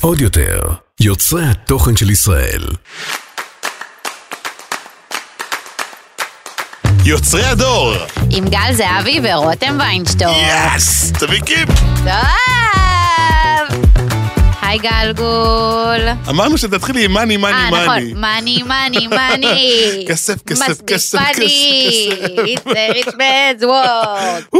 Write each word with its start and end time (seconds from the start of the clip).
עוד 0.00 0.20
יותר, 0.20 0.60
יוצרי 1.00 1.44
התוכן 1.44 1.96
של 1.96 2.10
ישראל. 2.10 2.62
יוצרי 7.04 7.44
הדור! 7.44 7.94
עם 8.30 8.48
גל 8.48 8.72
זהבי 8.72 9.20
ורותם 9.22 9.78
ויינשטור. 9.80 10.28
יאס! 10.28 11.12
תביא 11.12 11.40
קיפ! 11.40 11.68
טוב! 12.04 13.80
היי 14.62 14.78
גלגול. 14.78 16.00
אמרנו 16.28 16.58
שתתחילי 16.58 17.04
עם 17.04 17.12
מאני, 17.12 17.36
מאני, 17.36 17.56
אה, 17.56 17.70
מאני. 17.70 18.04
נכון, 18.10 18.20
מאני, 18.20 18.62
מאני, 18.62 19.06
מאני. 19.06 20.04
כסף, 20.08 20.42
כסף, 20.42 20.80
כסף. 20.86 21.18
כסף. 21.28 21.42
It's 21.42 22.70
a 22.70 22.92
rich 22.94 23.14
man's 23.14 23.62
world. 23.62 24.44
או, 24.52 24.58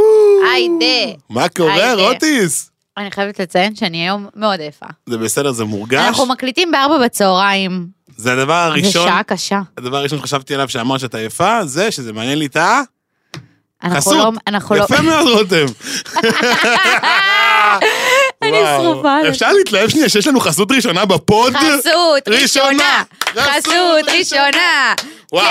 היידה. 0.53 1.19
מה 1.31 1.49
קורה. 1.49 1.95
רוטיס? 1.95 2.70
אני 3.01 3.11
חייבת 3.11 3.41
לציין 3.41 3.75
שאני 3.77 3.99
היום 3.99 4.27
מאוד 4.37 4.61
יפה. 4.61 4.87
זה 5.07 5.19
בסדר, 5.19 5.53
זה 5.53 5.65
מורגש. 5.65 6.07
אנחנו 6.09 6.27
מקליטים 6.27 6.71
בארבע 6.71 7.05
בצהריים. 7.05 7.87
זה 8.17 8.33
הדבר 8.33 8.53
הראשון, 8.53 9.09
שעה 9.09 9.23
קשה. 9.23 9.61
הדבר 9.79 9.97
הראשון 9.97 10.19
שחשבתי 10.19 10.55
עליו 10.55 10.69
שאמרת 10.69 11.01
שאתה 11.01 11.21
יפה, 11.21 11.65
זה 11.65 11.91
שזה 11.91 12.13
מעניין 12.13 12.39
לי 12.39 12.47
את 12.47 12.57
ה... 12.57 12.81
אנחנו 13.83 13.97
חסות. 14.01 14.15
לא... 14.15 14.31
אנחנו 14.47 14.75
לא... 14.77 14.85
יפה 14.85 15.03
מאוד, 15.03 15.29
רותם. 15.29 15.67
אני. 18.43 18.59
שרופה. 18.77 19.29
אפשר 19.29 19.53
להתלהב 19.53 19.89
שנייה 19.89 20.09
שיש 20.09 20.27
לנו 20.27 20.41
חסות 20.41 20.73
ראשונה 20.73 21.05
בפוד? 21.05 21.53
חסות 21.57 22.29
ראשונה. 22.41 23.03
חסות 23.29 24.09
ראשונה. 24.19 24.95
וואו. 25.33 25.47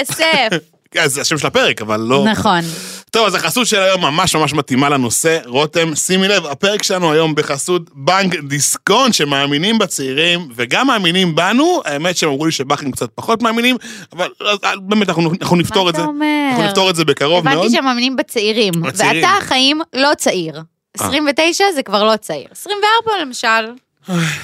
כסף. 0.00 0.48
זה 1.06 1.20
השם 1.20 1.38
של 1.38 1.46
הפרק, 1.46 1.82
אבל 1.82 2.00
לא... 2.00 2.24
נכון. 2.30 2.60
טוב, 3.16 3.26
אז 3.26 3.34
החסות 3.34 3.66
של 3.66 3.80
היום 3.80 4.00
ממש 4.00 4.36
ממש 4.36 4.54
מתאימה 4.54 4.88
לנושא. 4.88 5.38
רותם, 5.46 5.94
שימי 5.94 6.28
לב, 6.28 6.46
הפרק 6.46 6.82
שלנו 6.82 7.12
היום 7.12 7.34
בחסות 7.34 7.82
בנק 7.94 8.34
דיסקונט, 8.34 9.14
שמאמינים 9.14 9.78
בצעירים 9.78 10.48
וגם 10.56 10.86
מאמינים 10.86 11.34
בנו. 11.34 11.80
האמת 11.84 12.16
שהם 12.16 12.30
אמרו 12.30 12.46
לי 12.46 12.52
שבאחרים 12.52 12.92
קצת 12.92 13.10
פחות 13.14 13.42
מאמינים, 13.42 13.76
אבל 14.12 14.28
אה, 14.64 14.72
באמת 14.80 15.08
אנחנו, 15.08 15.30
אנחנו 15.40 15.56
נפתור 15.56 15.84
מה 15.84 15.90
את 15.90 15.94
זה. 15.94 16.02
אתה 16.02 16.08
אומר? 16.08 16.48
אנחנו 16.50 16.64
נפתור 16.64 16.90
את 16.90 16.96
זה 16.96 17.04
בקרוב 17.04 17.44
מאוד. 17.44 17.56
הבנתי 17.58 17.72
שהם 17.72 17.84
מאמינים 17.84 18.16
בצעירים. 18.16 18.72
בצעירים. 18.82 19.24
ואתה 19.24 19.36
החיים 19.36 19.80
לא 19.94 20.14
צעיר. 20.16 20.62
29 20.94 21.64
זה 21.74 21.82
כבר 21.82 22.04
לא 22.04 22.16
צעיר. 22.16 22.48
24 22.50 23.12
למשל. 23.22 23.85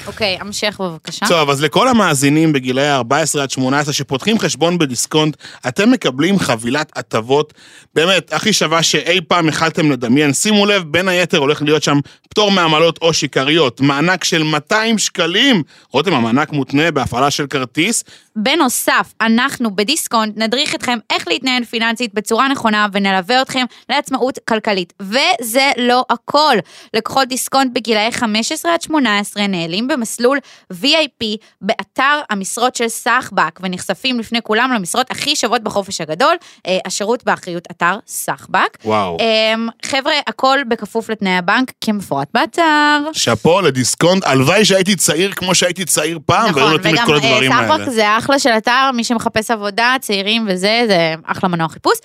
אוקיי, 0.06 0.36
המשך 0.40 0.80
בבקשה. 0.80 1.26
טוב, 1.28 1.50
אז 1.50 1.62
לכל 1.62 1.88
המאזינים 1.88 2.52
בגילאי 2.52 2.92
14 2.92 3.42
עד 3.42 3.50
18 3.50 3.92
שפותחים 3.92 4.38
חשבון 4.38 4.78
בדיסקונט, 4.78 5.36
אתם 5.68 5.90
מקבלים 5.90 6.38
חבילת 6.38 6.92
הטבות, 6.96 7.54
באמת, 7.94 8.32
הכי 8.32 8.52
שווה 8.52 8.82
שאי 8.82 9.20
פעם 9.28 9.48
יכלתם 9.48 9.92
לדמיין. 9.92 10.32
שימו 10.32 10.66
לב, 10.66 10.82
בין 10.82 11.08
היתר 11.08 11.38
הולך 11.38 11.62
להיות 11.62 11.82
שם 11.82 11.98
פטור 12.28 12.50
מעמלות 12.50 12.98
או 13.02 13.14
שיכריות, 13.14 13.80
מענק 13.80 14.24
של 14.24 14.42
200 14.42 14.98
שקלים. 14.98 15.62
רותם, 15.90 16.14
המענק 16.14 16.52
מותנה 16.52 16.90
בהפעלה 16.90 17.30
של 17.30 17.46
כרטיס. 17.46 18.04
בנוסף, 18.36 19.12
אנחנו 19.20 19.76
בדיסקונט 19.76 20.36
נדריך 20.36 20.74
אתכם 20.74 20.98
איך 21.10 21.28
להתנהל 21.28 21.64
פיננסית 21.64 22.14
בצורה 22.14 22.48
נכונה 22.48 22.86
ונלווה 22.92 23.42
אתכם 23.42 23.64
לעצמאות 23.90 24.38
כלכלית. 24.48 24.92
וזה 25.00 25.70
לא 25.76 26.04
הכל. 26.10 26.56
לקוחות 26.94 27.28
דיסקונט 27.28 27.70
בגילאי 27.74 28.12
15 28.12 28.74
עד 28.74 28.82
18 28.82 29.46
נעלים 29.52 29.88
במסלול 29.88 30.38
VIP 30.72 31.24
באתר 31.60 32.20
המשרות 32.30 32.76
של 32.76 32.88
סחבק 32.88 33.60
ונחשפים 33.62 34.18
לפני 34.18 34.42
כולם 34.42 34.72
למשרות 34.72 35.10
הכי 35.10 35.36
שוות 35.36 35.62
בחופש 35.62 36.00
הגדול, 36.00 36.36
אה, 36.66 36.78
השירות 36.86 37.24
באחריות 37.24 37.64
אתר 37.70 37.98
סחבק. 38.06 38.78
וואו. 38.84 39.18
אמ, 39.20 39.68
חבר'ה, 39.84 40.12
הכל 40.26 40.58
בכפוף 40.68 41.10
לתנאי 41.10 41.36
הבנק 41.36 41.72
כמפורט 41.80 42.28
באתר. 42.34 42.98
שאפו 43.12 43.60
לדיסקונט, 43.60 44.24
הלוואי 44.26 44.64
שהייתי 44.64 44.96
צעיר 44.96 45.32
כמו 45.32 45.54
שהייתי 45.54 45.84
צעיר 45.84 46.18
פעם, 46.26 46.54
והיו 46.54 46.66
נכון, 46.66 46.72
נותנים 46.72 46.94
את 46.94 47.00
כל 47.06 47.12
אה, 47.12 47.16
הדברים 47.16 47.52
האלה. 47.52 47.68
סחבק 47.68 47.88
זה 47.88 48.18
אחלה 48.18 48.38
של 48.38 48.50
אתר, 48.50 48.90
מי 48.94 49.04
שמחפש 49.04 49.50
עבודה, 49.50 49.96
צעירים 50.00 50.46
וזה, 50.48 50.84
זה 50.86 51.14
אחלה 51.26 51.48
מנוע 51.48 51.68
חיפוש. 51.68 51.98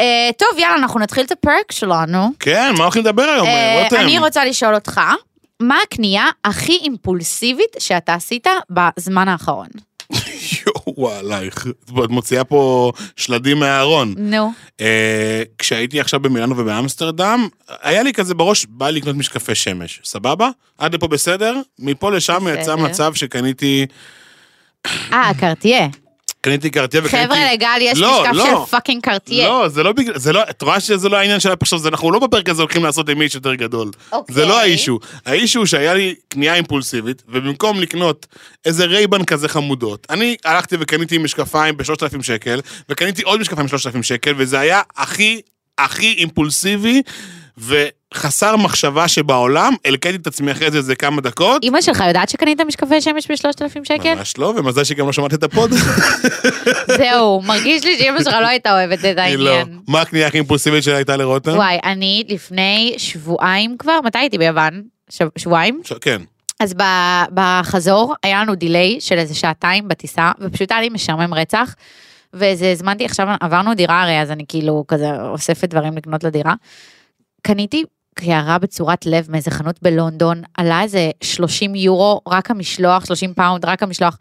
אה, 0.00 0.30
טוב, 0.38 0.58
יאללה, 0.58 0.76
אנחנו 0.76 1.00
נתחיל 1.00 1.24
את 1.24 1.32
הפרק 1.32 1.72
שלנו. 1.72 2.28
כן, 2.40 2.74
מה 2.78 2.84
הולכים 2.84 3.02
לדבר 3.02 3.22
היום, 3.22 3.48
רותם? 3.82 3.96
אני 3.96 4.18
רוצה 4.18 4.44
לשאול 4.44 4.74
אותך, 4.74 5.00
מה 5.62 5.78
הקנייה 5.82 6.26
הכי 6.44 6.72
אימפולסיבית 6.82 7.76
שאתה 7.78 8.14
עשית 8.14 8.46
בזמן 8.70 9.28
האחרון? 9.28 9.68
יואו, 10.66 11.10
עלייך. 11.10 11.66
את 12.04 12.10
מוציאה 12.10 12.44
פה 12.44 12.92
שלדים 13.16 13.58
מהארון. 13.58 14.14
נו. 14.18 14.52
אה, 14.80 15.42
כשהייתי 15.58 16.00
עכשיו 16.00 16.20
במילאנו 16.20 16.56
ובאמסטרדם, 16.58 17.48
היה 17.82 18.02
לי 18.02 18.12
כזה 18.12 18.34
בראש, 18.34 18.66
בא 18.68 18.90
לי 18.90 19.00
לקנות 19.00 19.16
משקפי 19.16 19.54
שמש, 19.54 20.00
סבבה? 20.04 20.50
עד 20.78 20.94
לפה 20.94 21.08
בסדר? 21.08 21.60
מפה 21.78 22.10
לשם 22.10 22.46
יצא. 22.54 22.76
מצב 22.76 23.14
שקניתי, 23.14 23.86
אה, 25.12 25.30
קרטיה. 25.40 25.88
קניתי 26.44 26.70
קרטיה 26.70 27.00
וקניתי... 27.04 27.24
חבר'ה, 27.26 27.52
לגל 27.52 27.78
יש 27.80 27.98
לא, 27.98 28.22
משקף 28.22 28.34
לא. 28.34 28.44
של 28.44 28.70
fucking 28.70 29.02
קרטיה. 29.02 29.48
לא, 29.48 29.68
זה 29.68 29.82
לא 29.82 29.92
בגלל, 29.92 30.18
זה 30.18 30.32
לא, 30.32 30.40
את 30.50 30.62
רואה 30.62 30.80
שזה 30.80 31.08
לא 31.08 31.16
העניין 31.16 31.40
של 31.40 31.52
עכשיו, 31.60 31.88
אנחנו 31.88 32.12
לא 32.12 32.18
בפרק 32.18 32.48
הזה 32.48 32.62
הולכים 32.62 32.84
לעשות 32.84 33.08
עם 33.08 33.22
איש 33.22 33.34
יותר 33.34 33.54
גדול. 33.54 33.90
אוקיי. 34.12 34.34
זה 34.34 34.46
לא 34.46 34.60
האישו. 34.60 34.98
האישו 35.26 35.58
הוא 35.58 35.66
שהיה 35.66 35.94
לי 35.94 36.14
קנייה 36.28 36.54
אימפולסיבית, 36.54 37.22
ובמקום 37.28 37.80
לקנות 37.80 38.26
איזה 38.64 38.84
רייבן 38.84 39.24
כזה 39.24 39.48
חמודות, 39.48 40.06
אני 40.10 40.36
הלכתי 40.44 40.76
וקניתי 40.80 41.18
משקפיים 41.18 41.76
ב-3,000 41.76 42.22
שקל, 42.22 42.60
וקניתי 42.88 43.22
עוד 43.22 43.40
משקפיים 43.40 43.66
ב-3,000 43.66 44.02
שקל, 44.02 44.34
וזה 44.36 44.60
היה 44.60 44.80
הכי, 44.96 45.40
הכי 45.78 46.12
אימפולסיבי, 46.12 47.02
וחסר 47.58 48.56
מחשבה 48.56 49.08
שבעולם, 49.08 49.74
הלקיתי 49.84 50.16
את 50.16 50.26
עצמי 50.26 50.52
אחרי 50.52 50.70
זה 50.70 50.78
איזה 50.78 50.94
כמה 50.94 51.20
דקות. 51.20 51.64
אמא 51.64 51.80
שלך 51.80 52.04
יודעת 52.08 52.28
שקנית 52.28 52.60
משקפי 52.60 53.00
שמש 53.00 53.30
ב-3,000 53.30 53.84
שקל? 53.84 54.14
ממש 54.14 54.38
לא, 54.38 54.52
ומזל 54.56 54.84
שגם 54.84 55.06
לא 55.06 55.12
שמעת 55.12 55.34
את 55.34 55.42
הפוד. 55.42 55.70
זהו, 56.98 57.42
מרגיש 57.42 57.84
לי 57.84 57.98
שאמא 57.98 58.22
שלך 58.22 58.34
לא 58.40 58.46
הייתה 58.46 58.72
אוהבת 58.72 58.98
את 58.98 59.04
היא 59.18 59.36
לא. 59.36 59.50
העניין. 59.50 59.78
מה 59.88 60.00
הקנייה 60.00 60.26
הכי 60.26 60.36
אימפולסיבית 60.38 60.84
שהייתה 60.84 61.16
לרותם? 61.16 61.52
וואי, 61.52 61.78
אני 61.84 62.24
לפני 62.28 62.94
שבועיים 62.98 63.76
כבר, 63.78 63.98
מתי 64.04 64.18
הייתי 64.18 64.38
ביוון? 64.38 64.82
שב- 65.10 65.28
שבועיים? 65.38 65.80
כן. 66.00 66.22
אז 66.60 66.74
בחזור 67.34 68.14
היה 68.22 68.40
לנו 68.42 68.54
delay 68.54 68.96
של 69.00 69.18
איזה 69.18 69.34
שעתיים 69.34 69.88
בטיסה, 69.88 70.32
ופשוט 70.40 70.72
היה 70.72 70.80
לי 70.80 70.88
משעמם 70.88 71.34
רצח. 71.34 71.74
ואיזה 72.34 72.70
הזמנתי, 72.70 73.04
עכשיו 73.04 73.28
עברנו 73.40 73.74
דירה 73.74 74.02
הרי, 74.02 74.20
אז 74.20 74.30
אני 74.30 74.44
כאילו 74.48 74.84
כזה 74.88 75.06
אוספת 75.22 75.68
דברים 75.68 75.96
לקנות 75.96 76.24
לדירה. 76.24 76.54
קניתי 77.42 77.84
קערה 78.14 78.58
בצורת 78.58 79.06
לב 79.06 79.26
מאיזה 79.30 79.50
חנות 79.50 79.76
בלונדון, 79.82 80.42
עלה 80.54 80.82
איזה 80.82 81.10
30 81.22 81.74
יורו, 81.74 82.20
רק 82.28 82.50
המשלוח, 82.50 83.04
30 83.04 83.34
פאונד, 83.34 83.64
רק 83.64 83.82
המשלוח. 83.82 84.18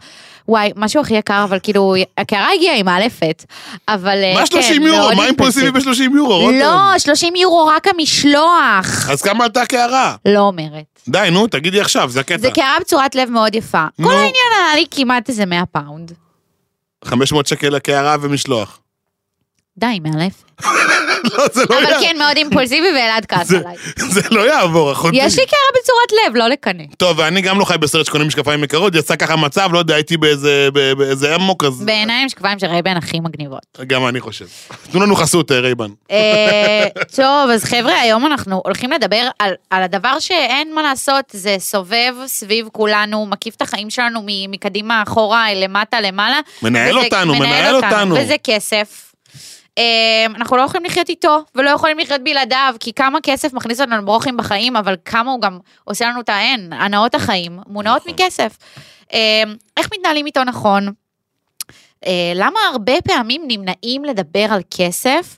וואי, 0.47 0.71
משהו 0.75 1.01
הכי 1.01 1.13
יקר, 1.13 1.43
אבל 1.43 1.59
כאילו, 1.63 1.95
הקערה 2.17 2.47
הגיעה 2.55 2.77
עם 2.77 2.85
מאלפת. 2.85 3.45
אבל 3.87 4.23
אה, 4.23 4.33
מה 4.33 4.45
30 4.45 4.75
כן, 4.75 4.87
יורו? 4.87 5.15
מה 5.15 5.25
אימפולסיבי 5.25 5.71
ב-30 5.71 6.15
יורו? 6.15 6.51
לא, 6.51 6.97
30 6.97 7.35
יורו 7.35 7.65
רק 7.67 7.87
המשלוח. 7.87 9.09
אז 9.09 9.21
כמה 9.21 9.43
עלתה 9.43 9.61
הקערה? 9.61 10.15
לא 10.25 10.39
אומרת. 10.39 10.99
די, 11.07 11.29
נו, 11.31 11.47
תגידי 11.47 11.81
עכשיו, 11.81 12.09
זה 12.09 12.19
הקטע. 12.19 12.37
זה 12.37 12.51
קערה 12.51 12.77
בצורת 12.81 13.15
לב 13.15 13.29
מאוד 13.29 13.55
יפה. 13.55 13.85
נו. 13.99 14.07
כל 14.07 14.13
העניין 14.13 14.51
עלה 14.57 14.75
לי 14.75 14.85
כמעט 14.91 15.29
איזה 15.29 15.45
100 15.45 15.65
פאונד. 15.65 16.11
500 17.05 17.47
שקל 17.47 17.69
לקערה 17.69 18.15
ומשלוח. 18.21 18.79
די, 19.77 19.99
מאלף. 19.99 20.43
לא, 21.37 21.45
זה 21.53 21.61
לא 21.69 21.75
אבל 21.77 21.83
יעבור. 21.83 22.07
כן, 22.07 22.17
מאוד 22.17 22.37
אימפולסיבי 22.37 22.87
ואלעד 22.87 23.25
כעס 23.25 23.51
עליי. 23.51 23.75
זה 24.13 24.21
לא 24.31 24.41
יעבור, 24.47 24.91
אחותי. 24.91 25.17
יש 25.17 25.39
לי 25.39 25.45
קערה 25.45 25.81
בצורת 25.81 26.21
לב, 26.27 26.35
לא 26.35 26.47
לקנא. 26.47 26.83
טוב, 26.97 27.19
ואני 27.19 27.41
גם 27.41 27.59
לא 27.59 27.65
חי 27.65 27.77
בסרט 27.77 28.05
שקונים 28.05 28.27
משקפיים 28.27 28.63
יקרות, 28.63 28.95
יצא 28.95 29.15
ככה 29.15 29.35
מצב, 29.35 29.69
לא 29.73 29.79
יודע, 29.79 29.95
הייתי 29.95 30.17
באיזה 30.97 31.35
אמוק, 31.35 31.63
אז 31.63 31.81
בעיניים 31.81 32.25
משקפיים 32.25 32.59
של 32.59 32.67
רייבן 32.67 32.97
הכי 32.97 33.19
מגניבות. 33.19 33.61
גם 33.87 34.07
אני 34.07 34.19
חושב. 34.19 34.45
תנו 34.91 35.01
לנו 35.01 35.15
חסות, 35.15 35.51
אה, 35.51 35.59
רייבן. 35.59 35.89
אה, 36.11 36.87
טוב, 37.15 37.49
אז 37.53 37.63
חבר'ה, 37.63 38.01
היום 38.01 38.25
אנחנו 38.25 38.61
הולכים 38.65 38.91
לדבר 38.91 39.27
על, 39.39 39.53
הדבר 39.71 40.19
שאין 40.19 40.75
מה 40.75 40.81
לעשות, 40.81 41.25
זה 41.31 41.55
סובב 41.59 42.13
סביב 42.25 42.67
כולנו, 42.71 43.25
מקיף 43.25 43.55
את 43.55 43.61
החיים 43.61 43.89
שלנו 43.89 44.21
מקדימה, 44.25 45.03
אחורה, 45.07 45.53
למטה, 45.53 46.01
למעלה. 46.01 46.39
מנהל 46.61 46.99
אותנו, 46.99 47.35
מנהל 47.35 47.75
אותנו. 47.75 48.15
וזה 48.15 48.35
כסף. 48.43 49.10
אה, 49.77 50.25
אנחנו 50.35 50.57
לא 50.57 50.61
יכולים 50.61 50.85
לחיות 50.85 51.09
איתו, 51.09 51.39
ולא 51.55 51.69
יכולים 51.69 51.99
לחיות 51.99 52.21
בלעדיו, 52.23 52.75
כי 52.79 52.93
כמה 52.93 53.19
כסף 53.23 53.53
מכניס 53.53 53.81
אותנו 53.81 53.97
לברוכים 53.97 54.37
בחיים, 54.37 54.75
אבל 54.75 54.95
כמה 55.05 55.31
הוא 55.31 55.41
גם 55.41 55.59
עושה 55.83 56.07
לנו 56.09 56.21
את 56.21 56.29
ההן, 56.29 56.73
הנאות 56.73 57.15
החיים, 57.15 57.59
מונעות 57.67 58.01
נכון. 58.01 58.13
מכסף. 58.13 58.57
אה, 59.13 59.43
איך 59.77 59.89
מתנהלים 59.93 60.25
איתו 60.25 60.43
נכון? 60.43 60.87
אה, 62.05 62.31
למה 62.35 62.59
הרבה 62.71 63.01
פעמים 63.07 63.43
נמנעים 63.47 64.05
לדבר 64.05 64.45
על 64.49 64.61
כסף? 64.77 65.37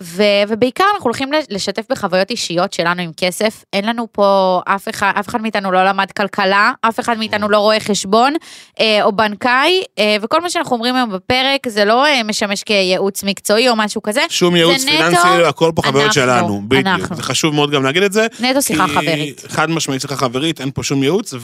ו, 0.00 0.22
ובעיקר 0.48 0.84
אנחנו 0.94 1.04
הולכים 1.04 1.30
לשתף 1.50 1.82
בחוויות 1.90 2.30
אישיות 2.30 2.72
שלנו 2.72 3.02
עם 3.02 3.10
כסף. 3.16 3.64
אין 3.72 3.84
לנו 3.84 4.06
פה, 4.12 4.60
אף 4.64 4.88
אחד, 4.88 5.12
אף 5.20 5.28
אחד 5.28 5.40
מאיתנו 5.40 5.72
לא 5.72 5.84
למד 5.84 6.12
כלכלה, 6.12 6.72
אף 6.80 7.00
אחד 7.00 7.18
מאיתנו 7.18 7.48
לא 7.48 7.58
רואה 7.58 7.80
חשבון 7.80 8.34
אה, 8.80 9.02
או 9.02 9.12
בנקאי, 9.12 9.82
אה, 9.98 10.16
וכל 10.22 10.40
מה 10.40 10.50
שאנחנו 10.50 10.76
אומרים 10.76 10.96
היום 10.96 11.12
בפרק 11.12 11.68
זה 11.68 11.84
לא 11.84 12.06
אה, 12.06 12.22
משמש 12.22 12.62
כייעוץ 12.62 13.24
מקצועי 13.24 13.68
או 13.68 13.76
משהו 13.76 14.02
כזה. 14.02 14.20
שום 14.28 14.56
ייעוץ 14.56 14.80
זה 14.80 14.90
נטו 14.90 14.96
פיננסי, 14.96 15.44
הכל 15.48 15.72
פה 15.74 15.82
חוויות 15.82 16.04
אנחנו, 16.04 16.14
שלנו. 16.14 16.62
בדיוק. 16.68 16.86
אנחנו. 16.86 17.16
זה 17.16 17.22
חשוב 17.22 17.54
מאוד 17.54 17.70
גם 17.70 17.84
להגיד 17.84 18.02
את 18.02 18.12
זה. 18.12 18.26
נטו 18.40 18.62
שיחה 18.62 18.88
חברית. 18.88 19.42
חד 19.48 19.70
משמעית 19.70 20.00
שיחה 20.00 20.16
חברית, 20.16 20.60
אין 20.60 20.70
פה 20.70 20.82
שום 20.82 21.02
ייעוץ, 21.02 21.34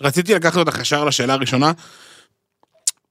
ורציתי 0.00 0.34
לקחת 0.34 0.56
אותך 0.56 0.78
ישר 0.80 1.04
לשאלה 1.04 1.32
הראשונה. 1.32 1.72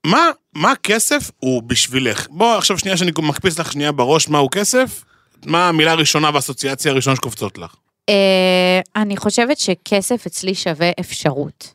מה, 0.05 0.29
מה 0.53 0.73
כסף 0.83 1.31
הוא 1.39 1.63
בשבילך? 1.63 2.27
בוא 2.29 2.55
עכשיו 2.57 2.79
שנייה 2.79 2.97
שאני 2.97 3.11
מקפיץ 3.17 3.59
לך 3.59 3.71
שנייה 3.71 3.91
בראש 3.91 4.29
מהו 4.29 4.47
כסף, 4.51 5.03
מה 5.45 5.69
המילה 5.69 5.91
הראשונה 5.91 6.29
והאסוציאציה 6.33 6.91
הראשונה 6.91 7.15
שקופצות 7.15 7.57
לך? 7.57 7.75
אה, 8.09 8.79
אני 8.95 9.17
חושבת 9.17 9.57
שכסף 9.57 10.25
אצלי 10.25 10.55
שווה 10.55 10.91
אפשרות. 10.99 11.73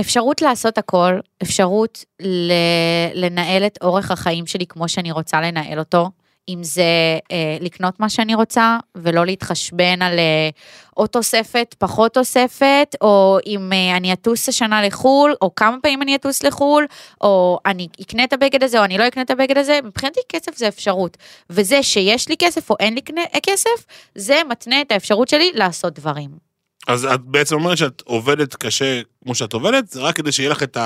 אפשרות 0.00 0.42
לעשות 0.42 0.78
הכל, 0.78 1.18
אפשרות 1.42 2.04
לנהל 3.14 3.66
את 3.66 3.78
אורך 3.82 4.10
החיים 4.10 4.46
שלי 4.46 4.66
כמו 4.66 4.88
שאני 4.88 5.12
רוצה 5.12 5.40
לנהל 5.40 5.78
אותו, 5.78 6.10
אם 6.48 6.64
זה 6.64 6.82
אה, 7.32 7.56
לקנות 7.60 8.00
מה 8.00 8.08
שאני 8.08 8.34
רוצה 8.34 8.78
ולא 8.94 9.26
להתחשבן 9.26 10.02
על 10.02 10.18
אה, 10.18 10.48
או 10.96 11.06
תוספת, 11.06 11.74
פחות 11.78 12.14
תוספת, 12.14 12.96
או 13.00 13.38
אם 13.46 13.72
אה, 13.72 13.96
אני 13.96 14.12
אטוס 14.12 14.48
השנה 14.48 14.82
לחו"ל, 14.82 15.34
או 15.42 15.54
כמה 15.54 15.76
פעמים 15.82 16.02
אני 16.02 16.16
אטוס 16.16 16.42
לחו"ל, 16.42 16.86
או 17.20 17.58
אני 17.66 17.88
אקנה 18.00 18.24
את 18.24 18.32
הבגד 18.32 18.62
הזה 18.62 18.78
או 18.78 18.84
אני 18.84 18.98
לא 18.98 19.08
אקנה 19.08 19.22
את 19.22 19.30
הבגד 19.30 19.58
הזה, 19.58 19.78
מבחינתי 19.84 20.20
כסף 20.28 20.56
זה 20.56 20.68
אפשרות. 20.68 21.16
וזה 21.50 21.82
שיש 21.82 22.28
לי 22.28 22.36
כסף 22.38 22.70
או 22.70 22.76
אין 22.80 22.94
לי 22.94 23.00
קנה- 23.00 23.22
כסף, 23.42 23.84
זה 24.14 24.40
מתנה 24.48 24.80
את 24.80 24.92
האפשרות 24.92 25.28
שלי 25.28 25.50
לעשות 25.54 25.94
דברים. 25.94 26.30
אז 26.88 27.04
את 27.04 27.20
בעצם 27.20 27.54
אומרת 27.54 27.78
שאת 27.78 28.02
עובדת 28.04 28.54
קשה 28.54 29.00
כמו 29.26 29.34
שאת 29.34 29.52
עובדת, 29.52 29.90
זה 29.90 30.00
רק 30.00 30.16
כדי 30.16 30.32
שיהיה 30.32 30.50
לך 30.50 30.62
את 30.62 30.76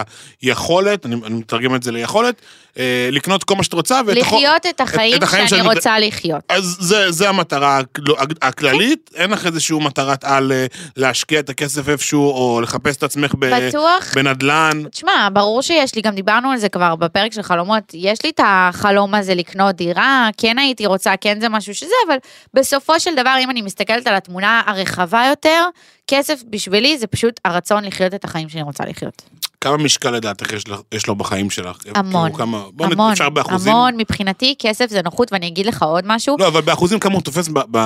היכולת, 0.43 1.07
אני, 1.07 1.17
אני 1.27 1.35
מתרגם 1.35 1.75
את 1.75 1.83
זה 1.83 1.93
ליכולת, 1.93 2.35
אה, 2.79 3.09
לקנות 3.13 3.45
כל 3.45 3.55
מה 3.55 3.63
שאת 3.65 3.73
רוצה. 3.73 4.01
ואת 4.07 4.17
לחיות 4.17 4.67
את 4.71 4.81
החיים, 4.81 5.17
את 5.17 5.23
החיים 5.23 5.49
שאני 5.49 5.63
שאני- 5.63 5.75
רוצה 5.75 5.99
לחיות. 5.99 6.41
אז 6.49 6.77
זה, 6.81 7.11
זה 7.11 7.29
המטרה 7.29 7.81
הכ- 7.81 8.13
הכללית, 8.43 9.11
אין 9.15 9.31
לך 9.31 9.47
איזושהי 9.47 9.79
מטרת 9.79 10.25
על 10.25 10.53
אה, 10.53 10.67
להשקיע 10.97 11.41
את 11.41 11.49
הכסף 11.51 11.89
איפשהו, 11.89 12.31
או 12.31 12.61
לחפש 12.61 12.97
את 12.97 13.03
עצמך 13.03 13.35
ב, 13.39 13.67
בטוח. 13.69 14.15
בנדלן. 14.15 14.83
תשמע, 14.91 15.29
ברור 15.33 15.63
שיש 15.63 15.95
לי, 15.95 16.03
גם 16.03 16.15
דיברנו 16.15 16.51
על 16.51 16.59
זה 16.59 16.69
כבר 16.69 16.97
בפרק 16.97 17.33
של 17.33 17.43
חלומות, 17.43 17.83
יש 17.95 18.19
לי 18.25 18.31
את 18.31 18.41
החלום 18.45 19.15
הזה 19.15 19.35
לקנות 19.35 19.77
דירה, 19.77 20.29
כן 20.37 20.59
הייתי 20.59 20.87
רוצה, 20.87 21.13
כן 21.21 21.41
זה 21.41 21.49
משהו 21.49 21.75
שזה, 21.75 21.95
אבל 22.07 22.17
בסופו 22.55 23.01
של 23.01 23.15
דבר, 23.17 23.35
אם 23.41 23.51
אני 23.51 23.63
מסתכלת 23.63 24.07
על 24.07 24.15
התמונה 24.15 24.63
הרחבה 24.67 25.25
יותר, 25.31 25.65
כסף 26.11 26.43
בשבילי 26.51 26.99
זה 26.99 27.07
פשוט 27.07 27.41
הרצון 27.45 27.85
לחיות 27.85 28.15
את 28.15 28.25
החיים 28.25 28.49
שאני 28.49 28.63
רוצה 28.63 28.85
לחיות. 28.85 29.23
כמה 29.61 29.77
משקל 29.77 30.11
לדעתך 30.11 30.53
יש, 30.53 30.69
לך- 30.69 30.81
יש 30.93 31.07
לו 31.07 31.15
בחיים 31.17 31.51
שלך? 31.51 31.77
המון, 31.95 32.23
כאילו, 32.23 32.39
כמה, 32.39 32.65
בוא 32.73 32.87
המון, 32.87 33.13
אפשר 33.13 33.31
באחוזים? 33.31 33.73
המון, 33.73 33.97
מבחינתי 33.97 34.55
כסף 34.59 34.91
זה 34.91 35.03
נוחות, 35.03 35.33
ואני 35.33 35.47
אגיד 35.47 35.67
לך 35.67 35.83
עוד 35.83 36.05
משהו. 36.07 36.37
לא, 36.39 36.47
אבל 36.49 36.61
באחוזים 36.61 36.99
כמה 37.01 37.15
הוא 37.15 37.23
תופס 37.23 37.49
ב, 37.49 37.59
ב, 37.71 37.79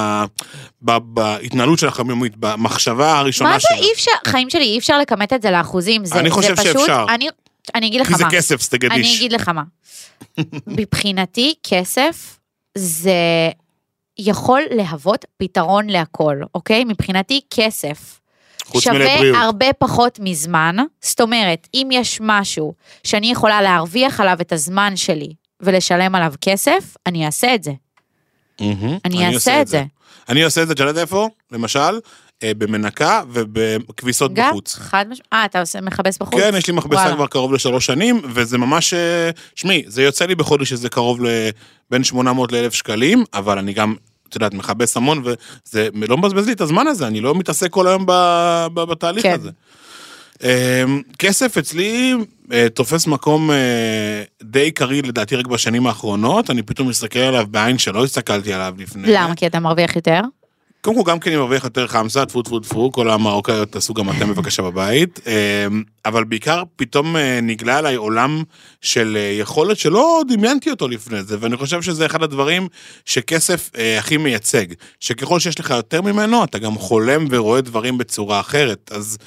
ב, 0.83 0.99
בהתנהלות 0.99 1.79
שלך 1.79 2.01
היומית, 2.01 2.37
במחשבה 2.37 3.19
הראשונה 3.19 3.51
מה 3.51 3.59
זה 3.59 3.61
שלך. 3.61 3.79
אי 3.79 3.93
אפשר, 3.95 4.11
חיים 4.27 4.51
שלי 4.51 4.65
אי 4.65 4.79
אפשר 4.79 4.99
לכמת 4.99 5.33
את 5.33 5.43
זה 5.43 5.51
לאחוזים, 5.51 6.05
זה, 6.05 6.19
אני 6.19 6.31
חושב 6.31 6.57
זה 6.57 6.63
פשוט, 6.63 6.79
שאפשר. 6.79 7.07
אני, 7.09 7.29
אני 7.75 7.87
אגיד 7.87 8.01
לך 8.01 8.07
כי 8.07 8.13
מה. 8.13 8.19
זה 8.19 8.25
כסף, 8.31 8.61
אז 8.61 8.69
תגדיש. 8.69 8.91
אני 8.93 9.17
אגיד 9.17 9.33
לך 9.33 9.49
מה. 9.49 9.63
מבחינתי, 10.67 11.55
כסף 11.63 12.39
זה 12.79 13.13
יכול 14.19 14.63
להוות 14.71 15.25
פתרון 15.37 15.87
להכל, 15.87 16.41
אוקיי? 16.55 16.85
מבחינתי, 16.85 17.41
כסף 17.51 18.21
שווה 18.79 18.99
מלבריאות. 18.99 19.37
הרבה 19.43 19.73
פחות 19.73 20.19
מזמן. 20.23 20.77
זאת 21.01 21.21
אומרת, 21.21 21.69
אם 21.75 21.89
יש 21.93 22.19
משהו 22.23 22.75
שאני 23.05 23.31
יכולה 23.31 23.63
להרוויח 23.63 24.21
עליו 24.21 24.37
את 24.41 24.53
הזמן 24.53 24.97
שלי 24.97 25.33
ולשלם 25.61 26.15
עליו 26.15 26.35
כסף, 26.41 26.97
אני 27.07 27.27
אעשה 27.27 27.55
את 27.55 27.63
זה. 27.65 27.73
מהמם. 28.61 28.99
אני 29.05 29.27
אעשה 29.27 29.35
עושה 29.35 29.63
את 29.63 29.67
זה. 29.67 29.85
אני 30.29 30.43
עושה 30.43 30.63
את 30.63 30.67
זה, 30.67 30.73
את 30.73 30.79
יודעת 30.81 30.97
איפה? 30.97 31.29
למשל, 31.53 32.01
במנקה 32.45 33.23
ובכביסות 33.33 34.35
גם, 34.35 34.51
בחוץ. 34.51 34.75
חד 34.75 35.07
משמעית. 35.11 35.29
אה, 35.33 35.45
אתה 35.45 35.61
עושה 35.61 35.81
מכבס 35.81 36.19
בחוץ? 36.19 36.41
כן, 36.41 36.55
יש 36.57 36.67
לי 36.67 36.73
מכבסה 36.73 37.01
וואלה. 37.01 37.15
כבר 37.15 37.27
קרוב 37.27 37.53
לשלוש 37.53 37.87
שנים, 37.87 38.21
וזה 38.35 38.59
ממש... 38.59 38.95
אה, 38.95 39.31
שמעי, 39.55 39.85
זה 39.87 40.03
יוצא 40.03 40.27
לי 40.27 40.35
בחודש 40.35 40.71
שזה 40.71 40.89
קרוב 40.89 41.21
לבין 41.21 42.05
800 42.05 42.53
ל-1,000 42.53 42.71
שקלים, 42.71 43.25
אבל 43.35 43.59
אני 43.59 43.73
גם, 43.73 43.95
את 44.29 44.35
יודעת, 44.35 44.55
מכבס 44.55 44.97
המון, 44.97 45.23
וזה 45.25 45.89
לא 46.09 46.17
מבזבז 46.17 46.47
לי 46.47 46.53
את 46.53 46.61
הזמן 46.61 46.87
הזה, 46.87 47.07
אני 47.07 47.21
לא 47.21 47.35
מתעסק 47.35 47.71
כל 47.71 47.87
היום 47.87 48.07
ב- 48.07 48.67
ב- 48.75 48.85
בתהליך 48.85 49.23
כן. 49.23 49.33
הזה. 49.33 49.51
אה, 50.45 50.85
כסף 51.19 51.59
אצלי 51.59 52.15
אה, 52.53 52.67
תופס 52.75 53.07
מקום 53.07 53.51
אה, 53.51 54.23
די 54.43 54.71
קריא 54.71 55.03
לדעתי 55.03 55.37
רק 55.37 55.47
בשנים 55.47 55.87
האחרונות, 55.87 56.51
אני 56.51 56.63
פתאום 56.63 56.89
מסתכל 56.89 57.19
עליו 57.19 57.47
בעין 57.51 57.79
שלא 57.79 58.05
הסתכלתי 58.05 58.53
עליו 58.53 58.75
לפני. 58.79 59.13
למה? 59.13 59.35
כי 59.35 59.47
אתה 59.47 59.61
מרוויח 59.61 59.97
יותר? 59.97 60.21
קודם 60.85 60.97
כל, 60.97 61.11
גם 61.11 61.21
כן 61.21 61.31
אני 61.31 61.39
מרוויח 61.39 61.65
יותר 61.65 61.87
חמסה, 61.87 62.27
טפו 62.27 62.43
טפו 62.43 62.61
טפו, 62.61 62.93
כל 62.93 63.11
המרוקאיות 63.11 63.73
תעשו 63.73 63.95
גם 63.95 64.11
אתם 64.11 64.29
בבקשה 64.29 64.63
בבית. 64.63 65.21
אה, 65.27 65.67
אבל 66.05 66.25
בעיקר 66.25 66.63
פתאום 66.77 67.17
אה, 67.17 67.41
נגלה 67.43 67.79
עליי 67.79 67.95
עולם 67.95 68.43
של 68.81 69.17
אה, 69.21 69.37
יכולת 69.41 69.79
שלא 69.79 70.23
דמיינתי 70.29 70.71
אותו 70.71 70.89
לפני 70.89 71.23
זה, 71.23 71.37
ואני 71.41 71.57
חושב 71.57 71.83
שזה 71.83 72.07
אחד 72.07 72.23
הדברים 72.23 72.69
שכסף 73.05 73.71
אה, 73.79 73.99
הכי 73.99 74.17
מייצג. 74.17 74.67
שככל 75.01 75.41
שיש 75.41 75.61
לך 75.61 75.71
יותר 75.71 76.03
ממנו, 76.03 76.45
אתה 76.45 76.59
גם 76.59 76.79
חולם 76.79 77.27
ורואה 77.31 77.61
דברים 77.61 77.99
בצורה 77.99 78.41
אחרת. 78.41 78.91
אז 78.95 79.19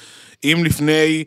אם 0.44 0.62
לפני... 0.64 1.24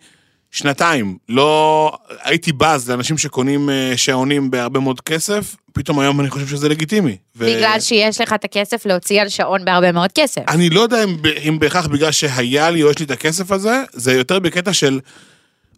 שנתיים, 0.51 1.18
לא 1.30 1.92
הייתי 2.24 2.51
בז 2.51 2.89
לאנשים 2.89 3.18
שקונים 3.18 3.69
אה, 3.69 3.94
שעונים 3.95 4.51
בהרבה 4.51 4.80
מאוד 4.80 5.01
כסף, 5.01 5.56
פתאום 5.74 6.00
היום 6.00 6.21
אני 6.21 6.30
חושב 6.30 6.48
שזה 6.48 6.69
לגיטימי. 6.69 7.18
ו- 7.36 7.45
בגלל 7.45 7.77
שיש 7.80 8.21
לך 8.21 8.33
את 8.33 8.44
הכסף 8.44 8.86
להוציא 8.86 9.21
על 9.21 9.30
שעון 9.30 9.65
בהרבה 9.65 9.92
מאוד 9.92 10.12
כסף. 10.12 10.42
אני 10.48 10.69
לא 10.69 10.81
יודע 10.81 11.03
אם, 11.03 11.18
אם 11.48 11.59
בהכרח 11.59 11.88
בגלל 11.88 12.12
שהיה 12.12 12.69
לי 12.69 12.83
או 12.83 12.92
יש 12.92 13.00
לי 13.00 13.06
את 13.06 13.12
הכסף 13.12 13.51
הזה, 13.51 13.83
זה 13.94 14.13
יותר 14.13 14.39
בקטע 14.39 14.74
של, 14.74 15.00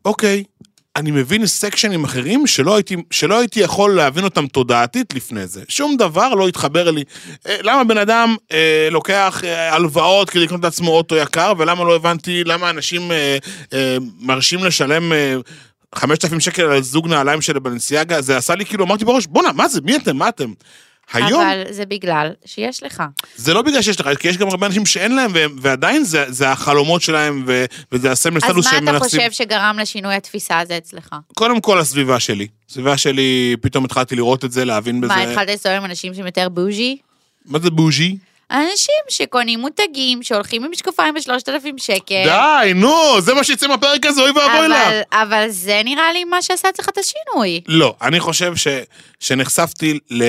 אוקיי, 0.05 0.43
אני 0.95 1.11
מבין 1.11 1.45
סקשנים 1.47 2.03
אחרים 2.03 2.47
שלא 2.47 2.75
הייתי, 2.75 2.95
שלא 3.11 3.39
הייתי 3.39 3.59
יכול 3.59 3.95
להבין 3.95 4.23
אותם 4.23 4.47
תודעתית 4.47 5.13
לפני 5.13 5.47
זה. 5.47 5.61
שום 5.67 5.97
דבר 5.97 6.29
לא 6.29 6.47
התחבר 6.47 6.91
לי. 6.91 7.03
אה, 7.47 7.57
למה 7.61 7.83
בן 7.83 7.97
אדם 7.97 8.35
אה, 8.51 8.87
לוקח 8.91 9.41
אה, 9.43 9.75
הלוואות 9.75 10.29
כדי 10.29 10.43
לקנות 10.43 10.63
לעצמו 10.63 10.91
אוטו 10.91 11.15
יקר, 11.15 11.53
ולמה 11.57 11.83
לא 11.83 11.95
הבנתי 11.95 12.43
למה 12.43 12.69
אנשים 12.69 13.11
אה, 13.11 13.37
אה, 13.73 13.97
מרשים 14.19 14.63
לשלם... 14.63 15.13
אה, 15.13 15.35
5,000 15.95 16.39
שקל 16.39 16.63
על 16.63 16.83
זוג 16.83 17.07
נעליים 17.07 17.41
של 17.41 17.59
בנסיאגה, 17.59 18.21
זה 18.21 18.37
עשה 18.37 18.55
לי 18.55 18.65
כאילו, 18.65 18.85
אמרתי 18.85 19.05
בראש, 19.05 19.27
בואנה, 19.27 19.51
מה 19.51 19.67
זה, 19.67 19.81
מי 19.81 19.95
אתם, 19.95 20.17
מה 20.17 20.29
אתם? 20.29 20.51
היום, 21.13 21.41
אבל 21.41 21.63
זה 21.69 21.85
בגלל 21.85 22.31
שיש 22.45 22.83
לך. 22.83 23.03
זה 23.35 23.53
לא 23.53 23.61
בגלל 23.61 23.81
שיש 23.81 23.99
לך, 23.99 24.09
כי 24.19 24.27
יש 24.27 24.37
גם 24.37 24.47
הרבה 24.47 24.67
אנשים 24.67 24.85
שאין 24.85 25.15
להם, 25.15 25.31
ועדיין 25.61 26.03
זה, 26.03 26.25
זה 26.27 26.49
החלומות 26.49 27.01
שלהם, 27.01 27.43
ו, 27.47 27.65
וזה 27.91 28.11
הסמל 28.11 28.37
אז 28.37 28.43
סטטוס 28.43 28.65
מה 28.65 28.71
שהם 28.71 28.83
אתה 28.83 28.91
מנסים. 28.91 29.19
חושב 29.19 29.31
שגרם 29.31 29.77
לשינוי 29.81 30.15
התפיסה 30.15 30.59
הזה 30.59 30.77
אצלך? 30.77 31.15
קודם 31.35 31.61
כל 31.61 31.79
הסביבה 31.79 32.19
שלי. 32.19 32.47
הסביבה 32.69 32.97
שלי, 32.97 33.55
פתאום 33.61 33.85
התחלתי 33.85 34.15
לראות 34.15 34.45
את 34.45 34.51
זה, 34.51 34.65
להבין 34.65 35.01
בזה. 35.01 35.13
מה, 35.13 35.21
התחלת 35.21 35.47
להסתובב 35.47 35.75
עם 35.75 35.85
אנשים 35.85 36.13
שהם 36.13 36.25
יותר 36.25 36.49
בוז'י? 36.49 36.97
מה 37.45 37.59
זה 37.59 37.69
בוז'י? 37.69 38.17
אנשים 38.53 38.95
שקונים 39.09 39.59
מותגים, 39.59 40.23
שהולכים 40.23 40.63
עם 40.63 40.71
משקפיים 40.71 41.13
בשלושת 41.13 41.49
אלפים 41.49 41.77
שקל. 41.77 42.23
די, 42.25 42.73
נו, 42.75 43.21
זה 43.21 43.33
מה 43.33 43.43
שיצא 43.43 43.67
מהפרק 43.67 44.05
הזה, 44.05 44.21
אוי 44.21 44.31
ואבוי 44.31 44.67
לך. 44.67 44.77
אבל, 45.11 45.45
זה 45.49 45.81
נראה 45.85 46.13
לי 46.13 46.23
מה 46.23 46.41
שעשה 46.41 46.69
אצלך 46.69 46.89
את 46.89 46.97
השינוי. 46.97 47.61
לא, 47.67 47.95
אני 48.01 48.19
חושב 48.19 48.55
ש, 48.55 48.67
שנחשפתי 49.19 49.99
ל, 50.11 50.23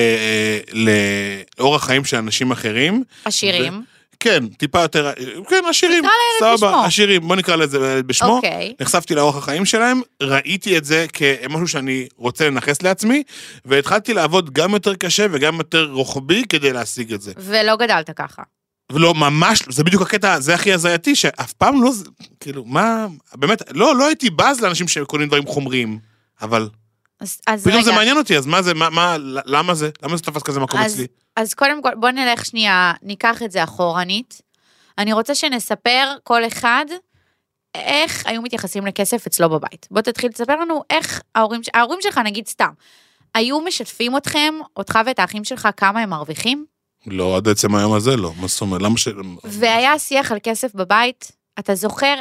לאורח 1.59 1.85
חיים 1.85 2.05
של 2.05 2.17
אנשים 2.17 2.51
אחרים. 2.51 3.03
עשירים. 3.25 3.94
כן, 4.19 4.47
טיפה 4.47 4.81
יותר, 4.81 5.11
כן, 5.49 5.61
עשירים, 5.69 6.03
סבבה. 6.39 6.85
עשירים, 6.85 7.27
בוא 7.27 7.35
נקרא 7.35 7.55
לזה 7.55 8.01
בשמו. 8.03 8.35
אוקיי. 8.35 8.73
נחשפתי 8.81 9.15
לאורח 9.15 9.35
החיים 9.35 9.65
שלהם, 9.65 10.01
ראיתי 10.23 10.77
את 10.77 10.85
זה 10.85 11.05
כמשהו 11.13 11.67
שאני 11.67 12.07
רוצה 12.17 12.49
לנכס 12.49 12.81
לעצמי, 12.81 13.23
והתחלתי 13.65 14.13
לעבוד 14.13 14.53
גם 14.53 14.73
יותר 14.73 14.95
קשה 14.95 15.25
וגם 15.31 15.55
יותר 15.55 15.89
רוחבי 15.91 16.43
כדי 16.49 16.73
להשיג 16.73 17.13
את 17.13 17.21
זה. 17.21 17.33
ולא 17.37 17.75
גדלת 17.75 18.09
ככה. 18.09 18.43
ולא, 18.91 19.13
ממש, 19.13 19.63
זה 19.69 19.83
בדיוק 19.83 20.01
הקטע, 20.01 20.39
זה 20.39 20.53
הכי 20.53 20.73
הזייתי, 20.73 21.15
שאף 21.15 21.53
פעם 21.53 21.83
לא, 21.83 21.91
כאילו, 22.39 22.65
מה, 22.65 23.07
באמת, 23.35 23.61
לא, 23.73 23.95
לא 23.95 24.05
הייתי 24.05 24.29
בז 24.29 24.61
לאנשים 24.61 24.87
שקונים 24.87 25.27
דברים 25.27 25.45
חומריים, 25.45 25.99
אבל 26.41 26.69
אז, 27.19 27.41
אז 27.47 27.61
פתאום 27.61 27.75
רגע, 27.75 27.83
זה 27.83 27.91
מעניין 27.91 28.17
אותי, 28.17 28.37
אז 28.37 28.45
מה 28.45 28.61
זה, 28.61 28.73
מה, 28.73 28.89
מה, 28.89 29.15
למה 29.45 29.73
זה, 29.73 29.89
למה 30.03 30.17
זה 30.17 30.23
תפס 30.23 30.43
כזה 30.43 30.59
מקום 30.59 30.79
אז, 30.79 30.93
אצלי? 30.93 31.07
אז 31.35 31.53
קודם 31.53 31.81
כל, 31.81 31.95
בוא 31.95 32.09
נלך 32.09 32.45
שנייה, 32.45 32.93
ניקח 33.01 33.43
את 33.43 33.51
זה 33.51 33.63
אחורנית. 33.63 34.41
אני 34.97 35.13
רוצה 35.13 35.35
שנספר 35.35 36.13
כל 36.23 36.47
אחד 36.47 36.85
איך 37.75 38.25
היו 38.25 38.41
מתייחסים 38.41 38.85
לכסף 38.85 39.27
אצלו 39.27 39.49
בבית. 39.49 39.87
בוא 39.91 40.01
תתחיל 40.01 40.29
לספר 40.29 40.55
לנו 40.55 40.81
איך 40.89 41.21
ההורים, 41.35 41.61
ההורים 41.73 41.99
שלך, 42.01 42.17
נגיד 42.17 42.47
סתם, 42.47 42.69
היו 43.33 43.61
משתפים 43.61 44.17
אתכם, 44.17 44.53
אותך 44.77 44.99
ואת 45.05 45.19
האחים 45.19 45.43
שלך, 45.43 45.67
כמה 45.77 46.01
הם 46.01 46.09
מרוויחים? 46.09 46.65
לא, 47.07 47.37
עד 47.37 47.47
עצם 47.47 47.75
היום 47.75 47.93
הזה 47.93 48.17
לא. 48.17 48.31
מה 48.41 48.47
זאת 48.47 48.61
אומרת? 48.61 48.81
למה 48.81 48.97
ש... 48.97 49.07
והיה 49.43 49.99
שיח 49.99 50.31
על 50.31 50.37
כסף 50.43 50.75
בבית? 50.75 51.31
אתה 51.59 51.75
זוכר 51.75 52.15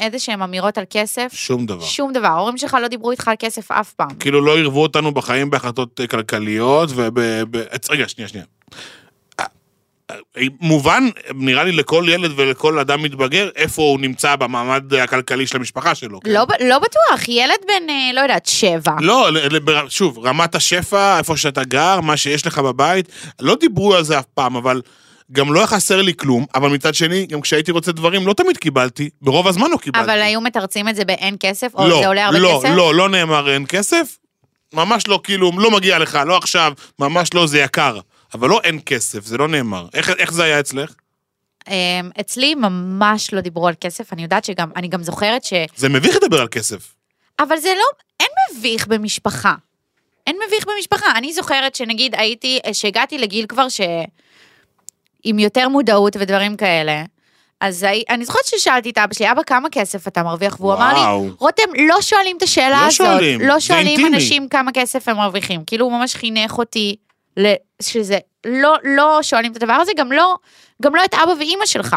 איזה 0.00 0.18
שהן 0.18 0.42
אמירות 0.42 0.78
על 0.78 0.84
כסף? 0.90 1.28
שום 1.32 1.66
דבר. 1.66 1.84
שום 1.84 2.12
דבר. 2.12 2.26
ההורים 2.26 2.58
שלך 2.58 2.76
לא 2.82 2.88
דיברו 2.88 3.10
איתך 3.10 3.28
על 3.28 3.34
כסף 3.38 3.72
אף 3.72 3.92
פעם. 3.92 4.14
כאילו 4.20 4.40
לא 4.40 4.56
עירבו 4.56 4.82
אותנו 4.82 5.14
בחיים 5.14 5.50
בהחלטות 5.50 6.00
אה, 6.00 6.06
כלכליות 6.06 6.90
וב... 6.94 7.20
ב... 7.50 7.62
רגע, 7.90 8.08
שנייה, 8.08 8.28
שנייה. 8.28 8.44
אה, 9.40 9.44
אה, 10.10 10.42
מובן, 10.60 11.08
נראה 11.34 11.64
לי 11.64 11.72
לכל 11.72 12.04
ילד 12.08 12.30
ולכל 12.36 12.78
אדם 12.78 13.02
מתבגר, 13.02 13.48
איפה 13.56 13.82
הוא 13.82 14.00
נמצא 14.00 14.36
במעמד 14.36 14.94
הכלכלי 14.94 15.46
של 15.46 15.56
המשפחה 15.56 15.94
שלו. 15.94 16.20
כן? 16.20 16.30
לא, 16.30 16.46
לא 16.60 16.78
בטוח, 16.78 17.28
ילד 17.28 17.58
בן, 17.68 18.14
לא 18.14 18.20
יודעת, 18.20 18.46
שבע. 18.46 18.92
לא, 19.00 19.28
שוב, 19.88 20.18
רמת 20.18 20.54
השפע, 20.54 21.18
איפה 21.18 21.36
שאתה 21.36 21.64
גר, 21.64 22.00
מה 22.00 22.16
שיש 22.16 22.46
לך 22.46 22.58
בבית, 22.58 23.08
לא 23.40 23.56
דיברו 23.60 23.94
על 23.94 24.04
זה 24.04 24.18
אף 24.18 24.26
פעם, 24.34 24.56
אבל 24.56 24.80
גם 25.32 25.52
לא 25.52 25.58
היה 25.58 25.66
חסר 25.66 26.02
לי 26.02 26.14
כלום, 26.14 26.46
אבל 26.54 26.70
מצד 26.70 26.94
שני, 26.94 27.26
גם 27.26 27.40
כשהייתי 27.40 27.70
רוצה 27.70 27.92
דברים, 27.92 28.26
לא 28.26 28.32
תמיד 28.32 28.56
קיבלתי, 28.56 29.10
ברוב 29.22 29.48
הזמן 29.48 29.70
לא 29.70 29.76
קיבלתי. 29.76 30.04
אבל 30.04 30.20
היו 30.20 30.40
מתרצים 30.40 30.88
את 30.88 30.96
זה 30.96 31.04
באין 31.04 31.36
כסף, 31.40 31.74
או 31.74 31.88
לא, 31.88 32.00
זה 32.00 32.06
עולה 32.06 32.26
הרבה 32.26 32.38
לא, 32.38 32.60
כסף? 32.62 32.68
לא, 32.68 32.76
לא, 32.76 32.94
לא 32.94 33.08
נאמר 33.08 33.50
אין 33.50 33.64
כסף, 33.68 34.18
ממש 34.72 35.08
לא, 35.08 35.20
כאילו, 35.24 35.50
לא 35.58 35.70
מגיע 35.70 35.98
לך, 35.98 36.18
לא 36.26 36.36
עכשיו, 36.36 36.72
ממש 36.98 37.34
לא, 37.34 37.46
זה 37.46 37.58
יקר. 37.58 38.00
אבל 38.34 38.48
לא 38.48 38.60
אין 38.64 38.80
כסף, 38.86 39.24
זה 39.24 39.38
לא 39.38 39.48
נאמר. 39.48 39.86
איך, 39.94 40.10
איך 40.10 40.32
זה 40.32 40.44
היה 40.44 40.60
אצלך? 40.60 40.94
אמ, 41.68 42.10
אצלי 42.20 42.54
ממש 42.54 43.32
לא 43.34 43.40
דיברו 43.40 43.68
על 43.68 43.74
כסף, 43.80 44.12
אני 44.12 44.22
יודעת 44.22 44.44
שגם, 44.44 44.70
אני 44.76 44.88
גם 44.88 45.02
זוכרת 45.02 45.44
ש... 45.44 45.52
זה 45.76 45.88
מביך 45.88 46.16
לדבר 46.16 46.40
על 46.40 46.48
כסף. 46.48 46.94
אבל 47.38 47.56
זה 47.56 47.68
לא, 47.68 47.84
אין 48.20 48.28
מביך 48.50 48.86
במשפחה. 48.86 49.54
אין 50.26 50.36
מביך 50.46 50.66
במשפחה. 50.66 51.06
אני 51.18 51.32
זוכרת 51.32 51.74
שנגיד 51.74 52.14
הייתי, 52.14 52.58
שהגעתי 52.72 53.18
לגיל 53.18 53.46
כבר 53.46 53.68
ש... 53.68 53.80
עם 55.24 55.38
יותר 55.38 55.68
מודעות 55.68 56.16
ודברים 56.20 56.56
כאלה. 56.56 57.02
אז 57.60 57.86
אני 58.10 58.24
זוכרת 58.24 58.44
ששאלתי 58.46 58.90
את 58.90 58.98
אבא 58.98 59.14
שלי, 59.14 59.32
אבא, 59.32 59.42
כמה 59.42 59.70
כסף 59.70 60.08
אתה 60.08 60.22
מרוויח? 60.22 60.60
והוא 60.60 60.74
אמר 60.74 60.92
לי, 60.94 61.30
רותם, 61.38 61.62
לא 61.88 62.00
שואלים 62.00 62.36
את 62.36 62.42
השאלה 62.42 62.80
לא 62.80 62.86
הזאת. 62.86 62.96
שואלים, 62.96 63.40
לא 63.40 63.60
שואלים 63.60 63.86
אינטימי. 63.86 64.16
אנשים 64.16 64.48
כמה 64.48 64.72
כסף 64.72 65.08
הם 65.08 65.16
מרוויחים. 65.16 65.64
כאילו, 65.66 65.86
הוא 65.86 65.92
ממש 65.92 66.14
חינך 66.14 66.58
אותי 66.58 66.96
שזה, 67.82 68.18
לא, 68.46 68.74
לא 68.84 69.18
שואלים 69.22 69.52
את 69.52 69.56
הדבר 69.56 69.72
הזה, 69.72 69.92
גם 69.96 70.12
לא, 70.12 70.36
גם 70.82 70.94
לא 70.94 71.04
את 71.04 71.14
אבא 71.14 71.32
ואימא 71.38 71.66
שלך. 71.66 71.96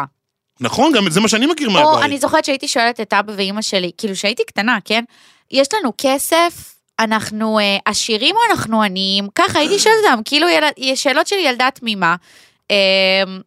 נכון, 0.60 0.94
גם 0.94 1.10
זה 1.10 1.20
מה 1.20 1.28
שאני 1.28 1.46
מכיר 1.46 1.68
או 1.68 1.74
מהבית. 1.74 2.06
אני 2.06 2.18
זוכרת 2.18 2.46
שהייתי 2.46 2.68
שואלת 2.68 3.00
את 3.00 3.14
אבא 3.14 3.34
ואימא 3.36 3.62
שלי, 3.62 3.92
כאילו 3.98 4.16
שהייתי 4.16 4.44
קטנה, 4.44 4.78
כן? 4.86 5.04
יש 5.52 5.68
לנו 5.74 5.94
כסף, 5.98 6.76
אנחנו 7.00 7.60
אה, 7.60 7.78
עשירים 7.86 8.36
או 8.36 8.42
אנחנו 8.52 8.82
עניים? 8.84 9.28
ככה 9.36 9.60
הייתי 9.60 9.80
שואלת 9.80 9.98
אותם, 10.06 10.22
כאילו 10.26 10.48
יל... 10.50 10.96
שאלות 10.96 11.28
של 11.28 11.36
ילדה 11.36 11.70
תמימה. 11.74 12.16
אה, 12.72 13.38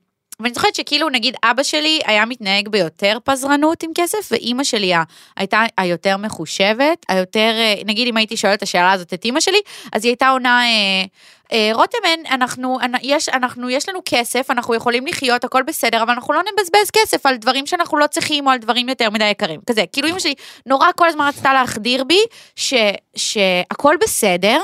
ואני 0.40 0.54
זוכרת 0.54 0.74
שכאילו 0.74 1.08
נגיד 1.08 1.36
אבא 1.44 1.62
שלי 1.62 2.00
היה 2.06 2.24
מתנהג 2.24 2.68
ביותר 2.68 3.18
פזרנות 3.24 3.82
עם 3.82 3.90
כסף, 3.94 4.28
ואימא 4.30 4.64
שלי 4.64 4.92
הייתה 5.36 5.62
היותר 5.78 6.16
מחושבת, 6.16 7.06
היותר, 7.08 7.52
אה, 7.58 7.74
נגיד 7.86 8.08
אם 8.08 8.16
הייתי 8.16 8.36
שואלת 8.36 8.58
את 8.58 8.62
השאלה 8.62 8.92
הזאת 8.92 9.14
את 9.14 9.24
אימא 9.24 9.40
שלי, 9.40 9.60
אז 9.92 10.04
היא 10.04 10.10
הייתה 10.10 10.28
עונה, 10.28 10.62
אה, 10.62 11.04
אה, 11.52 11.70
רותם, 11.72 11.98
אין, 12.04 12.24
אנחנו, 12.30 12.80
אנ- 12.80 12.98
יש, 13.02 13.28
אנחנו, 13.28 13.70
יש 13.70 13.88
לנו 13.88 14.00
כסף, 14.04 14.50
אנחנו 14.50 14.74
יכולים 14.74 15.06
לחיות, 15.06 15.44
הכל 15.44 15.62
בסדר, 15.62 16.02
אבל 16.02 16.12
אנחנו 16.12 16.34
לא 16.34 16.40
נבזבז 16.40 16.90
כסף 16.92 17.26
על 17.26 17.36
דברים 17.36 17.66
שאנחנו 17.66 17.98
לא 17.98 18.06
צריכים, 18.06 18.46
או 18.46 18.52
על 18.52 18.58
דברים 18.58 18.88
יותר 18.88 19.10
מדי 19.10 19.24
יקרים. 19.24 19.60
כזה, 19.66 19.84
כאילו 19.92 20.08
אמא 20.08 20.18
שלי 20.18 20.34
נורא 20.66 20.86
כל 20.96 21.08
הזמן 21.08 21.28
רצתה 21.28 21.52
להחדיר 21.52 22.04
בי, 22.04 22.20
ש, 22.56 22.74
שהכל 23.16 23.96
בסדר, 24.00 24.60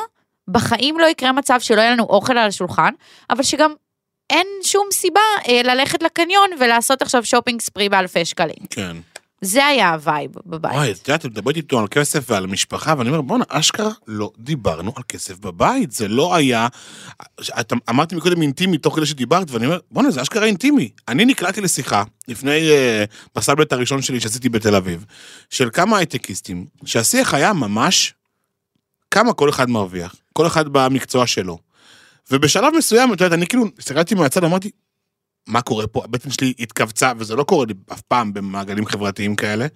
בחיים 0.48 0.98
לא 0.98 1.06
יקרה 1.06 1.32
מצב 1.32 1.60
שלא 1.60 1.80
יהיה 1.80 1.90
לנו 1.90 2.04
אוכל 2.04 2.38
על 2.38 2.48
השולחן, 2.48 2.90
אבל 3.30 3.42
שגם 3.42 3.74
אין 4.30 4.46
שום 4.62 4.88
סיבה 4.92 5.20
אה, 5.48 5.62
ללכת 5.62 6.02
לקניון 6.02 6.50
ולעשות 6.60 7.02
עכשיו 7.02 7.24
shopping 7.24 7.60
spree 7.60 7.88
באלפי 7.88 8.24
שקלים. 8.24 8.66
כן. 8.70 8.96
זה 9.40 9.66
היה 9.66 9.92
ה 9.92 10.00
vibe 10.00 10.30
בבית. 10.46 10.72
וואי, 10.72 10.92
את 10.92 11.08
יודעת, 11.08 11.26
את 11.26 11.30
מדברת 11.30 11.56
איתו 11.56 11.78
על 11.78 11.86
כסף 11.88 12.30
ועל 12.30 12.46
משפחה, 12.46 12.94
ואני 12.98 13.08
אומר, 13.08 13.20
בואנה, 13.20 13.44
אשכרה 13.48 13.90
לא 14.06 14.30
דיברנו 14.38 14.92
על 14.96 15.02
כסף 15.08 15.38
בבית, 15.38 15.92
זה 15.92 16.08
לא 16.08 16.34
היה... 16.34 16.68
את 17.60 17.72
אמרתי 17.90 18.16
מקודם 18.16 18.42
אינטימי 18.42 18.78
תוך 18.78 18.96
כדי 18.96 19.06
שדיברת, 19.06 19.50
ואני 19.50 19.66
אומר, 19.66 19.78
בואנה, 19.90 20.10
זה 20.10 20.22
אשכרה 20.22 20.46
אינטימי. 20.46 20.90
אני 21.08 21.24
נקלעתי 21.24 21.60
לשיחה, 21.60 22.02
לפני, 22.28 22.70
אה, 22.70 23.04
בסלבט 23.34 23.72
הראשון 23.72 24.02
שלי 24.02 24.20
שעשיתי 24.20 24.48
בתל 24.48 24.74
אביב, 24.74 25.04
של 25.50 25.70
כמה 25.72 25.98
הייטקיסטים, 25.98 26.66
שהשיח 26.84 27.34
היה 27.34 27.52
ממש 27.52 28.14
כמה 29.10 29.32
כל 29.32 29.48
אחד 29.48 29.70
מרוויח, 29.70 30.14
כל 30.32 30.46
אחד 30.46 30.68
במקצוע 30.68 31.26
שלו. 31.26 31.65
ובשלב 32.30 32.72
מסוים, 32.78 33.12
את 33.12 33.20
יודעת, 33.20 33.38
אני 33.38 33.46
כאילו, 33.46 33.64
הסתכלתי 33.78 34.14
מהצד, 34.14 34.44
אמרתי, 34.44 34.70
מה 35.46 35.62
קורה 35.62 35.86
פה? 35.86 36.04
הבטן 36.04 36.30
שלי 36.30 36.54
התכווצה, 36.58 37.12
וזה 37.18 37.36
לא 37.36 37.44
קורה 37.44 37.66
לי 37.66 37.74
אף 37.92 38.00
פעם 38.00 38.34
במעגלים 38.34 38.86
חברתיים 38.86 39.36
כאלה. 39.36 39.66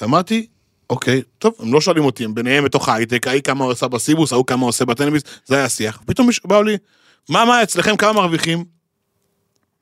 ואמרתי, 0.00 0.46
אוקיי, 0.90 1.22
טוב, 1.38 1.54
הם 1.58 1.72
לא 1.72 1.80
שואלים 1.80 2.04
אותי, 2.04 2.24
הם 2.24 2.34
ביניהם 2.34 2.64
בתוך 2.64 2.88
ההייטק, 2.88 3.26
ההיא 3.26 3.42
כמה 3.42 3.64
עושה 3.64 3.88
בסיבוס, 3.88 4.32
ההוא 4.32 4.46
כמה 4.46 4.66
עושה 4.66 4.84
בטלוויז, 4.84 5.22
זה 5.46 5.54
היה 5.54 5.64
השיח. 5.64 6.02
פתאום 6.06 6.26
מישהו 6.26 6.48
באו 6.48 6.62
לי, 6.62 6.76
מה, 7.28 7.44
מה, 7.44 7.62
אצלכם 7.62 7.96
כמה 7.96 8.12
מרוויחים? 8.12 8.64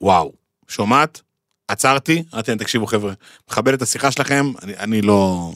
וואו, 0.01 0.33
שומעת? 0.69 1.21
עצרתי, 1.69 2.23
אמרתי 2.35 2.51
להם, 2.51 2.59
תקשיבו 2.59 2.87
חבר'ה, 2.87 3.13
מכבד 3.51 3.73
את 3.73 3.83
השיחה 3.83 4.11
שלכם, 4.11 4.53
אני, 4.63 4.77
אני 4.77 5.03
לא... 5.03 5.53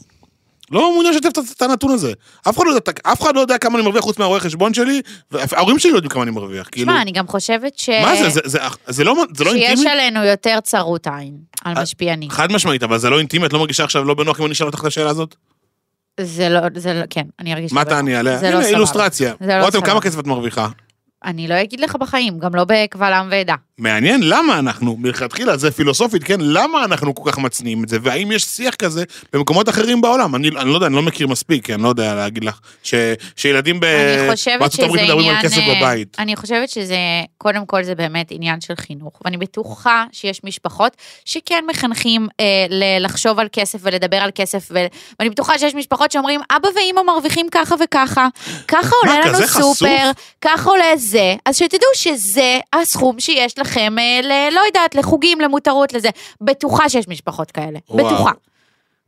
לא 0.71 0.91
מעוניין 0.93 1.13
לשתף 1.13 1.39
את- 1.55 1.61
הנתון 1.61 1.91
הזה. 1.91 2.13
אף 2.49 2.57
אחד, 2.57 2.65
לא 2.65 2.69
יודע, 2.69 2.91
אף 3.03 3.21
אחד 3.21 3.35
לא 3.35 3.39
יודע 3.41 3.57
כמה 3.57 3.75
אני 3.77 3.85
מרוויח 3.85 4.03
חוץ 4.03 4.17
מהרואה 4.19 4.39
חשבון 4.39 4.73
שלי, 4.73 5.01
וההורים 5.31 5.79
שלי 5.79 5.91
לא 5.91 5.95
יודעים 5.95 6.09
כמה 6.11 6.23
אני 6.23 6.31
מרוויח. 6.31 6.67
כאילו, 6.71 6.91
תשמע, 6.91 7.01
אני 7.01 7.11
גם 7.11 7.27
חושבת 7.27 7.77
ש... 7.79 7.89
מה 7.89 8.15
זה, 8.15 8.29
זה, 8.29 8.41
זה, 8.45 8.59
זה 8.87 9.03
לא, 9.03 9.15
זה 9.35 9.43
לא 9.43 9.51
שיש 9.51 9.63
אינטימי? 9.69 9.89
עלינו 9.89 10.23
יותר 10.23 10.59
צרות 10.63 11.07
עין 11.07 11.37
על 11.65 11.77
אה, 11.77 11.81
משפיענים. 11.81 12.29
חד 12.29 12.51
משמעית, 12.51 12.83
אבל 12.83 12.97
זה 12.97 13.09
לא 13.09 13.19
אינטימי, 13.19 13.45
את 13.45 13.53
לא 13.53 13.59
מרגישה 13.59 13.83
עכשיו 13.83 14.03
לא 14.03 14.13
בנוח 14.13 14.39
אם 14.39 14.45
אני 14.45 14.53
אשאל 14.53 14.67
אותך 14.67 14.79
את 14.81 14.85
השאלה 14.85 15.09
הזאת? 15.09 15.35
זה 16.19 16.49
לא, 16.49 16.59
זה 16.75 16.93
לא, 16.93 17.01
כן, 17.09 17.25
אני 17.39 17.53
ארגיש... 17.53 17.73
מה 17.73 17.83
לא. 17.83 17.89
תעני 17.89 18.15
עליה? 18.15 18.37
זה 18.37 18.51
לא 18.51 18.55
סבבה. 18.61 18.67
אילוסטרציה. 18.69 19.33
זה 19.39 19.57
לא 19.59 19.65
רותם. 19.65 19.81
כמה 19.81 20.01
כסף 20.01 20.19
את 20.19 20.27
מרוויחה? 20.27 20.67
אני 21.25 21.47
לא 21.47 21.61
אגיד 21.61 21.79
לך 21.79 21.95
בחיים, 21.95 22.39
גם 22.39 22.55
לא 22.55 22.63
בקבל 22.67 23.13
עם 23.13 23.27
ועדה. 23.31 23.55
מעניין 23.77 24.21
למה 24.23 24.59
אנחנו, 24.59 24.95
מלכתחילה, 24.99 25.57
זה 25.57 25.71
פילוסופית, 25.71 26.23
כן? 26.23 26.39
למה 26.39 26.85
אנחנו 26.85 27.15
כל 27.15 27.31
כך 27.31 27.37
מצניעים 27.37 27.83
את 27.83 27.89
זה, 27.89 27.97
והאם 28.01 28.31
יש 28.31 28.43
שיח 28.43 28.75
כזה 28.75 29.03
במקומות 29.33 29.69
אחרים 29.69 30.01
בעולם? 30.01 30.35
אני, 30.35 30.47
אני 30.47 30.69
לא 30.69 30.75
יודע, 30.75 30.87
אני 30.87 30.95
לא 30.95 31.01
מכיר 31.01 31.27
מספיק, 31.27 31.69
אני 31.69 31.83
לא 31.83 31.87
יודע 31.87 32.15
להגיד 32.15 32.43
לך, 32.43 32.59
ש, 32.83 32.93
שילדים 33.35 33.79
בארצות 33.79 34.79
הברית 34.79 35.01
מדברים. 35.03 35.29
על 35.29 35.41
כסף 35.41 35.57
אה, 35.57 35.75
בבית. 35.75 36.15
אני 36.19 36.35
חושבת 36.35 36.69
שזה, 36.69 36.97
קודם 37.37 37.65
כל 37.65 37.83
זה 37.83 37.95
באמת 37.95 38.27
עניין 38.31 38.61
של 38.61 38.73
חינוך, 38.75 39.21
ואני 39.25 39.37
בטוחה 39.37 40.05
שיש 40.11 40.43
משפחות 40.43 40.97
שכן 41.25 41.63
מחנכים 41.69 42.27
אה, 42.39 42.45
ל- 42.69 43.05
לחשוב 43.05 43.39
על 43.39 43.47
כסף 43.51 43.79
ולדבר 43.81 44.17
על 44.17 44.29
כסף, 44.35 44.67
ו... 44.71 44.77
ואני 45.19 45.29
בטוחה 45.29 45.59
שיש 45.59 45.75
משפחות 45.75 46.11
שאומרים, 46.11 46.41
אבא 46.51 46.67
ואימא 46.75 47.01
מרוויחים 47.07 47.47
ככה 47.51 47.75
וככה, 47.83 48.27
ככה 48.67 48.95
עולה 49.03 49.19
לנו 49.19 49.33
כזה 49.33 49.47
חשוף? 49.47 49.77
סופר, 49.77 50.11
ככה 50.41 50.69
עולה 50.69 50.97
זה, 51.11 51.35
אז 51.45 51.57
שתדעו 51.57 51.89
שזה 51.93 52.59
הסכום 52.73 53.19
שיש 53.19 53.59
לכם, 53.59 53.95
אה, 53.99 54.19
ל... 54.23 54.53
לא 54.53 54.61
יודעת, 54.67 54.95
לחוגים, 54.95 55.41
למותרות, 55.41 55.93
לזה. 55.93 56.09
בטוחה 56.41 56.89
שיש 56.89 57.07
משפחות 57.07 57.51
כאלה, 57.51 57.79
וואו. 57.89 58.05
בטוחה. 58.07 58.31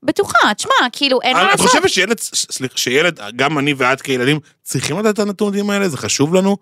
בטוחה, 0.04 0.54
תשמע, 0.54 0.72
כאילו, 0.92 1.22
אין 1.22 1.34
מה 1.38 1.44
את 1.44 1.48
לעשות. 1.52 1.68
חושבת 1.68 1.90
שילד, 1.90 2.20
סליחה, 2.20 2.78
שילד, 2.78 3.20
גם 3.36 3.60
אני 3.60 3.74
ואת 3.78 4.02
כילדים, 4.02 4.40
צריכים 4.64 5.00
לדעת 5.00 5.14
את 5.14 5.20
הנתונים 5.20 5.70
האלה? 5.70 5.90
זה 5.90 5.98
חשוב 5.98 6.34
לנו? 6.34 6.58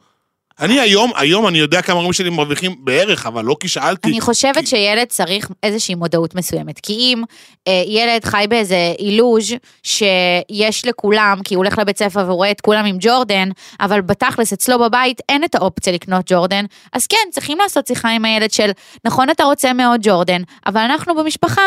אני 0.62 0.80
היום, 0.80 1.12
היום 1.16 1.48
אני 1.48 1.58
יודע 1.60 1.82
כמה 1.82 1.94
ההורים 1.96 2.14
שלי 2.14 2.30
מרוויחים 2.30 2.76
בערך, 2.80 3.26
אבל 3.26 3.46
לא 3.46 3.56
כי 3.60 3.68
שאלתי. 3.68 4.10
אני 4.10 4.22
חושבת 4.22 4.58
כי- 4.58 4.66
שילד 4.66 5.08
צריך 5.08 5.50
איזושהי 5.64 5.96
מודעות 5.96 6.36
מסוימת, 6.36 6.80
כי 6.80 6.94
אם 6.94 7.24
אה, 7.68 7.84
ילד 7.88 8.26
חי 8.26 8.46
באיזה 8.50 8.94
אילוז' 9.00 9.52
שיש 9.84 10.86
לכולם, 10.86 11.40
כי 11.44 11.56
הוא 11.56 11.64
הולך 11.64 11.78
לבית 11.78 11.98
ספר 11.98 12.20
והוא 12.20 12.36
רואה 12.36 12.52
את 12.52 12.62
כולם 12.62 12.86
עם 12.86 12.98
ג'ורדן, 13.00 13.50
אבל 13.80 14.02
בתכלס 14.02 14.54
אצלו 14.54 14.80
בבית 14.80 15.22
אין 15.30 15.44
את 15.44 15.56
האופציה 15.56 15.94
לקנות 15.94 16.26
ג'ורדן, 16.32 16.66
אז 16.94 17.08
כן, 17.08 17.28
צריכים 17.32 17.58
לעשות 17.58 17.88
שיחה 17.88 18.10
עם 18.10 18.26
הילד 18.26 18.52
של, 18.52 18.72
נכון 19.06 19.30
אתה 19.30 19.44
רוצה 19.44 19.74
מאוד 19.74 20.00
ג'ורדן, 20.04 20.42
אבל 20.66 20.82
אנחנו 20.82 21.16
במשפחה 21.16 21.62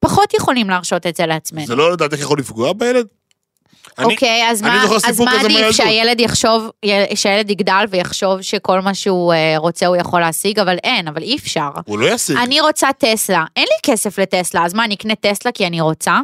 פחות 0.00 0.34
יכולים 0.34 0.70
להרשות 0.70 1.06
את 1.06 1.16
זה 1.16 1.26
לעצמנו. 1.26 1.66
זה 1.66 1.76
לא 1.76 1.92
לדעת 1.92 2.12
איך 2.12 2.20
יכול 2.20 2.38
לפגוע 2.38 2.72
בילד? 2.72 3.06
אוקיי, 3.98 4.50
אז 4.50 4.62
מה, 4.62 4.84
עדיף. 5.40 5.70
שהילד 5.70 6.20
יחשוב, 6.20 6.70
שהילד 7.14 7.50
יגדל 7.50 7.84
ויחשוב 7.90 8.42
שכל 8.42 8.80
מה 8.80 8.94
שהוא 8.94 9.32
אה, 9.32 9.54
רוצה 9.56 9.86
הוא 9.86 9.96
יכול 9.96 10.20
להשיג, 10.20 10.58
אבל 10.58 10.76
אין, 10.84 11.08
אבל 11.08 11.22
אי 11.22 11.36
אפשר. 11.36 11.70
הוא 11.84 11.98
לא 11.98 12.06
ישיג. 12.06 12.36
אני 12.36 12.60
רוצה 12.60 12.88
טסלה, 12.98 13.44
אין 13.56 13.64
לי 13.64 13.92
כסף 13.92 14.18
לטסלה, 14.18 14.64
אז 14.64 14.74
מה, 14.74 14.84
אני 14.84 14.94
אקנה 14.94 15.14
טסלה 15.14 15.52
כי 15.52 15.66
אני 15.66 15.80
רוצה? 15.80 16.20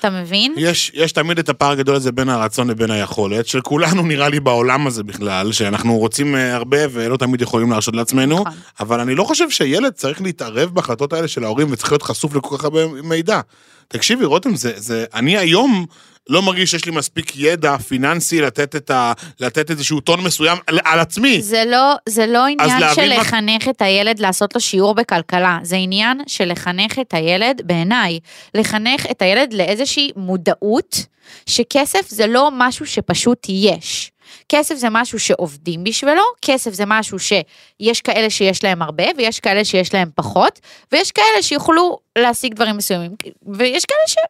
אתה 0.00 0.10
מבין? 0.10 0.54
יש, 0.56 0.90
יש 0.94 1.12
תמיד 1.12 1.38
את 1.38 1.48
הפער 1.48 1.70
הגדול 1.70 1.96
הזה 1.96 2.12
בין 2.12 2.28
הרצון 2.28 2.70
לבין 2.70 2.90
היכולת, 2.90 3.46
של 3.46 3.60
כולנו 3.60 4.02
נראה 4.02 4.28
לי 4.28 4.40
בעולם 4.40 4.86
הזה 4.86 5.02
בכלל, 5.02 5.52
שאנחנו 5.52 5.98
רוצים 5.98 6.36
אה, 6.36 6.54
הרבה 6.54 6.78
ולא 6.90 7.16
תמיד 7.16 7.42
יכולים 7.42 7.70
להרשות 7.70 7.96
לעצמנו, 7.96 8.40
נכון. 8.40 8.52
אבל 8.80 9.00
אני 9.00 9.14
לא 9.14 9.24
חושב 9.24 9.50
שילד 9.50 9.92
צריך 9.92 10.22
להתערב 10.22 10.70
בהחלטות 10.70 11.12
האלה 11.12 11.28
של 11.28 11.44
ההורים 11.44 11.68
וצריך 11.70 11.92
להיות 11.92 12.02
חשוף 12.02 12.34
לכל 12.34 12.56
כך 12.58 12.64
הרבה 12.64 12.80
מידע. 12.86 13.40
תקשיבי, 13.88 14.24
רותם, 14.24 14.56
זה, 14.56 14.72
זה, 14.76 15.04
אני 15.14 15.38
היום, 15.38 15.86
לא 16.28 16.42
מרגיש 16.42 16.70
שיש 16.70 16.84
לי 16.84 16.92
מספיק 16.92 17.32
ידע 17.36 17.78
פיננסי 17.78 18.40
לתת, 18.40 18.76
את 18.76 18.90
ה, 18.90 19.12
לתת 19.40 19.70
איזשהו 19.70 20.00
טון 20.00 20.20
מסוים 20.20 20.58
על, 20.66 20.78
על 20.84 21.00
עצמי. 21.00 21.42
זה 21.42 21.64
לא, 21.66 21.94
זה 22.08 22.26
לא 22.26 22.46
עניין 22.46 22.80
של 22.94 23.08
מה- 23.08 23.16
לחנך 23.16 23.68
את 23.68 23.82
הילד 23.82 24.18
לעשות 24.18 24.54
לו 24.54 24.60
שיעור 24.60 24.94
בכלכלה, 24.94 25.58
זה 25.62 25.76
עניין 25.76 26.20
של 26.26 26.52
לחנך 26.52 26.98
את 26.98 27.14
הילד, 27.14 27.62
בעיניי, 27.64 28.18
לחנך 28.54 29.06
את 29.10 29.22
הילד 29.22 29.52
לאיזושהי 29.52 30.10
מודעות 30.16 31.06
שכסף 31.46 32.08
זה 32.08 32.26
לא 32.26 32.50
משהו 32.52 32.86
שפשוט 32.86 33.46
יש. 33.48 34.10
כסף 34.48 34.74
זה 34.74 34.86
משהו 34.90 35.20
שעובדים 35.20 35.84
בשבילו, 35.84 36.22
כסף 36.42 36.72
זה 36.72 36.84
משהו 36.86 37.18
שיש 37.18 38.00
כאלה 38.00 38.30
שיש 38.30 38.64
להם 38.64 38.82
הרבה 38.82 39.04
ויש 39.16 39.40
כאלה 39.40 39.64
שיש 39.64 39.94
להם 39.94 40.10
פחות, 40.14 40.60
ויש 40.92 41.10
כאלה 41.10 41.42
שיוכלו 41.42 41.98
להשיג 42.18 42.54
דברים 42.54 42.76
מסוימים, 42.76 43.12
ויש 43.46 43.84
כאלה 43.84 44.24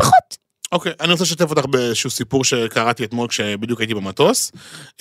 שפחות. 0.00 0.48
אוקיי, 0.72 0.92
אני 1.00 1.12
רוצה 1.12 1.24
לשתף 1.24 1.50
אותך 1.50 1.66
באיזשהו 1.66 2.10
סיפור 2.10 2.44
שקראתי 2.44 3.04
אתמול 3.04 3.28
כשבדיוק 3.28 3.80
הייתי 3.80 3.94
במטוס. 3.94 4.52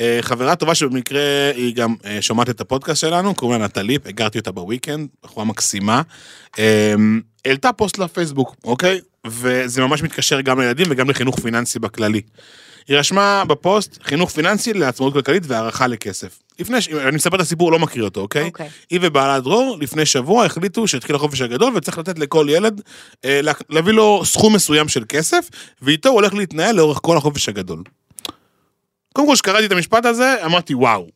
אה, 0.01 0.19
חברה 0.21 0.55
טובה 0.55 0.75
שבמקרה 0.75 1.51
היא 1.55 1.75
גם 1.75 1.95
אה, 2.05 2.21
שומעת 2.21 2.49
את 2.49 2.61
הפודקאסט 2.61 3.01
שלנו, 3.01 3.35
קוראים 3.35 3.61
לה 3.61 3.67
נטלי, 3.67 3.97
הכרתי 4.05 4.39
אותה 4.39 4.51
ב 4.51 4.58
weekend, 4.58 5.07
בחורה 5.23 5.45
מקסימה. 5.45 6.01
אה, 6.59 6.93
העלתה 7.45 7.73
פוסט 7.73 7.97
לפייסבוק, 7.97 8.55
אוקיי? 8.63 8.99
וזה 9.27 9.81
ממש 9.81 10.03
מתקשר 10.03 10.41
גם 10.41 10.59
לילדים 10.59 10.85
וגם 10.89 11.09
לחינוך 11.09 11.39
פיננסי 11.39 11.79
בכללי. 11.79 12.21
היא 12.87 12.97
רשמה 12.97 13.43
בפוסט 13.47 13.99
חינוך 14.03 14.29
פיננסי 14.29 14.73
לעצמאות 14.73 15.13
כלכלית 15.13 15.43
והערכה 15.47 15.87
לכסף. 15.87 16.39
לפני, 16.59 16.81
ש- 16.81 16.89
אני 16.89 17.15
מספר 17.15 17.35
את 17.35 17.41
הסיפור, 17.41 17.71
לא 17.71 17.79
מכיר 17.79 18.03
אותו, 18.03 18.21
אוקיי? 18.21 18.43
אוקיי. 18.47 18.69
היא 18.89 18.99
ובעלה 19.01 19.39
דרור 19.39 19.77
לפני 19.81 20.05
שבוע 20.05 20.45
החליטו 20.45 20.87
שהתחיל 20.87 21.15
החופש 21.15 21.41
הגדול 21.41 21.73
וצריך 21.75 21.97
לתת 21.97 22.19
לכל 22.19 22.47
ילד, 22.49 22.81
אה, 23.25 23.41
לה- 23.41 23.51
להביא 23.69 23.93
לו 23.93 24.21
סכום 24.25 24.55
מסוים 24.55 24.87
של 24.87 25.03
כסף, 25.09 25.49
ואיתו 25.81 26.09
הוא 26.09 26.15
הולך 26.15 26.33
להתנהל 26.33 26.75
לאורך 26.75 26.99
כל 27.01 27.17
החופש 27.17 27.49
הגדול. 27.49 27.83
קודם 29.13 29.27
כל, 29.27 29.33
כשקראתי 29.33 29.65
את 29.65 29.71
המשפט 29.71 30.05
הזה, 30.05 30.35
אמרתי, 30.45 30.75
וואו, 30.75 31.07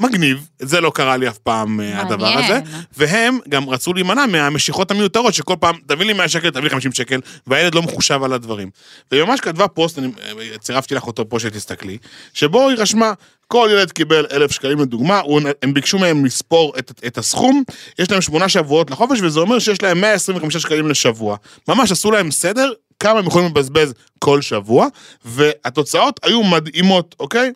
מגניב, 0.00 0.48
זה 0.58 0.80
לא 0.80 0.90
קרה 0.90 1.16
לי 1.16 1.28
אף 1.28 1.38
פעם, 1.38 1.80
אה, 1.80 2.00
הדבר 2.00 2.26
הזה. 2.26 2.54
מעניין. 2.54 2.82
והם 2.96 3.38
גם 3.48 3.68
רצו 3.68 3.94
להימנע 3.94 4.26
מהמשיכות 4.26 4.90
המיותרות, 4.90 5.34
שכל 5.34 5.54
פעם, 5.60 5.76
תביא 5.86 6.06
לי 6.06 6.12
100 6.12 6.28
שקל, 6.28 6.50
תביא 6.50 6.62
לי 6.62 6.70
50 6.70 6.92
שקל, 6.92 7.20
והילד 7.46 7.74
לא 7.74 7.82
מחושב 7.82 8.22
על 8.22 8.32
הדברים. 8.32 8.70
והיא 9.10 9.22
ממש 9.22 9.40
כתבה 9.40 9.68
פוסט, 9.68 9.98
אני 9.98 10.08
אה, 10.38 10.58
צירפתי 10.58 10.94
לך 10.94 11.06
אותו 11.06 11.28
פה 11.28 11.40
שתסתכלי, 11.40 11.98
שבו 12.34 12.68
היא 12.68 12.78
רשמה, 12.78 13.12
כל 13.48 13.68
ילד 13.72 13.90
קיבל 13.90 14.26
1,000 14.32 14.50
שקלים 14.50 14.78
לדוגמה, 14.78 15.20
הם 15.62 15.74
ביקשו 15.74 15.98
מהם 15.98 16.24
לספור 16.24 16.72
את, 16.78 16.92
את 17.06 17.18
הסכום, 17.18 17.62
יש 17.98 18.10
להם 18.10 18.20
שמונה 18.20 18.48
שבועות 18.48 18.90
לחופש, 18.90 19.20
וזה 19.20 19.40
אומר 19.40 19.58
שיש 19.58 19.82
להם 19.82 20.00
125 20.00 20.56
שקלים 20.56 20.88
לשבוע. 20.88 21.36
ממש 21.68 21.92
עשו 21.92 22.10
להם 22.10 22.30
סדר, 22.30 22.72
כמה 23.00 23.18
הם 23.18 23.26
יכולים 23.26 23.48
לבזבז 23.48 23.94
כל 24.18 24.42
שבוע, 24.42 24.86
והתוצאות 25.24 26.20
היו 26.22 26.42
מדהימות, 26.42 27.14
אוקיי? 27.20 27.52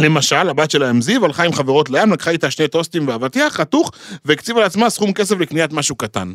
למשל, 0.00 0.48
הבת 0.48 0.70
שלהם 0.70 1.02
זיו 1.02 1.24
הלכה 1.24 1.44
עם 1.44 1.52
חברות 1.52 1.90
לים, 1.90 2.12
לקחה 2.12 2.30
איתה 2.30 2.50
שני 2.50 2.68
טוסטים 2.68 3.08
ואבטיח 3.08 3.52
חתוך, 3.54 3.90
והקציבה 4.24 4.60
לעצמה 4.60 4.90
סכום 4.90 5.12
כסף 5.12 5.38
לקניית 5.38 5.72
משהו 5.72 5.96
קטן. 5.96 6.32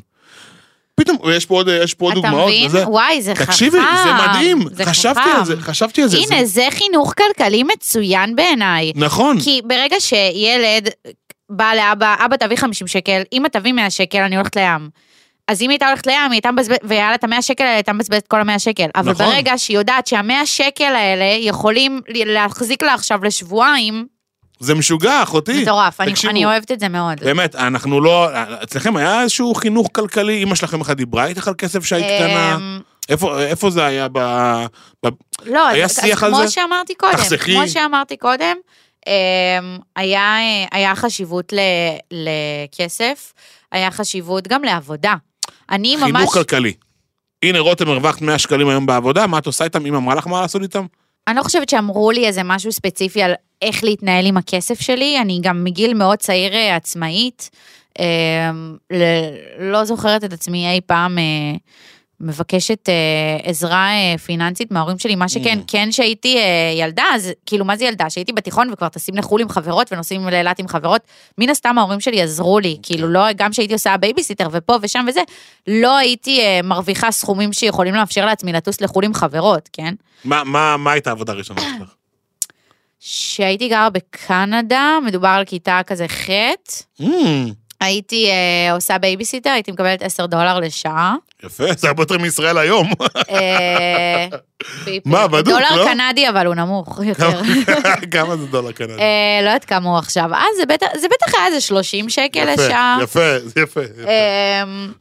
פתאום, 0.96 1.18
יש 1.34 1.46
פה 1.46 1.56
עוד, 1.56 1.68
יש 1.84 1.94
פה 1.94 2.06
עוד 2.06 2.18
אתה 2.18 2.22
דוגמאות. 2.22 2.48
מבין? 2.48 2.66
וזה- 2.68 2.88
וואי, 2.90 3.22
זה 3.22 3.36
חכם. 3.36 3.46
תקשיבי, 3.46 3.78
זה 4.04 4.10
מדהים, 4.28 4.60
זה 4.72 4.86
חשבתי 4.86 5.20
חכם. 5.20 5.30
על 5.40 5.46
זה, 5.46 5.56
חשבתי 5.62 6.02
על 6.02 6.08
זה. 6.08 6.18
הנה, 6.18 6.28
זה... 6.40 6.46
זה 6.46 6.68
חינוך 6.72 7.14
כלכלי 7.18 7.64
מצוין 7.64 8.36
בעיניי. 8.36 8.92
נכון, 8.96 9.40
כי 9.42 9.62
ברגע 9.66 9.96
שילד 10.00 10.90
בא 11.50 11.72
לאבא, 11.78 12.16
אבא 12.26 12.36
תביא 12.36 12.58
50 12.58 12.88
שקל, 12.88 13.22
אמא 13.34 13.48
תביא 13.48 13.74
100 13.74 13.90
שקל, 13.90 14.18
אני 14.20 14.36
הולכת 14.36 14.56
לים. 14.56 14.90
אז 15.48 15.62
אם 15.62 15.70
היא 15.70 15.74
הייתה 15.74 15.88
הולכת 15.88 16.08
לים, 16.08 16.18
היא 16.22 16.32
הייתה 16.32 16.52
מבזבזת, 16.52 16.80
והיה 16.84 17.10
לה 17.10 17.16
את 17.16 17.24
המאה 17.24 17.42
שקל 17.42 17.64
האלה, 17.64 17.72
היא 17.74 17.78
הייתה 17.78 17.94
מבזבזת 17.94 18.28
כל 18.28 18.42
המאה 18.42 18.60
שקל. 18.60 18.88
אבל 18.96 19.12
נכון. 19.12 19.26
ברגע 19.26 19.54
שהיא 19.58 19.78
יודעת 19.78 20.08
שהמאה 20.08 20.46
שקל 20.46 20.84
האלה 20.96 21.26
יכולים 21.40 22.02
להחזיק 22.10 22.84
לה 22.84 22.94
עכשיו 22.94 23.24
לשבועיים, 23.24 24.08
זה 24.60 24.76
משוגע, 24.76 25.24
אחותי. 25.24 25.62
מטורף, 25.62 26.02
אני- 26.02 26.14
אני 26.30 26.46
אוהבת 26.46 26.72
את 26.72 26.80
זה 26.80 26.90
מאוד. 26.90 27.20
באמת, 27.20 27.56
אנחנו 27.56 28.02
לא... 28.02 28.28
אצלכם 28.64 28.96
היה 28.98 29.22
איזשהו 29.22 29.54
חינוך 29.56 29.88
כלכלי? 29.92 30.44
אמא 30.44 30.56
שלכם 30.56 30.80
בכלל 30.80 30.96
דיברה 30.96 31.26
איתך 31.26 31.48
על 31.48 31.54
כסף 31.58 31.86
שהיית 31.86 32.06
קטנה? 32.06 32.56
אמ, 32.56 32.80
איפה 33.10 33.42
איפה 33.42 33.70
זה 33.70 33.86
היה 33.86 34.08
ב... 34.12 34.20
ב- 35.06 35.10
לא, 35.46 35.68
היה 35.68 35.86
אז, 35.86 35.96
שיח 36.02 36.18
אז 36.18 36.24
על 36.24 36.36
כמו 36.36 36.48
זה? 36.48 36.52
שאמרתי 36.52 36.96
קודם, 36.96 37.14
תחסכי. 37.14 37.54
כמו 37.56 37.68
שאמרתי 37.68 38.18
קודם, 38.18 38.58
אמ, 39.08 39.14
היה, 39.96 40.22
אה, 40.38 40.66
היה 40.72 40.96
חשיבות 40.96 41.54
ל, 41.54 41.60
לכסף, 42.12 43.34
היה 43.72 43.92
חשיבות 43.92 44.48
גם 44.48 44.64
לעבודה. 44.64 45.14
אני 45.72 45.96
ממש... 45.96 46.04
חינוך 46.06 46.34
כלכלי. 46.34 46.74
הנה, 47.44 47.60
רותם, 47.60 47.90
הרווחת 47.90 48.22
100 48.22 48.38
שקלים 48.38 48.70
היום 48.70 48.86
בעבודה, 48.86 49.28
מה 49.28 49.38
את 49.38 49.46
עושה 49.46 49.64
איתם? 49.64 49.86
אמא 49.86 49.98
אמרה 49.98 50.16
לך 50.16 50.28
מה 50.28 50.42
לעשות 50.42 50.62
איתם? 50.62 50.86
אני 51.28 51.38
לא 51.38 51.44
חושבת 51.44 51.70
שאמרו 51.70 52.12
לי 52.12 52.26
איזה 52.28 52.42
משהו 52.44 52.72
ספציפי 52.72 53.24
על 53.24 53.34
איך 53.62 53.84
להתנהל 53.84 54.26
עם 54.26 54.38
הכסף 54.38 54.82
שלי, 54.82 55.20
אני 55.22 55.40
גם 55.42 55.64
מגיל 55.64 55.94
מאוד 55.94 56.18
צעיר 56.18 56.54
אה, 56.54 56.76
עצמאית. 56.76 57.50
אה, 58.00 58.52
ל- 58.94 59.72
לא 59.72 59.84
זוכרת 59.86 60.24
את 60.24 60.34
עצמי 60.34 60.70
אי 60.72 60.82
פעם 60.86 61.18
אה, 61.18 61.24
מבקשת 62.24 62.90
אה, 62.90 62.94
עזרה 63.44 63.90
אה, 63.92 64.18
פיננסית 64.18 64.72
מההורים 64.72 65.00
שלי, 65.00 65.16
מה 65.16 65.30
שכן, 65.30 65.60
Mm. 65.60 65.64
כן 65.68 65.92
שהייתי 65.92 66.38
אה, 66.38 66.44
ילדה, 66.80 67.04
אז 67.14 67.32
כאילו 67.46 67.66
מה 67.66 67.78
זה 67.78 67.86
ילדה? 67.86 68.10
שהייתי 68.10 68.34
בתיכון 68.34 68.70
וכבר 68.74 68.90
טסים 68.90 69.16
לחו"ל 69.16 69.42
עם 69.42 69.50
חברות 69.50 69.88
ונוסעים 69.94 70.28
לאילת 70.28 70.60
עם 70.60 70.68
חברות, 70.68 71.02
מן 71.38 71.50
הסתם 71.50 71.78
ההורים 71.78 72.00
שלי 72.00 72.22
עזרו 72.22 72.60
לי, 72.60 72.78
כאילו 72.84 73.08
לא, 73.08 73.26
גם 73.36 73.54
שהייתי 73.54 73.74
עושה 73.74 73.98
בייביסיטר 73.98 74.48
ופה 74.52 74.78
ושם 74.82 75.06
וזה, 75.10 75.22
לא 75.68 75.98
הייתי 75.98 76.42
אה, 76.42 76.60
מרוויחה 76.64 77.12
סכומים 77.12 77.54
שיכולים 77.54 77.94
לאפשר 77.96 78.26
לעצמי 78.26 78.54
לטוס 78.54 78.82
לחו"ל 78.82 79.06
עם 79.06 79.14
חברות, 79.14 79.70
כן? 79.74 79.94
מה- 80.26 80.44
מה 80.44 80.78
מה 80.78 80.92
הייתה 80.92 81.10
העבודה 81.10 81.32
הראשונה 81.34 81.62
שלך? 81.62 81.90
שהייתי 83.00 83.68
גרה 83.70 83.90
בקנדה, 83.90 84.98
מדובר 85.06 85.28
על 85.28 85.46
כיתה 85.46 85.82
כזה 85.88 86.08
ח', 86.08 86.30
אממ, 87.02 87.06
הייתי 87.84 88.30
אה, 88.30 88.74
עושה 88.74 88.98
בייביסיטר, 88.98 89.50
הייתי 89.50 89.72
מקבלת 89.72 90.02
10 90.04 90.26
דולר 90.26 90.60
לשעה. 90.60 91.16
יפה, 91.44 91.64
זה 91.78 91.88
הרבה 91.88 92.02
יותר 92.02 92.18
מישראל 92.18 92.58
היום. 92.58 92.92
אה, 93.30 94.28
מה, 95.06 95.28
בדוק, 95.28 95.54
דולר 95.54 95.76
לא? 95.76 95.86
קנדי, 95.86 96.30
אבל 96.30 96.46
הוא 96.46 96.56
נמוך 96.56 97.00
יותר. 97.04 97.42
כמה 98.12 98.38
זה 98.38 98.46
דולר 98.48 98.72
קנדי? 98.72 98.94
אה, 98.94 99.40
לא 99.44 99.48
יודעת 99.50 99.66
כמה 99.66 99.90
הוא 99.90 99.98
עכשיו. 99.98 100.34
אה, 100.34 100.44
זה 100.58 100.66
בטח- 100.66 100.98
זה 101.02 101.08
בטח 101.08 101.36
היה 101.38 101.48
איזה 101.48 101.62
30 101.62 102.10
שקל 102.10 102.40
יפה, 102.54 102.66
לשעה. 102.66 102.98
יפה, 103.04 103.20
זה 103.40 103.62
יפה. 103.62 103.82
יפה. 103.82 104.10
אמ, 104.64 104.92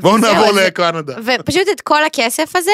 בואו 0.00 0.16
נעבור 0.18 0.52
לקנדה. 0.52 1.14
ופשוט 1.24 1.68
את 1.72 1.80
כל 1.80 2.04
הכסף 2.04 2.56
הזה, 2.56 2.70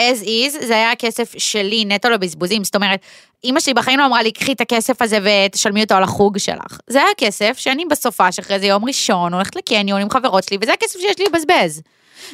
as 0.00 0.24
is, 0.24 0.66
זה 0.66 0.74
היה 0.74 0.90
הכסף 0.92 1.34
שלי 1.38 1.84
נטו 1.84 2.10
לבזבוזים. 2.10 2.64
זאת 2.64 2.74
אומרת, 2.74 3.00
אימא 3.44 3.60
שלי 3.60 3.74
בחיים 3.74 3.98
לא 3.98 4.06
אמרה 4.06 4.22
לי, 4.22 4.32
קחי 4.32 4.52
את 4.52 4.60
הכסף 4.60 5.02
הזה 5.02 5.18
ותשלמי 5.22 5.82
אותו 5.82 5.94
על 5.94 6.02
החוג 6.02 6.38
שלך. 6.38 6.78
זה 6.86 6.98
היה 6.98 7.08
כסף 7.18 7.58
שאני 7.58 7.84
בסופה 7.90 8.32
שאחרי 8.32 8.58
זה 8.58 8.66
יום 8.66 8.84
ראשון 8.84 9.34
הולכת 9.34 9.56
לקניון 9.56 10.00
עם 10.00 10.10
חברות 10.10 10.44
שלי, 10.44 10.56
וזה 10.62 10.72
הכסף 10.72 11.00
שיש 11.00 11.18
לי 11.18 11.24
לבזבז. 11.24 11.82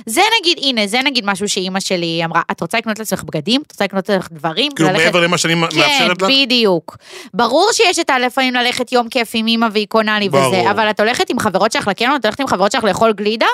זה 0.07 0.21
נגיד, 0.41 0.59
הנה, 0.63 0.87
זה 0.87 1.03
נגיד 1.05 1.25
משהו 1.27 1.49
שאימא 1.49 1.81
שלי 1.81 2.21
אמרה, 2.25 2.43
את 2.51 2.61
רוצה 2.61 2.79
לקנות 2.79 2.99
לעצמך 2.99 3.23
בגדים? 3.23 3.63
את 3.67 3.73
רוצה 3.73 3.85
לקנות 3.85 4.09
לעצמך 4.09 4.29
דברים? 4.33 4.73
כאילו 4.73 4.89
וללכת- 4.89 5.05
מעבר 5.05 5.21
למה 5.21 5.39
שאני 5.39 5.55
כן, 5.55 5.61
מאפשרת 5.61 6.23
לך? 6.23 6.29
בדיוק. 6.31 6.97
ברור 7.35 7.69
שיש 7.73 7.99
את 7.99 8.11
הלפעמים 8.11 8.55
ללכת 8.55 8.93
יום 8.93 9.09
כיף 9.09 9.31
עם 9.35 9.47
אמא 9.49 9.67
והיא 9.73 9.87
קונה 9.89 10.19
לי 10.19 10.29
ברור. 10.29 10.47
וזה, 10.49 10.71
אבל 10.71 10.91
את 10.91 11.01
הולכת 11.01 11.31
עם 11.31 11.39
חברות 11.39 11.73
שלך 11.73 11.89
לקניון, 11.89 12.17
את 12.17 12.25
הולכת 12.25 12.41
עם 12.41 12.47
חברות 12.47 12.73
שלך 12.73 12.85
לאכול 12.85 13.13
גלידה? 13.13 13.47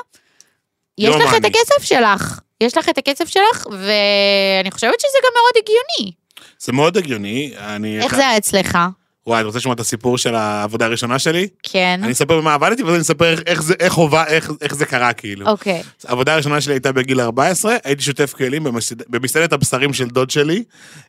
יש 0.99 1.09
לא 1.09 1.19
לך 1.19 1.35
את. 1.37 1.45
הכסף 1.45 1.83
שלך. 1.83 2.41
יש 2.61 2.77
לך 2.77 2.89
את 2.89 2.99
הכסף 2.99 3.29
שלך, 3.29 3.67
ואני 3.67 4.71
חושבת 4.71 5.01
שזה 5.01 5.19
גם 5.25 5.31
מאוד 5.35 5.63
הגיוני. 5.63 6.13
זה 6.59 6.73
מאוד 6.73 6.97
הגיוני. 6.97 7.53
אני... 7.59 8.01
איך 8.01 8.15
זה 8.15 8.29
היה 8.29 8.37
אצלך? 8.37 8.79
וואי, 9.27 9.39
אני 9.39 9.47
רוצה 9.47 9.59
לשמוע 9.59 9.75
את 9.75 9.81
הסיפור 9.81 10.19
של 10.19 10.35
העבודה 10.35 10.85
הראשונה 10.85 11.19
שלי? 11.19 11.49
כן. 11.63 12.01
אני 12.03 12.13
אספר 12.13 12.41
במה 12.41 12.55
עבדתי, 12.55 12.83
ואז 12.83 12.95
אני 12.95 13.03
אספר 13.03 13.31
איך- 13.31 13.41
איך 13.47 13.63
זה- 13.63 13.75
איך 13.81 13.93
הובא- 13.95 14.27
איך- 14.27 14.51
איך 14.61 14.75
זה 14.75 14.87
קרה, 14.87 15.13
כאילו. 15.13 15.47
אוקיי. 15.49 15.83
העבודה 16.09 16.35
הראשונה 16.35 16.61
שלי 16.61 16.75
הייתה 16.75 16.93
בגיל 16.93 17.21
14, 17.21 17.77
הייתי 17.85 18.03
שוטף 18.03 18.33
כלים 18.35 18.65
במסעד- 18.65 19.03
במסעדת 19.09 19.53
הבשרים 19.53 19.93
של 19.93 20.09
דוד 20.09 20.31
שלי. 20.31 20.63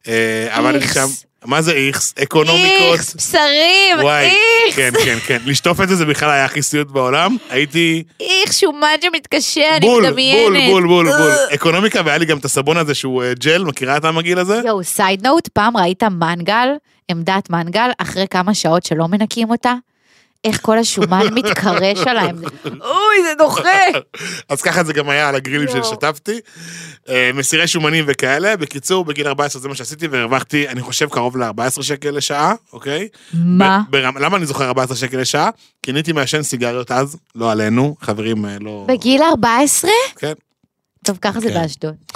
אה, 0.07 0.47
עבדתי 0.51 0.77
איכס. 0.83 0.93
שם, 0.93 1.07
מה 1.45 1.61
זה 1.61 1.71
איכס? 1.71 2.13
אקונומיקות. 2.23 2.93
איכס, 2.93 3.15
בשרים, 3.15 3.99
וואי, 4.01 4.25
איכס, 4.67 4.75
כן, 4.75 4.91
כן, 5.05 5.17
כן. 5.27 5.37
לשטוף 5.45 5.81
את 5.81 5.89
זה, 5.89 5.95
זה 5.95 6.05
בכלל 6.05 6.29
היה 6.29 6.45
הכי 6.45 6.61
סיוט 6.61 6.87
בעולם. 6.91 7.37
הייתי 7.49 8.03
איך 8.19 8.53
שומן 8.53 8.87
שמתקשה, 9.01 9.75
אני 9.77 9.85
בול, 9.87 10.07
מדמיינת. 10.07 10.39
בול, 10.43 10.87
בול, 10.87 10.87
בול, 10.87 11.05
בול. 11.17 11.31
אה. 11.31 11.53
אקונומיקה, 11.53 12.01
והיה 12.05 12.17
לי 12.17 12.25
גם 12.25 12.37
את 12.37 12.45
הסבון 12.45 12.77
הזה 12.77 12.93
שהוא 12.93 13.23
אה, 13.23 13.33
ג'ל, 13.33 13.63
מכירה 13.63 13.97
את 13.97 14.05
המגעיל 14.05 14.39
הזה? 14.39 14.61
יואו, 14.65 14.83
side 14.83 15.27
note, 15.27 15.47
פעם 15.47 15.77
ראית 15.77 16.03
מנגל, 16.03 16.67
עמדת 17.11 17.49
מנגל, 17.49 17.89
אחרי 17.97 18.27
כמה 18.27 18.53
שעות 18.53 18.85
שלא 18.85 19.07
מנקים 19.07 19.49
אותה? 19.49 19.73
איך 20.43 20.61
כל 20.61 20.79
השומן 20.79 21.25
מתקרש 21.35 22.07
עליהם. 22.07 22.35
אוי, 22.65 23.23
זה 23.23 23.33
דוחה. 23.37 23.69
אז 24.49 24.61
ככה 24.61 24.83
זה 24.83 24.93
גם 24.93 25.09
היה 25.09 25.29
על 25.29 25.35
הגרילים 25.35 25.67
יואו. 25.67 25.83
ששטפתי. 25.83 26.39
אה, 27.09 27.31
מסירי 27.33 27.67
שומנים 27.67 28.05
וכאלה. 28.07 28.57
בקיצור, 28.57 29.05
בגיל 29.05 29.27
14 29.27 29.61
זה 29.61 29.69
מה 29.69 29.75
שעשיתי, 29.75 30.07
והרווחתי, 30.07 30.67
אני 30.67 30.81
חושב, 30.81 31.09
קרוב 31.09 31.37
ל-14 31.37 31.83
שקל 31.83 32.11
לשעה, 32.11 32.53
אוקיי? 32.73 33.07
מה? 33.33 33.81
למה 34.19 34.37
אני 34.37 34.45
זוכר 34.45 34.65
14 34.65 34.97
שקל 34.97 35.17
לשעה? 35.17 35.49
כי 35.83 35.91
אני 35.91 35.99
הייתי 35.99 36.11
מעשן 36.11 36.41
סיגריות 36.43 36.91
אז, 36.91 37.17
לא 37.35 37.51
עלינו, 37.51 37.95
חברים 38.01 38.45
אה, 38.45 38.57
לא... 38.61 38.85
בגיל 38.87 39.21
14? 39.23 39.91
כן. 40.15 40.33
טוב, 41.03 41.17
ככה 41.21 41.39
זה 41.39 41.49
כן. 41.49 41.53
באשדוד. 41.61 41.95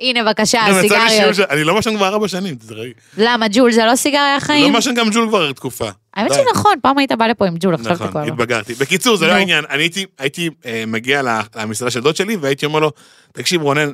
הנה, 0.00 0.24
בבקשה, 0.24 0.60
סיגריות. 0.80 1.38
אני 1.50 1.64
לא 1.64 1.74
מעשן 1.74 1.96
כבר 1.96 2.08
ארבע 2.08 2.28
שנים, 2.28 2.54
תראי. 2.54 2.92
למה, 3.18 3.46
ג'ול 3.52 3.72
זה 3.72 3.84
לא 3.84 3.96
סיגריה 3.96 4.34
לא 4.34 4.40
חיים? 4.40 4.72
מעשן 4.72 4.94
גם 4.94 5.10
ג'ול 5.10 5.28
כבר 5.28 5.52
תקופה. 5.52 5.88
האמת. 6.20 6.34
שנכון, 6.54 6.74
פעם 6.82 6.98
היית 6.98 7.12
בא 7.12 7.26
לפה 7.26 7.46
עם 7.46 7.54
ג'ול, 7.60 7.74
עכשיו 7.74 7.86
אתה 7.86 7.96
כבר 7.96 8.08
נכון. 8.08 8.28
התבגרתי. 8.28 8.74
בקיצור, 8.74 9.16
זה 9.16 9.26
לא. 9.26 9.32
העניין. 9.32 9.64
אני 9.70 9.88
הייתי, 10.18 10.50
אה, 10.66 10.84
מגיע 10.86 11.22
למסעדה 11.56 11.90
של 11.90 12.00
דוד 12.00 12.16
שלי, 12.16 12.36
והייתי 12.36 12.66
אומר 12.66 12.80
לו, 12.80 12.90
תקשיב 13.32 13.62
רונן, 13.62 13.90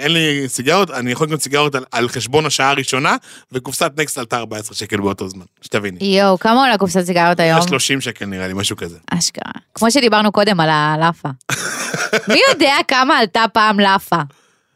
אין 0.00 0.12
לי 0.12 0.44
סיגרות, 0.48 0.90
אני 0.90 1.12
יכול 1.12 1.26
לקנות 1.26 1.42
סיגרות 1.42 1.74
על, 1.92 2.08
חשבון 2.08 2.46
השעה 2.46 2.70
הראשונה, 2.70 3.16
וקופסת 3.52 3.92
נקסט 3.96 4.18
עלתה 4.18 4.36
14 4.36 4.76
שקל 4.76 4.96
באותו 4.96 5.28
זמן, 5.28 5.44
שתביני. 5.62 5.98
יואו, 6.18 6.38
כמה 6.38 6.60
עולה 6.64 6.78
קופסת 6.78 7.02
סיגריות 7.02 7.40
היום? 7.40 7.62
30 7.62 8.00
שקל 8.00 8.26
נראה 8.26 8.48
לי, 8.48 8.54
משהו 8.54 8.76
כזה. 8.76 8.98
אשכרה. 9.10 9.52
כמו 9.74 9.90
שדיברנו 9.90 10.32
קודם 10.32 10.60
על 10.60 10.68
הלאפה. 10.72 11.28
מי 12.28 12.40
יודע 12.52 12.74
כמה 12.88 13.18
עלתה 13.18 13.44
פעם 13.52 13.80
לאפה? 13.80 14.20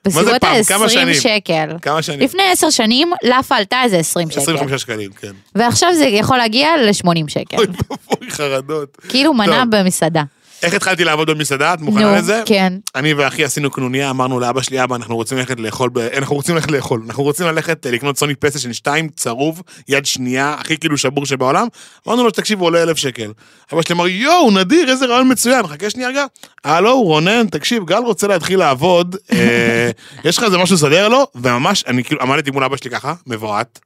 בסביבות 0.05 0.41
פעם? 0.41 0.63
כמה 0.63 0.85
ה-20 0.85 0.89
שנים? 0.89 1.15
שקל. 1.15 1.69
כמה 1.83 2.03
שנים? 2.03 2.21
לפני 2.21 2.43
עשר 2.53 2.71
שנים, 2.71 3.13
לאפה 3.23 3.57
עלתה 3.57 3.83
איזה 3.85 3.97
20 3.97 4.31
שקל. 4.31 4.41
25 4.41 4.83
שקלים, 4.83 5.11
כן. 5.13 5.33
ועכשיו 5.55 5.95
זה 5.95 6.05
יכול 6.05 6.37
להגיע 6.37 6.69
ל-80 6.77 7.29
שקל. 7.29 7.57
אוי 7.57 7.67
ואבוי, 7.67 8.31
חרדות. 8.31 8.97
כאילו 9.09 9.35
מנה. 9.35 9.65
במסעדה. 9.71 10.23
איך 10.63 10.75
התחלתי 10.75 11.05
לעבוד 11.05 11.31
במסעדה? 11.31 11.75
את 11.75 11.81
מוכנה 11.81 12.11
נו, 12.11 12.17
לזה? 12.17 12.43
כן. 12.47 12.73
אני 12.95 13.15
ואחי 13.15 13.45
עשינו 13.45 13.71
קנוניה, 13.71 14.11
אמרנו 14.11 14.41
לאבא 14.41 14.63
שלי, 14.63 14.85
אבא, 14.85 14.97
אנחנו 14.97 15.17
רוצים 15.17 15.39
ללכת 15.39 15.61
לאכול, 15.61 15.91
ב... 15.93 15.99
אנחנו 15.99 16.37
רוצים 16.37 16.55
ללכת 16.55 16.71
לאכול, 16.71 17.03
אנחנו 17.07 17.23
רוצים 17.23 17.47
ללכת 17.47 17.87
אה, 17.87 17.91
לקנות 17.91 18.19
סוני 18.19 18.35
פלייסטיישן 18.35 18.73
2, 18.73 19.09
צרוב, 19.09 19.63
יד 19.89 20.07
שנייה, 20.07 20.57
הכי 20.59 20.79
כאילו 20.79 20.99
שבור 20.99 21.27
שבעולם. 21.27 21.67
אמרנו 22.09 22.25
לו, 22.25 22.31
תקשיב, 22.31 22.59
הוא 22.59 22.67
עולה 22.67 22.83
אלף 22.83 22.97
שקל. 22.97 23.33
אבא 23.73 23.83
שלי 23.83 23.95
אמר, 23.95 24.09
יואו, 24.09 24.51
נדיר, 24.51 24.91
איזה 24.91 25.07
רעיון 25.07 25.33
מצוין, 25.33 25.67
חכה 25.67 25.91
שנייה 25.91 26.09
רגע. 26.09 26.25
הלו, 26.65 27.03
רונן, 27.03 27.47
תקשיב, 27.47 27.85
גל 27.85 28.03
רוצה 28.07 28.27
להתחיל 28.27 28.59
לעבוד, 28.59 29.17
אה, 29.33 29.91
יש 30.25 30.39
לך 30.39 30.45
איזה 30.45 30.59
משהו 30.59 30.75
לסדר 30.75 31.09
לו? 31.09 31.27
וממש, 31.35 31.85
אני 31.87 32.05
כאילו 32.05 32.21
עמדתי 32.23 32.51
מול 32.51 32.65
אבא 32.65 32.77
שלי 32.77 32.91
ככה, 32.91 33.15
מבועת. 33.27 33.79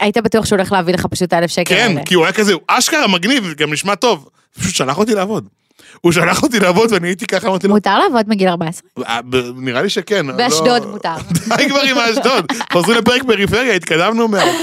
היית 0.00 0.18
בטוח 0.18 0.46
שהוא 0.46 0.56
הולך 0.56 0.72
להביא 0.72 0.94
לך 0.94 1.06
פשוט 1.06 1.32
האלף 1.32 1.50
שקל 1.50 1.74
כן, 1.74 1.88
האלה. 1.90 2.04
כי 2.04 2.14
הוא 2.14 2.24
היה 2.24 2.32
כזה, 2.32 2.52
הוא 2.52 2.62
אשכרה 2.66 3.06
מגניב, 3.06 3.54
גם 3.56 3.72
נשמע 3.72 3.94
טוב. 3.94 4.28
פשוט 4.58 4.74
שלח 4.74 4.98
אותי 4.98 5.14
לעבוד. 5.14 5.48
הוא 6.00 6.12
שלח 6.12 6.42
אותי 6.42 6.60
לעבוד 6.60 6.92
ואני 6.92 7.08
הייתי 7.08 7.26
ככה, 7.26 7.48
אמרתי 7.48 7.68
לו, 7.68 7.74
מותר 7.74 7.98
לעבוד 7.98 8.28
מגיל 8.28 8.48
14? 8.48 8.88
אה, 9.06 9.20
נראה 9.56 9.82
לי 9.82 9.90
שכן. 9.90 10.26
לא- 10.26 10.32
באשדוד 10.32 10.86
מותר. 10.86 11.14
די 11.56 11.68
כבר 11.68 11.80
עם 11.80 11.98
האשדוד, 11.98 12.46
חוזרים 12.72 12.98
לפרק 12.98 13.22
פריפריה, 13.26 13.74
התקדמנו 13.74 14.28
מאוד. 14.28 14.54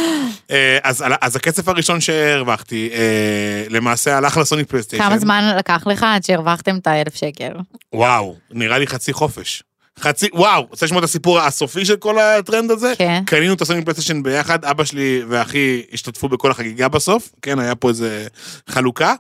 אה, 0.51 0.77
אז 1.21 1.35
הכסף 1.35 1.67
הראשון 1.67 2.01
שהרווחתי, 2.01 2.89
אה, 2.93 3.63
למעשה 3.69 4.17
הלך 4.17 4.37
לסוני 4.37 4.63
פלייסטיישן. 4.63 5.05
כמה 5.05 5.17
זמן 5.17 5.55
לקח 5.57 5.87
לך 5.87 6.05
עד 6.07 6.23
שהרווחתם 6.23 6.77
את 6.77 6.87
האלף 6.87 7.15
שקל? 7.15 7.51
וואו, 7.93 8.35
נראה 8.51 8.77
לי 8.77 8.87
חצי 8.87 9.13
חופש. 9.13 9.63
חצי, 9.99 10.27
וואו, 10.33 10.67
רוצה 10.69 10.85
לשמוע 10.85 10.99
את 10.99 11.03
הסיפור 11.03 11.39
הסופי 11.39 11.85
של 11.85 11.95
כל 11.95 12.19
הטרנד 12.19 12.71
הזה? 12.71 12.93
כן. 12.97 13.23
קנינו 13.25 13.53
את 13.53 13.61
הסוני 13.61 13.81
פלייסטיישן 13.81 14.23
ביחד, 14.23 14.65
אבא 14.65 14.83
שלי 14.83 15.21
ואחי 15.27 15.81
השתתפו 15.93 16.29
בכל 16.29 16.51
החגיגה 16.51 16.87
בסוף, 16.87 17.29
כן, 17.41 17.59
היה 17.59 17.75
פה 17.75 17.89
איזה 17.89 18.27
חלוקה, 18.69 19.13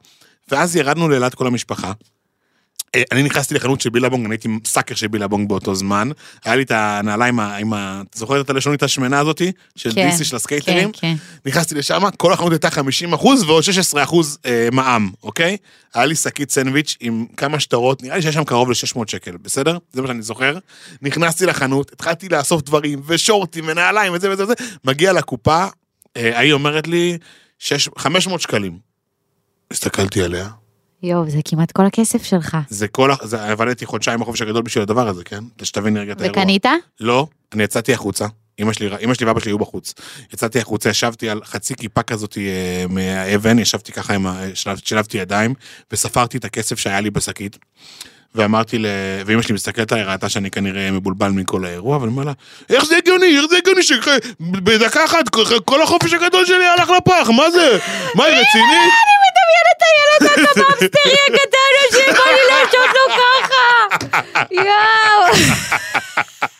ואז 0.51 0.75
ירדנו 0.75 1.09
לאילת 1.09 1.35
כל 1.35 1.47
המשפחה. 1.47 1.91
אה, 2.95 3.03
אני 3.11 3.23
נכנסתי 3.23 3.53
לחנות 3.55 3.81
של 3.81 3.89
בילבונג, 3.89 4.25
אני 4.25 4.33
הייתי 4.33 4.49
sucker 4.65 4.95
של 4.95 5.07
בילבונג 5.07 5.49
באותו 5.49 5.75
זמן. 5.75 6.09
היה 6.45 6.55
לי 6.55 6.63
את 6.63 6.71
הנעליים 6.71 7.39
עם 7.39 7.49
ה... 7.51 7.55
עם 7.57 7.73
ה- 7.73 8.01
את 8.11 8.17
זוכרת 8.17 8.45
את 8.45 8.49
הלשונית 8.49 8.83
השמנה 8.83 9.19
הזאתי? 9.19 9.51
של 9.75 9.91
כן, 9.95 10.09
דיסי 10.09 10.23
של 10.25 10.35
הסקייטרים? 10.35 10.91
כן, 10.91 10.99
כן. 10.99 11.15
נכנסתי 11.49 11.75
לשם, 11.75 12.01
כל 12.17 12.33
החנות 12.33 12.51
הייתה 12.51 12.69
50 12.69 13.13
אחוז 13.13 13.43
ועוד 13.43 13.63
16 13.63 14.03
אחוז 14.03 14.37
אה, 14.45 14.67
מע"מ, 14.71 15.09
אוקיי? 15.23 15.57
היה 15.93 16.05
לי 16.05 16.15
שקית 16.15 16.51
סנדוויץ' 16.51 16.97
עם 16.99 17.25
כמה 17.37 17.59
שטרות, 17.59 18.03
נראה 18.03 18.15
לי 18.15 18.21
שיש 18.21 18.35
שם 18.35 18.43
קרוב 18.43 18.69
ל-600 18.69 18.99
שקל, 19.07 19.37
בסדר? 19.37 19.77
זה 19.93 20.01
מה 20.01 20.07
שאני 20.07 20.21
זוכר. 20.21 20.57
נכנסתי 21.01 21.45
לחנות, 21.45 21.91
התחלתי 21.93 22.29
לאסוף 22.29 22.61
דברים, 22.61 23.01
ושורטים, 23.05 23.63
ונעליים, 23.67 24.13
וזה 24.13 24.31
וזה 24.31 24.43
וזה, 24.43 24.53
מגיע 24.85 25.13
לקופה, 25.13 25.65
אה, 26.17 26.37
ההיא 26.37 26.53
אומרת 26.53 26.87
לי, 26.87 27.17
שש- 27.59 27.89
500 27.97 28.41
שקלים. 28.41 28.92
הסתכלתי 29.73 30.21
עליה, 30.21 30.47
יואו, 31.03 31.29
זה 31.29 31.39
כמעט 31.45 31.71
כל 31.71 31.85
הכסף 31.85 32.23
שלך. 32.23 32.57
זה 32.69 32.87
כל, 32.87 33.11
ה- 33.11 33.15
זה, 33.23 33.43
עבדתי 33.51 33.85
חודשיים 33.85 34.19
בחופש 34.19 34.41
הגדול 34.41 34.61
בשביל 34.61 34.81
הדבר 34.81 35.07
הזה, 35.07 35.23
כן? 35.23 35.43
שתבין 35.63 35.97
רגע 35.97 36.11
את 36.13 36.21
האירוע. 36.21 36.39
וקנית? 36.41 36.65
לא, 36.99 37.27
אני 37.53 37.63
יצאתי 37.63 37.93
החוצה. 37.93 38.25
אמא 38.59 38.73
שלי, 38.73 38.89
אמא 39.03 39.13
שלי 39.13 39.25
ואבא 39.25 39.39
שלי 39.39 39.51
היו 39.51 39.57
בחוץ. 39.57 39.93
יצאתי 40.33 40.59
החוצה, 40.59 40.89
ישבתי 40.89 41.29
על 41.29 41.41
חצי 41.43 41.75
כיפה 41.75 42.03
כזאת 42.03 42.37
אה, 42.37 42.85
מהאבן, 42.89 43.59
ישבתי 43.59 43.91
ככה 43.91 44.13
עם 44.15 44.27
ה... 44.27 44.41
שלב- 44.53 44.79
שילבתי 44.85 45.17
ידיים, 45.17 45.53
וספרתי 45.91 46.37
את 46.37 46.45
הכסף 46.45 46.79
שהיה 46.79 47.01
לי 47.01 47.09
בשקית. 47.11 47.57
ואמרתי 48.35 48.77
ל... 48.77 48.85
ואמא 49.25 49.41
שלי 49.41 49.53
מסתכלת 49.53 49.91
עליי, 49.91 50.03
ראתה 50.05 50.29
שאני 50.29 50.51
כנראה 50.51 50.91
מבולבל 50.91 51.29
מכל 51.29 51.65
האירוע, 51.65 51.97
ואני 51.97 52.11
אומר 52.11 52.23
לה, 52.23 52.31
איך 52.69 52.85
זה 52.85 52.97
הגיוני, 52.97 53.37
איך 53.37 53.45
זה 53.49 53.57
הגיוני 53.57 53.83
שבדקה 53.83 55.05
אחת 55.05 55.29
כל 55.65 55.81
החופש 55.81 56.13
הגדול 56.13 56.45
שלי 56.45 56.67
הלך 56.67 56.89
לפח, 56.89 57.29
מה 57.29 57.51
זה? 57.51 57.77
מה, 58.15 58.25
היא 58.25 58.33
רצינית? 58.33 58.93
אני 59.03 59.15
מדמיינת 59.23 59.77
את 59.77 59.83
הילד 59.89 60.31
הקבבסטרי 60.49 61.13
הקטן 61.13 61.73
הזה, 61.87 62.03
בא 62.07 62.31
לי 62.31 62.41
לעשות 62.49 62.89
לו 62.95 63.15
ככה. 63.15 64.47
יואו. 64.51 65.33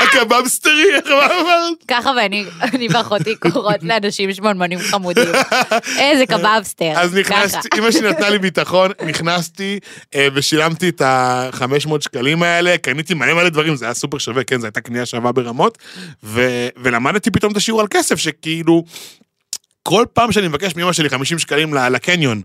הקבבסטרי, 0.00 0.84
איך 0.94 1.06
מה 1.20 1.26
אמרת? 1.26 1.84
ככה 1.88 2.12
ואני 2.16 2.44
אני 2.62 2.88
ואחותי 2.90 3.36
קוראות 3.36 3.82
לאנשים 3.82 4.34
שמנמנים 4.34 4.78
חמודים. 4.78 5.28
איזה 5.98 6.26
קבבסטר. 6.26 6.92
אז 6.96 7.14
נכנסתי. 7.14 7.68
אמא 7.78 7.90
שלי 7.90 8.10
נתנה 8.10 8.30
לי 8.30 8.38
ביטחון, 8.38 8.90
נכנסתי 9.06 9.78
אה, 10.14 10.28
ושילמתי 10.34 10.88
את 10.88 11.00
ה-500 11.00 12.00
שקלים 12.00 12.42
האלה, 12.42 12.78
קניתי 12.78 13.14
מלא 13.14 13.34
מלא 13.34 13.48
דברים, 13.48 13.76
זה 13.76 13.84
היה 13.84 13.94
סופר 13.94 14.18
שווה, 14.18 14.44
כן, 14.44 14.60
זו 14.60 14.66
הייתה 14.66 14.80
קנייה 14.80 15.06
שווה 15.06 15.32
ברמות, 15.32 15.78
ולמדתי 16.76 17.30
פתאום 17.30 17.52
את 17.52 17.56
השיעור 17.56 17.80
על 17.80 17.86
כסף, 17.90 18.16
שכאילו, 18.16 18.84
כל 19.82 20.04
פעם 20.12 20.32
שאני 20.32 20.48
מבקש 20.48 20.76
מאמא 20.76 20.92
שלי 20.92 21.08
50 21.08 21.38
שקלים 21.38 21.74
לקניון, 21.74 22.42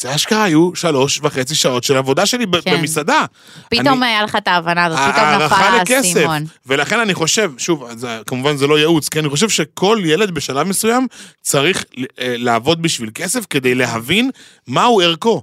זה 0.00 0.14
אשכרה 0.14 0.44
היו 0.44 0.70
שלוש 0.74 1.20
וחצי 1.22 1.54
שעות 1.54 1.84
של 1.84 1.96
עבודה 1.96 2.26
שלי 2.26 2.44
כן. 2.64 2.78
במסעדה. 2.78 3.24
פתאום 3.68 4.02
אני- 4.02 4.06
היה 4.12 4.22
לך 4.22 4.36
את 4.36 4.48
ההבנה 4.48 4.84
הזאת, 4.84 4.98
פתאום 4.98 5.28
נפל. 5.42 5.94
האסימון. 5.96 6.44
ולכן 6.66 7.00
אני 7.00 7.14
חושב, 7.14 7.52
שוב, 7.58 7.84
זה, 7.96 8.20
כמובן 8.26 8.56
זה 8.56 8.66
לא 8.66 8.78
ייעוץ, 8.78 9.08
כי 9.08 9.18
אני 9.18 9.28
חושב 9.28 9.48
שכל 9.48 9.98
ילד 10.04 10.30
בשלב 10.30 10.66
מסוים 10.66 11.06
צריך 11.42 11.84
אה, 11.98 12.04
לעבוד 12.38 12.82
בשביל 12.82 13.10
כסף 13.14 13.46
כדי 13.50 13.74
להבין 13.74 14.30
מהו 14.66 15.00
ערכו. 15.00 15.42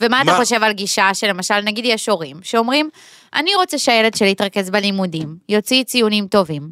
ומה 0.00 0.22
אתה 0.22 0.32
מה- 0.32 0.38
חושב 0.38 0.62
על 0.62 0.72
גישה 0.72 1.14
שלמשל, 1.14 1.60
נגיד 1.60 1.84
יש 1.84 2.08
הורים 2.08 2.36
שאומרים, 2.42 2.88
אני 3.34 3.54
רוצה 3.54 3.78
שהילד 3.78 4.14
שלי 4.14 4.28
יתרכז 4.30 4.70
בלימודים, 4.70 5.36
יוציא 5.48 5.84
ציונים 5.84 6.26
טובים. 6.26 6.68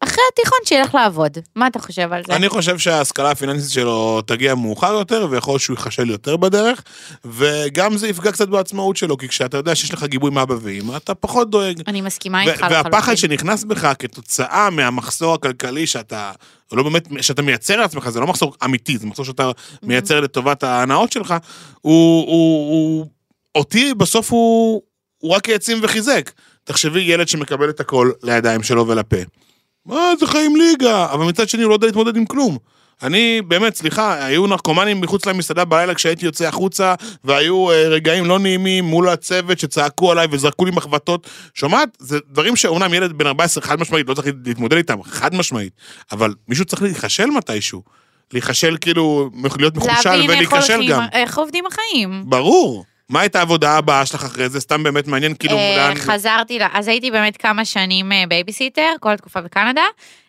אחרי 0.00 0.22
התיכון 0.32 0.58
שילך 0.64 0.94
לעבוד. 0.94 1.38
מה 1.56 1.66
אתה 1.66 1.78
חושב 1.78 2.12
על 2.12 2.22
זה? 2.26 2.36
אני 2.36 2.48
חושב 2.48 2.78
שההשכלה 2.78 3.30
הפיננסית 3.30 3.72
שלו 3.72 4.22
תגיע 4.22 4.54
מאוחר 4.54 4.92
יותר, 4.92 5.26
ויכול 5.30 5.52
להיות 5.52 5.62
שהוא 5.62 5.76
ייכשל 5.76 6.10
יותר 6.10 6.36
בדרך, 6.36 6.82
וגם 7.24 7.96
זה 7.96 8.08
יפגע 8.08 8.32
קצת 8.32 8.48
בעצמאות 8.48 8.96
שלו, 8.96 9.18
כי 9.18 9.28
כשאתה 9.28 9.56
יודע 9.56 9.74
שיש 9.74 9.94
לך 9.94 10.04
גיבוי 10.04 10.30
מאבא 10.30 10.54
ואמא, 10.60 10.96
אתה 10.96 11.14
פחות 11.14 11.50
דואג. 11.50 11.82
אני 11.86 12.00
מסכימה 12.00 12.42
איתך 12.42 12.62
לחלוטין. 12.62 12.76
והפחד 12.76 13.14
שנכנס 13.14 13.64
בך 13.64 13.92
כתוצאה 13.98 14.70
מהמחסור 14.70 15.34
הכלכלי 15.34 15.86
שאתה, 15.86 16.32
לא 16.72 16.82
באמת, 16.82 17.08
שאתה 17.20 17.42
מייצר 17.42 17.76
לעצמך, 17.76 18.08
זה 18.08 18.20
לא 18.20 18.26
מחסור 18.26 18.54
אמיתי, 18.64 18.98
זה 18.98 19.06
מחסור 19.06 19.24
שאתה 19.24 19.50
מייצר 19.82 20.20
לטובת 20.20 20.62
ההנאות 20.62 21.12
שלך, 21.12 21.34
הוא, 21.80 22.26
הוא, 22.26 22.70
הוא, 22.70 23.06
אותי 23.54 23.94
בסוף 23.94 24.32
הוא, 24.32 24.82
הוא 25.18 25.34
רק 25.34 25.48
העצים 25.48 25.78
וחיזק. 25.82 26.30
תחשבי 26.64 27.00
ילד 27.00 27.28
שמקבל 27.28 27.70
את 27.70 27.80
הכל 27.80 28.10
לידיים 28.22 28.62
שלו 28.62 28.88
ולפה. 28.88 29.16
מה, 29.86 30.12
זה 30.20 30.26
חיים 30.26 30.56
ליגה, 30.56 31.06
אבל 31.12 31.24
מצד 31.24 31.48
שני 31.48 31.62
הוא 31.62 31.70
לא 31.70 31.74
יודע 31.74 31.86
להתמודד 31.86 32.16
עם 32.16 32.26
כלום. 32.26 32.58
אני, 33.02 33.42
באמת, 33.42 33.76
סליחה, 33.76 34.24
היו 34.24 34.46
נרקומנים 34.46 35.00
מחוץ 35.00 35.26
למסעדה 35.26 35.64
בלילה 35.64 35.94
כשהייתי 35.94 36.26
יוצא 36.26 36.48
החוצה, 36.48 36.94
והיו 37.24 37.70
אה, 37.70 37.88
רגעים 37.88 38.26
לא 38.26 38.38
נעימים 38.38 38.84
מול 38.84 39.08
הצוות 39.08 39.58
שצעקו 39.58 40.12
עליי 40.12 40.26
וזרקו 40.30 40.64
לי 40.64 40.70
מחבטות. 40.70 41.26
שומעת? 41.54 41.88
זה 41.98 42.18
דברים 42.30 42.56
שאומנם 42.56 42.94
ילד 42.94 43.12
בן 43.12 43.26
14 43.26 43.62
חד 43.64 43.80
משמעית 43.80 44.08
לא 44.08 44.14
צריך 44.14 44.28
להתמודד 44.46 44.76
איתם, 44.76 45.02
חד 45.02 45.34
משמעית. 45.34 45.72
אבל 46.12 46.34
מישהו 46.48 46.64
צריך 46.64 46.82
להיכשל 46.82 47.26
מתישהו. 47.26 47.82
להיכשל 48.32 48.76
כאילו, 48.80 49.30
להיות 49.58 49.76
נחשל 49.76 50.10
להבין 50.10 50.30
ולהיכשל 50.30 50.88
גם. 50.88 51.02
איך 51.12 51.38
עובדים 51.38 51.64
החיים. 51.66 52.24
ברור. 52.26 52.84
מה 53.10 53.20
הייתה 53.20 53.38
העבודה 53.38 53.78
הבאה 53.78 54.06
שלך 54.06 54.24
אחרי 54.24 54.48
זה? 54.48 54.60
סתם 54.60 54.82
באמת 54.82 55.06
מעניין, 55.06 55.34
כאילו, 55.34 55.56
אה, 55.56 55.76
לאן... 55.76 55.96
חזרתי, 55.96 56.58
אז 56.72 56.88
הייתי 56.88 57.10
באמת 57.10 57.36
כמה 57.36 57.64
שנים 57.64 58.12
אה, 58.12 58.24
בייביסיטר, 58.28 58.92
כל 59.00 59.10
התקופה 59.12 59.40
בקנדה. 59.40 59.84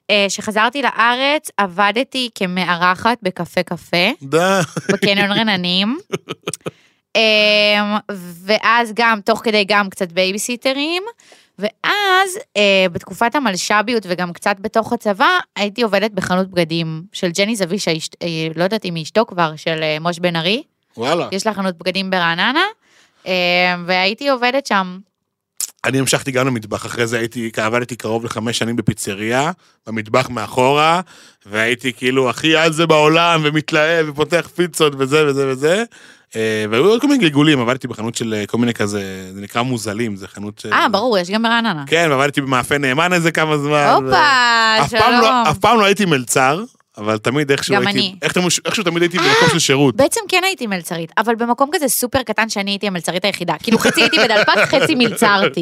אה, 0.10 0.26
כשחזרתי 0.30 0.82
לארץ, 0.82 1.50
עבדתי 1.58 2.30
כמארחת 2.36 3.18
בקפה 3.22 3.64
קפה, 3.64 4.12
די. 4.24 4.60
בקניון 4.92 5.32
רעננים. 5.32 5.98
אה, 7.16 7.98
ואז 8.46 8.92
גם, 8.96 9.20
תוך 9.26 9.42
כדי 9.44 9.66
גם 9.68 9.90
קצת 9.90 10.12
בייביסיטרים. 10.12 11.04
ואז, 11.60 12.38
אה, 12.58 12.86
בתקופת 12.92 13.36
המלש"ביות 13.36 14.04
וגם 14.10 14.34
קצת 14.34 14.56
בתוך 14.62 14.94
הצבא, 14.94 15.30
הייתי 15.56 15.82
עובדת 15.82 16.12
בחנות 16.12 16.48
בגדים 16.52 17.04
של 17.14 17.30
ג'ני 17.32 17.56
זביש, 17.56 17.88
האשת- 17.88 18.16
אה, 18.24 18.28
לא 18.56 18.64
יודעת 18.64 18.86
אם 18.86 18.96
היא 18.96 19.04
אשתו 19.04 19.26
כבר, 19.26 19.56
של 19.56 19.80
אה, 19.84 19.98
מוש 20.02 20.20
בן 20.20 20.36
ארי. 20.36 20.64
וואלה. 20.98 21.28
יש 21.32 21.48
לה 21.48 21.54
חנות 21.54 21.78
בגדים 21.78 22.10
ברעננה. 22.10 22.64
אה, 23.28 23.34
והייתי 23.86 24.30
עובדת 24.30 24.66
שם. 24.66 24.98
אני 25.86 26.00
המשכתי 26.00 26.32
גם 26.32 26.48
למטבח, 26.48 26.86
אחרי 26.86 27.08
זה 27.08 27.18
הייתי, 27.20 27.52
עבדתי 27.58 27.96
קרוב 27.96 28.26
לחמש 28.26 28.58
שנים 28.58 28.76
בפיצריה, 28.76 29.52
במטבח 29.88 30.30
מאחורה, 30.30 31.02
והייתי 31.46 31.94
כאילו 31.94 32.30
הכי 32.30 32.56
על 32.56 32.74
זה 32.74 32.88
בעולם, 32.88 33.42
ומתלהב, 33.44 34.10
ופותח 34.10 34.50
פיצות, 34.56 34.94
וזה 34.98 35.28
וזה 35.28 35.48
וזה. 35.48 35.84
אה, 36.36 36.66
והיו 36.70 36.86
עוד 36.86 37.02
כל 37.02 37.08
מיני 37.08 37.24
גלגולים, 37.24 37.60
עבדתי 37.62 37.88
בחנות 37.88 38.16
של 38.16 38.34
אה, 38.34 38.46
כל 38.46 38.58
מיני 38.58 38.74
כזה, 38.74 39.32
זה 39.34 39.42
נקרא 39.42 39.62
מוזלים, 39.62 40.16
זה 40.16 40.28
חנות 40.28 40.60
של... 40.60 40.74
אה, 40.74 40.90
ברור, 40.90 41.18
יש 41.18 41.30
גם 41.30 41.44
ברעננה. 41.44 41.84
כן, 41.88 42.08
ועבדתי 42.12 42.42
במאפה 42.42 42.78
נאמן 42.78 43.14
איזה 43.14 43.32
כמה 43.32 43.58
זמן. 43.58 43.94
הופה, 43.96 44.78
לא- 44.80 44.88
שלום. 44.88 45.44
אף 45.50 45.58
פעם 45.58 45.80
לא 45.80 45.86
הייתי 45.86 46.06
מלצר, 46.06 46.64
אבל 46.98 47.18
תמיד 47.18 47.52
איכשהו 47.52 47.76
גם 47.76 47.88
הייתי... 47.88 48.00
אני. 48.00 48.16
אה, 48.24 48.28
איך- 48.28 48.60
איכשהו 48.66 48.84
תמיד 48.84 49.02
הייתי 49.02 49.18
במקום 49.18 49.50
של 49.52 49.60
שירות. 49.60 49.96
בעצם 49.96 50.22
כן 50.30 50.42
הייתי 50.44 50.68
מלצרית, 50.68 51.12
אבל 51.18 51.36
במקום 51.36 51.70
כזה 51.74 51.88
סופר 51.88 52.24
קטן 52.24 52.50
שאני 52.50 52.72
הייתי 52.72 52.88
המלצרית 52.88 53.26
היחידה. 53.26 53.54
כאילו 53.64 53.78
חצי 53.80 54.02
הייתי 54.02 54.18
בדלפק, 54.20 54.58
חצי 54.66 54.96
מלצרתי. 54.96 55.62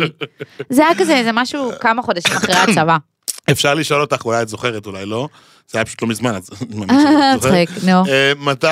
זה 0.70 0.86
היה 0.86 0.96
כזה, 0.96 1.22
זה 1.24 1.32
משהו 1.34 1.72
כמה 1.80 2.02
חודשים 2.02 2.36
אחרי 2.38 2.56
הצבא. 2.56 2.98
אפשר 3.52 3.74
לשאול 3.74 4.02
אותך, 4.02 4.26
אולי 4.26 4.42
את 4.42 4.48
זוכרת, 4.48 4.86
אולי 4.86 5.06
לא. 5.06 5.28
זה 5.68 5.78
היה 5.78 5.86
פשוט 5.86 6.02
לא 6.02 6.08
מזמן, 6.08 6.36
אז 6.36 6.50
אה. 6.90 7.34
צחק, 7.40 7.66
נו. 7.84 8.06
אה, 8.08 8.32
מתי, 8.40 8.68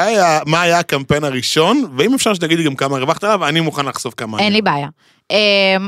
מה 0.45 0.61
היה 0.61 0.79
הקמפיין 0.79 1.23
הראשון, 1.23 1.85
ואם 1.97 2.13
אפשר 2.13 2.33
שתגידי 2.33 2.63
גם 2.63 2.75
כמה 2.75 2.97
הרווחת 2.97 3.23
עליו, 3.23 3.47
אני 3.47 3.59
מוכן 3.59 3.85
לחשוף 3.85 4.13
כמה. 4.17 4.39
אין 4.39 4.53
לי 4.53 4.61
בעיה. 4.61 4.87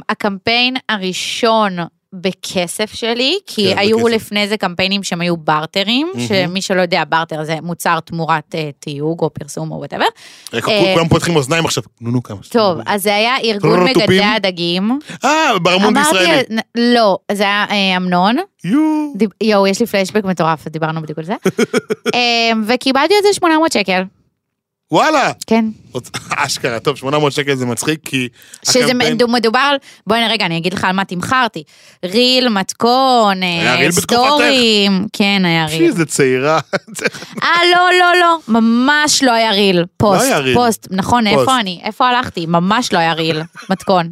הקמפיין 0.09 0.75
הראשון 0.89 1.77
בכסף 2.21 2.93
שלי, 2.93 3.39
כי 3.47 3.71
כן, 3.71 3.77
היו 3.77 3.97
בכסף. 3.97 4.13
לפני 4.15 4.47
זה 4.47 4.57
קמפיינים 4.57 5.03
שהם 5.03 5.21
היו 5.21 5.37
ברטרים, 5.37 6.11
מהמם. 6.13 6.27
שמי 6.27 6.61
שלא 6.61 6.81
יודע, 6.81 7.03
ברטר 7.03 7.43
זה 7.43 7.57
מוצר 7.61 7.99
תמורת 7.99 8.55
אה, 8.55 8.69
תיוג 8.79 9.21
או 9.21 9.33
פרסום 9.33 9.71
או 9.71 9.77
whatever. 9.77 10.05
איך 10.53 10.69
אה, 10.69 10.93
כולם 10.93 11.07
פותחים 11.07 11.35
אוזניים 11.35 11.65
עכשיו, 11.65 11.83
נו 12.01 12.11
נו 12.11 12.23
כמה. 12.23 12.37
טוב. 12.49 12.77
אז 12.85 13.03
זה 13.03 13.15
היה 13.15 13.37
ארגון? 13.43 13.83
מגדלי 13.83 14.23
הדגים. 14.23 14.99
אה, 15.25 15.59
בר 15.61 15.73
מונד 15.73 15.97
ישראלי. 15.97 16.43
לא, 16.77 17.17
זה 17.31 17.43
היה 17.43 17.65
אה, 17.71 17.97
אמנון. 17.97 18.35
יואו. 18.63 19.13
יואו, 19.41 19.67
יש 19.67 19.79
לי 19.79 19.85
פלשבק 19.85 20.23
מטורף, 20.23 20.67
דיברנו 20.67 21.01
בדיוק 21.01 21.19
על 21.19 21.25
זה. 21.25 21.33
וקיבלתי 22.67 23.13
על 23.13 23.21
זה 23.23 23.33
800 23.33 23.71
שקל, 23.71 24.03
וואלה. 24.91 25.31
כן. 25.47 25.65
אשכרה, 26.37 26.79
טוב, 26.79 26.95
800 26.97 27.31
שקל 27.33 27.55
זה 27.55 27.65
מצחיק, 27.65 27.99
כי... 28.05 28.27
שזה 28.65 28.85
הקמפיין- 28.85 29.13
מדו- 29.13 29.27
מדובר 29.27 29.59
על, 29.59 29.77
בואי 30.07 30.27
רגע, 30.29 30.45
אני 30.45 30.57
אגיד 30.57 30.73
לך 30.73 30.83
על 30.83 30.91
מה 30.91 31.05
התמכרתי. 31.05 31.63
ריל, 32.05 32.49
מתכון, 32.49 33.43
אה, 33.43 33.75
ריל? 33.75 33.91
סטורים, 33.91 35.05
כן, 35.13 35.41
היה 35.45 35.65
ריל. 35.65 35.83
איזה 35.83 36.05
צעירה. 36.05 36.59
אה, 37.43 37.49
לא, 37.75 37.89
לא, 37.99 38.19
לא, 38.19 38.37
ממש 38.47 39.23
לא 39.23 39.31
היה 39.31 39.51
ריל. 39.51 39.85
פוסט, 39.97 40.21
היה 40.23 40.37
ריל. 40.39 40.55
פוסט, 40.55 40.87
נכון, 40.91 41.23
פוסט. 41.29 41.39
איפה 41.39 41.59
אני? 41.59 41.79
איפה 41.83 42.07
הלכתי? 42.07 42.45
ממש 42.45 42.93
לא 42.93 42.99
היה 42.99 43.13
ריל, 43.13 43.41
מתכון. 43.71 44.09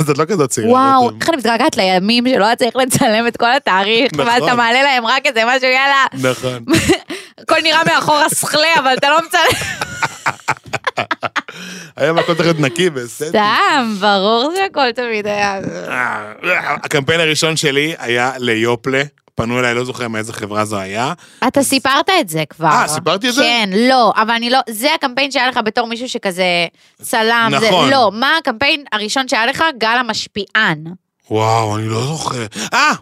אז 0.00 0.10
את 0.10 0.18
לא 0.18 0.24
כזאת 0.24 0.50
צעירה. 0.50 0.70
וואו, 0.70 1.02
רותם. 1.02 1.16
איך 1.20 1.28
אני 1.28 1.36
מתגעגעת 1.36 1.76
לימים 1.76 2.24
שלא 2.28 2.44
היה 2.44 2.56
צריך 2.56 2.76
לצלם 2.76 3.26
את 3.26 3.36
כל 3.36 3.52
התהליך, 3.56 4.12
נכון. 4.14 4.26
ואתה 4.26 4.54
מעלה 4.54 4.82
להם 4.82 5.06
רק 5.06 5.26
איזה 5.26 5.42
משהו, 5.46 5.68
יאללה, 5.68 6.30
נכון. 6.30 6.64
הכל 7.42 7.56
נראה 7.62 7.84
מאחורה 7.84 8.28
סכלה, 8.28 8.68
אבל 8.78 8.94
אתה 8.98 9.08
לא 9.10 9.18
מצלם. 9.26 9.87
היום 11.96 12.18
הכל 12.18 12.34
צריך 12.34 12.40
להיות 12.46 12.60
נקי 12.60 12.88
וסטי. 12.94 13.28
סתם, 13.28 13.94
ברור 14.00 14.52
שהכל 14.56 14.92
תמיד 14.92 15.26
היה. 15.26 15.58
הקמפיין 16.84 17.20
הראשון 17.20 17.56
שלי 17.56 17.94
היה 17.98 18.32
ליופלה. 18.38 19.02
פנו 19.34 19.58
אליי, 19.58 19.74
לא 19.74 19.84
זוכר 19.84 20.08
מאיזה 20.08 20.32
חברה 20.32 20.64
זו 20.64 20.78
היה. 20.78 21.12
אתה 21.48 21.62
סיפרת 21.62 22.10
את 22.20 22.28
זה 22.28 22.42
כבר. 22.50 22.66
אה, 22.68 22.88
סיפרתי 22.88 23.28
את 23.28 23.34
זה? 23.34 23.42
כן, 23.42 23.70
לא, 23.88 24.12
אבל 24.16 24.30
אני 24.30 24.50
לא, 24.50 24.58
זה 24.70 24.94
הקמפיין 24.94 25.30
שהיה 25.30 25.48
לך 25.48 25.60
בתור 25.64 25.86
מישהו 25.86 26.08
שכזה 26.08 26.44
צלם. 27.02 27.52
זה- 27.60 27.66
נכון. 27.68 27.90
לא, 27.90 28.10
מה 28.14 28.36
הקמפיין 28.38 28.84
הראשון 28.92 29.28
שהיה 29.28 29.46
לך? 29.46 29.64
גל 29.78 29.96
המשפיען. 30.00 30.84
וואו, 31.30 31.76
אני 31.76 31.88
לא 31.88 32.02
זוכר. 32.06 32.46
אה, 32.74 32.92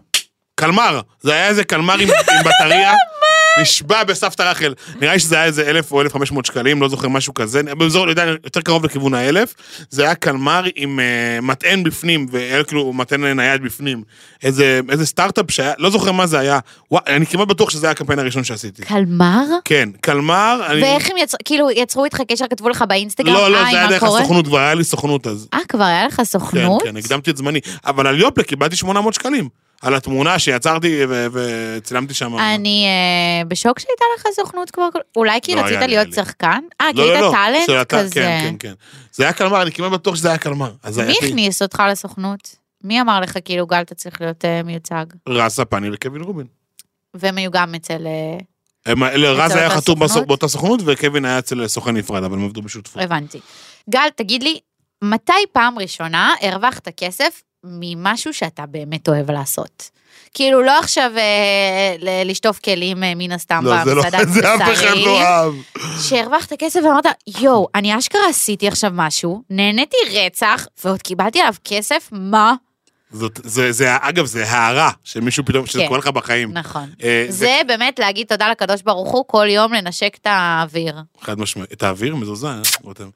קלמר. 0.54 1.00
זה 1.20 1.32
היה 1.32 1.48
איזה 1.48 1.64
קלמר 1.64 1.94
עם 1.98 2.08
עם 2.08 2.44
בטריה. 2.44 2.92
נשבע 3.60 4.04
בסבתא 4.04 4.42
רחל. 4.42 4.74
נראה 5.00 5.12
לי 5.12 5.18
שזה 5.18 5.36
היה 5.36 5.44
איזה 5.44 5.70
אלף 5.70 5.92
או 5.92 6.02
אלף 6.02 6.12
חמש 6.12 6.32
מאות 6.32 6.44
שקלים, 6.46 6.82
לא 6.82 6.88
זוכר 6.88 7.08
משהו 7.08 7.34
כזה. 7.34 7.62
באזור, 7.62 8.06
לא 8.06 8.10
יודע, 8.10 8.24
יותר 8.44 8.60
קרוב 8.60 8.84
לכיוון 8.84 9.14
האלף. 9.14 9.54
זה 9.90 10.02
היה 10.02 10.14
קלמר 10.14 10.64
עם 10.76 11.00
אה, 11.00 11.04
מטען 11.42 11.82
בפנים, 11.82 12.26
והיה 12.30 12.64
כאילו 12.64 12.92
מטען 12.92 13.24
נייד 13.24 13.62
בפנים. 13.62 14.02
איזה 14.42 14.80
איזה 14.88 15.06
סטארט-אפ 15.06 15.50
שהיה, 15.50 15.72
לא 15.78 15.90
זוכר 15.90 16.12
מה 16.12 16.26
זה 16.26 16.38
היה. 16.38 16.58
וואי, 16.90 17.02
אני 17.06 17.26
כמעט 17.26 17.48
בטוח 17.48 17.70
שזה 17.70 17.86
היה 17.86 17.92
הקמפיין 17.92 18.18
הראשון 18.18 18.44
שעשיתי. 18.44 18.82
קלמר? 18.82 19.42
כן, 19.64 19.88
קלמר. 20.00 20.60
אני- 20.66 20.82
ואיך 20.82 21.10
הם 21.10 21.16
יצרו, 21.16 21.38
כאילו, 21.44 21.70
יצרו 21.70 22.04
איתך 22.04 22.20
קשר, 22.28 22.44
כתבו 22.50 22.68
לך 22.68 22.84
באינסטגרם, 22.88 23.34
לא, 23.34 23.50
לא, 23.50 23.56
היי, 23.64 23.70
זה 23.72 23.78
היה 23.78 23.88
דרך? 23.88 24.02
הסוכנות, 24.02 24.46
כבר 24.46 24.58
היה 24.58 24.74
לי 24.74 24.84
סוכנות 24.84 25.26
אז. 25.26 25.48
אה, 25.54 25.58
כבר 25.68 25.84
היה 25.84 26.06
לך 26.06 26.14
כן, 26.16 26.24
סוכנות? 26.24 26.82
כן, 26.82 26.96
הקדמתי 26.96 27.30
את 27.30 27.36
זמני. 27.36 27.60
אבל 27.86 28.06
על 28.06 28.20
יופלה 28.20 28.44
קיבלתי 28.44 28.76
800 28.76 29.14
שקלים. 29.14 29.48
על 29.86 29.94
התמונה 29.94 30.38
שיצרתי 30.38 31.02
וצילמתי 31.32 32.14
שם. 32.14 32.38
אני 32.38 32.86
אה, 32.86 33.44
בשוק 33.44 33.78
שהייתה 33.78 34.04
לך 34.16 34.26
סוכנות 34.34 34.70
כבר, 34.70 34.88
אולי 35.16 35.38
כי 35.42 35.54
לא, 35.54 35.60
רצית 35.60 35.78
להיות. 35.78 36.12
שחקן? 36.12 36.60
אה, 36.80 36.86
כי 36.92 36.98
לא, 36.98 37.06
לא, 37.06 37.12
היית 37.12 37.22
לא, 37.22 37.32
טאלנט 37.32 37.88
כזה. 37.88 38.14
כן, 38.14 38.40
כן, 38.42 38.54
כן. 38.58 38.74
זה 39.12 39.24
היה 39.24 39.32
קלמר, 39.32 39.62
אני 39.62 39.72
כמעט 39.72 39.92
בטוח 39.92 40.16
שזה 40.16 40.28
היה 40.28 40.38
קלמר. 40.38 40.72
מי 41.06 41.14
הכניס 41.22 41.62
אותך 41.62 41.82
לסוכנות? 41.90 42.56
מי 42.84 43.00
אמר 43.00 43.20
לך 43.20 43.36
כאילו 43.44 43.66
גל 43.66 43.80
אתה 43.80 43.94
צריך 43.94 44.20
להיות 44.20 44.44
אה, 44.44 44.62
מיוצג? 44.62 45.04
רז 45.28 45.52
ספני 45.52 45.90
וקווין 45.92 46.22
רובין. 46.22 46.46
והם 47.14 47.38
היו 47.38 47.50
גם 47.50 47.74
אצל... 47.74 48.06
אה, 48.06 48.94
רז 49.16 49.56
היה 49.56 49.70
חתום? 49.70 49.98
באותה 50.26 50.48
סוכנות 50.48 50.80
וקווין 50.84 51.24
היה 51.24 51.38
אצל 51.38 51.68
סוכן 51.68 51.96
נפרד, 51.96 52.24
אבל 52.24 52.34
הם 52.38 52.44
עבדו 52.44 52.62
בשותפות. 52.62 53.02
הבנתי. 53.02 53.40
גל, 53.90 54.08
תגיד 54.16 54.42
לי, 54.42 54.58
מתי 55.02 55.32
פעם 55.52 55.78
ראשונה 55.78 56.34
הרווחת 56.42 56.88
כסף 56.88 57.42
ממשהו 57.66 58.32
שאתה 58.34 58.66
באמת 58.66 59.08
אוהב 59.08 59.30
לעשות? 59.30 59.90
כאילו, 60.34 60.62
לא 60.62 60.78
עכשיו 60.78 61.10
אה, 61.16 61.96
ל- 61.98 62.30
לשטוף 62.30 62.58
כלים 62.58 63.04
אה, 63.04 63.12
מן 63.16 63.32
הסתם 63.32 63.60
לא, 63.64 63.84
זה 63.84 63.94
לא, 63.94 64.02
במסעדת 64.02 64.28
זה 64.28 64.54
אף 64.54 64.60
אחד 64.62 64.70
בשרים, 64.72 65.06
לא 65.06 65.20
אהב. 65.20 65.52
שהרווחת 66.08 66.52
כסף 66.52 66.80
ואמרת, 66.84 67.04
יואו, 67.40 67.68
אני 67.74 67.98
אשכרה 67.98 68.28
עשיתי 68.28 68.68
עכשיו 68.68 68.90
משהו, 68.94 69.42
נהניתי 69.50 69.96
רצח, 70.12 70.66
ועוד 70.84 71.02
קיבלתי 71.02 71.40
עליו 71.40 71.54
כסף, 71.64 72.08
מה? 72.12 72.54
זאת, 73.16 73.40
זה, 73.44 73.72
זה, 73.72 73.96
אגב, 74.00 74.26
זה 74.26 74.50
הערה 74.50 74.90
של 75.04 75.20
מישהו 75.20 75.44
פתאום, 75.44 75.66
שזה 75.66 75.78
כן. 75.78 75.86
קורה 75.86 75.98
לך 75.98 76.06
בחיים. 76.06 76.52
נכון. 76.52 76.90
אה, 77.02 77.26
זה 77.28 77.60
באמת 77.66 77.98
להגיד 77.98 78.26
תודה 78.26 78.50
לקדוש 78.50 78.82
ברוך 78.82 79.10
הוא, 79.12 79.24
כל 79.26 79.46
יום 79.50 79.72
לנשק 79.72 80.16
את 80.20 80.26
האוויר. 80.26 80.94
חד 81.20 81.38
משמעית. 81.38 81.72
את 81.72 81.82
האוויר 81.82 82.16
מזוזה, 82.16 82.46
אה? 82.48 82.60
רותם. 82.82 83.08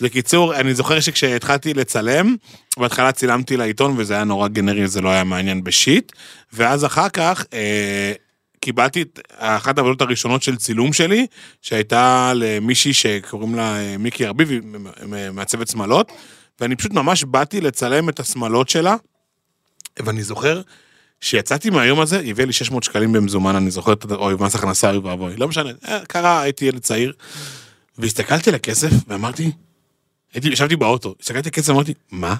בקיצור, 0.00 0.54
אני 0.54 0.74
זוכר 0.74 1.00
שכשהתחלתי 1.00 1.74
לצלם, 1.74 2.36
בהתחלה 2.78 3.12
צילמתי 3.12 3.56
לעיתון 3.56 3.94
וזה 3.98 4.14
היה 4.14 4.24
נורא 4.24 4.48
גנרי, 4.48 4.88
זה 4.88 5.00
לא 5.00 5.08
היה 5.08 5.24
מעניין 5.24 5.64
בשיט, 5.64 6.12
ואז 6.52 6.84
אחר 6.84 7.08
כך 7.08 7.44
אה, 7.52 8.12
קיבלתי 8.60 9.02
את 9.02 9.20
אחת 9.36 9.78
העבודות 9.78 10.00
הראשונות 10.00 10.42
של 10.42 10.56
צילום 10.56 10.92
שלי, 10.92 11.26
שהייתה 11.62 12.32
למישהי 12.34 12.92
שקוראים 12.92 13.54
לה 13.54 13.76
אה, 13.80 13.96
מיקי 13.98 14.26
ארביבי, 14.26 14.60
מעצבת 15.32 15.68
שמלות, 15.68 16.12
ואני 16.60 16.76
פשוט 16.76 16.92
ממש 16.92 17.24
באתי 17.24 17.60
לצלם 17.60 18.08
את 18.08 18.20
השמלות 18.20 18.68
שלה, 18.68 18.96
ואני 20.04 20.22
זוכר 20.22 20.60
שיצאתי 21.20 21.70
מהיום 21.70 22.00
הזה, 22.00 22.18
היא 22.18 22.30
הביאה 22.30 22.46
לי 22.46 22.52
600 22.52 22.82
שקלים 22.82 23.12
במזומן, 23.12 23.56
אני 23.56 23.70
זוכר 23.70 23.92
את. 23.92 24.12
אוי, 24.12 24.34
מס 24.40 24.54
הכנסה, 24.54 24.90
אוי 24.90 24.98
ואבוי, 24.98 25.36
לא 25.36 25.48
משנה, 25.48 25.70
אה, 25.88 26.00
קרה, 26.06 26.40
הייתי 26.40 26.64
ילד 26.64 26.78
צעיר. 26.78 27.12
והסתכלתי 27.98 28.50
על 28.50 28.56
הכסף 28.56 28.90
ואמרתי, 29.08 29.50
הייתי, 30.34 30.48
ישבתי 30.48 30.76
באוטו, 30.76 31.14
הסתכלתי 31.20 31.48
על 31.48 31.52
הכסף 31.52 31.68
ואמרתי, 31.68 31.94
מה? 32.10 32.34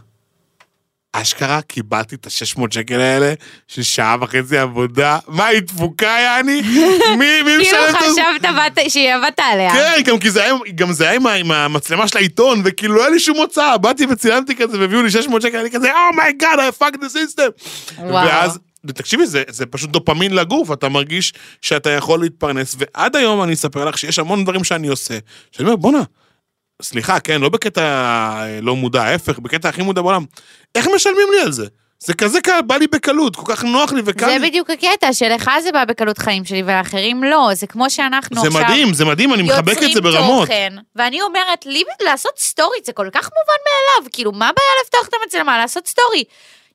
אשכרה 1.12 1.60
קיבלתי 1.62 2.14
את 2.14 2.26
ה-600 2.26 2.62
שקל 2.70 3.00
האלה 3.00 3.34
של 3.68 3.82
שעה 3.82 4.16
וחצי 4.20 4.58
עבודה, 4.58 5.18
מה, 5.28 5.46
היא 5.46 5.60
דפוקה 5.60 6.06
יעני? 6.20 6.60
מי, 7.18 7.42
מי 7.42 7.50
כאילו 7.50 7.60
משלם 7.62 7.80
את 7.88 8.14
זה? 8.14 8.22
חשבת 8.40 8.50
בת- 8.76 8.90
שאת 8.90 9.14
עובדת 9.14 9.38
עליה. 9.52 9.70
כן, 9.72 10.02
גם 10.04 10.18
כי 10.18 10.30
זה 10.30 10.42
היה, 10.44 10.52
גם 10.74 10.92
זה 10.92 11.08
היה 11.08 11.18
עם, 11.34 11.50
המצלמה 11.50 12.08
של 12.08 12.18
העיתון, 12.18 12.62
וכאילו 12.64 12.94
לא 12.94 13.00
היה 13.00 13.10
לי 13.10 13.20
שום 13.20 13.36
הוצאה, 13.36 13.78
באתי 13.78 14.06
וצילמתי 14.10 14.56
כזה, 14.56 14.80
והביאו 14.80 15.02
לי 15.02 15.10
600 15.10 15.42
שקל, 15.42 15.58
אני 15.58 15.70
כזה, 15.70 15.88
oh 16.12 16.24
my 16.24 16.35
god, 16.35 16.58
I 16.58 16.82
fuck 16.82 16.94
the 16.96 17.08
system. 17.14 17.70
ואז, 18.02 18.58
תקשיבי, 18.86 19.26
זה, 19.26 19.42
זה 19.48 19.66
פשוט 19.66 19.90
דופמין 19.90 20.34
לגוף, 20.34 20.72
אתה 20.72 20.88
מרגיש 20.88 21.32
שאתה 21.62 21.90
יכול 21.90 22.20
להתפרנס, 22.20 22.76
ועד 22.78 23.16
היום 23.16 23.42
אני 23.42 23.52
אספר 23.54 23.84
לך 23.84 23.98
שיש 23.98 24.18
המון 24.18 24.44
דברים 24.44 24.64
שאני 24.64 24.88
עושה, 24.88 25.18
שאני 25.52 25.66
אומר, 25.68 25.76
בואנה, 25.76 26.02
סליחה, 26.82 27.20
כן, 27.20 27.40
לא 27.40 27.48
בקטע 27.48 27.80
אה, 27.80 28.60
לא 28.62 28.76
מודע, 28.76 29.02
ההפך, 29.02 29.38
בקטע 29.38 29.68
הכי 29.68 29.82
מודע 29.82 30.02
בעולם, 30.02 30.24
איך 30.74 30.88
משלמים 30.94 31.28
לי 31.32 31.40
על 31.40 31.52
זה? 31.52 31.66
זה 32.00 32.14
כזה 32.14 32.40
קל, 32.40 32.60
בא 32.66 32.76
לי 32.76 32.86
בקלות, 32.86 33.36
כל 33.36 33.54
כך 33.54 33.64
נוח 33.64 33.92
לי 33.92 34.02
וקל 34.04 34.26
זה 34.26 34.38
לי. 34.38 34.48
בדיוק 34.48 34.70
הקטע, 34.70 35.12
שלך 35.12 35.50
זה 35.62 35.72
בא 35.72 35.84
בקלות 35.84 36.18
חיים 36.18 36.44
שלי 36.44 36.62
ולאחרים 36.62 37.24
לא, 37.24 37.50
זה 37.52 37.66
כמו 37.66 37.90
שאנחנו 37.90 38.40
זה 38.40 38.48
עכשיו... 38.48 38.62
מדהים, 38.62 38.94
זה 38.94 39.04
מדהים, 39.04 39.34
אני 39.34 39.42
מחבק 39.42 39.82
את 39.82 39.92
זה 39.92 40.00
ברמות. 40.00 40.48
תוכן, 40.48 40.72
ואני 40.96 41.22
אומרת, 41.22 41.66
לי 41.66 41.82
לעשות 42.04 42.38
סטורי 42.38 42.78
זה 42.84 42.92
כל 42.92 43.08
כך 43.12 43.22
מובן 43.22 43.58
מאליו, 43.66 44.10
כאילו, 44.12 44.32
מה 44.32 44.48
הבעיה 44.48 44.68
לפתוח 44.84 45.08
את 45.08 45.14
המצלמה, 45.22 45.58
לעשות 45.58 45.86
סטורי? 45.86 46.24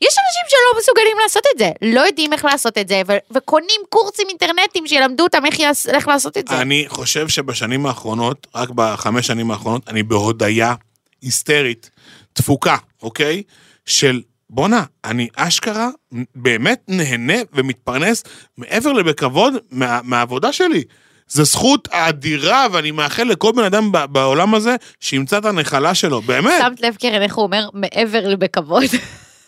יש 0.01 0.08
אנשים 0.27 0.43
שלא 0.47 0.79
מסוגלים 0.79 1.17
לעשות 1.23 1.43
את 1.53 1.60
זה, 1.60 1.69
לא 1.82 2.01
יודעים 2.01 2.34
איך 2.34 2.45
לעשות 2.45 2.77
את 2.77 2.88
זה, 2.88 3.01
ו- 3.08 3.17
וקונים 3.38 3.82
קורסים 3.89 4.27
אינטרנטיים 4.29 4.88
שילמדו 4.88 5.23
אותם 5.23 5.45
איך, 5.45 5.60
יעש- 5.60 5.89
איך 5.93 6.08
לעשות 6.08 6.38
את 6.38 6.47
זה. 6.47 6.62
אני 6.62 6.86
חושב 6.88 7.27
שבשנים 7.27 7.86
האחרונות, 7.86 8.47
רק 8.56 8.69
בחמש 8.69 9.27
שנים 9.27 9.51
האחרונות, 9.51 9.82
אני 9.88 10.03
בהודיה 10.03 10.75
היסטרית, 11.21 11.89
תפוקה, 12.34 12.77
אוקיי? 13.01 13.43
של 13.86 14.21
בואנה, 14.49 14.84
אני 15.06 15.27
אשכרה 15.36 15.89
באמת 16.36 16.82
נהנה 16.88 17.34
ומתפרנס 17.53 18.23
מעבר 18.58 18.93
לבכבוד 18.93 19.53
מה, 19.71 19.99
מהעבודה 20.03 20.53
שלי. 20.53 20.84
זו 21.27 21.43
זכות 21.43 21.88
אדירה, 21.91 22.67
ואני 22.71 22.91
מאחל 22.91 23.23
לכל 23.23 23.51
בן 23.56 23.63
אדם 23.63 23.91
ב- 23.91 24.06
בעולם 24.06 24.56
הזה 24.56 24.75
שימצא 24.99 25.38
את 25.38 25.45
הנחלה 25.45 25.95
שלו, 25.95 26.21
באמת. 26.21 26.53
שמת 26.62 26.82
לב, 26.82 26.95
קרן, 26.95 27.21
איך 27.21 27.36
הוא 27.36 27.43
אומר, 27.43 27.69
מעבר 27.73 28.27
לבכבוד. 28.27 28.84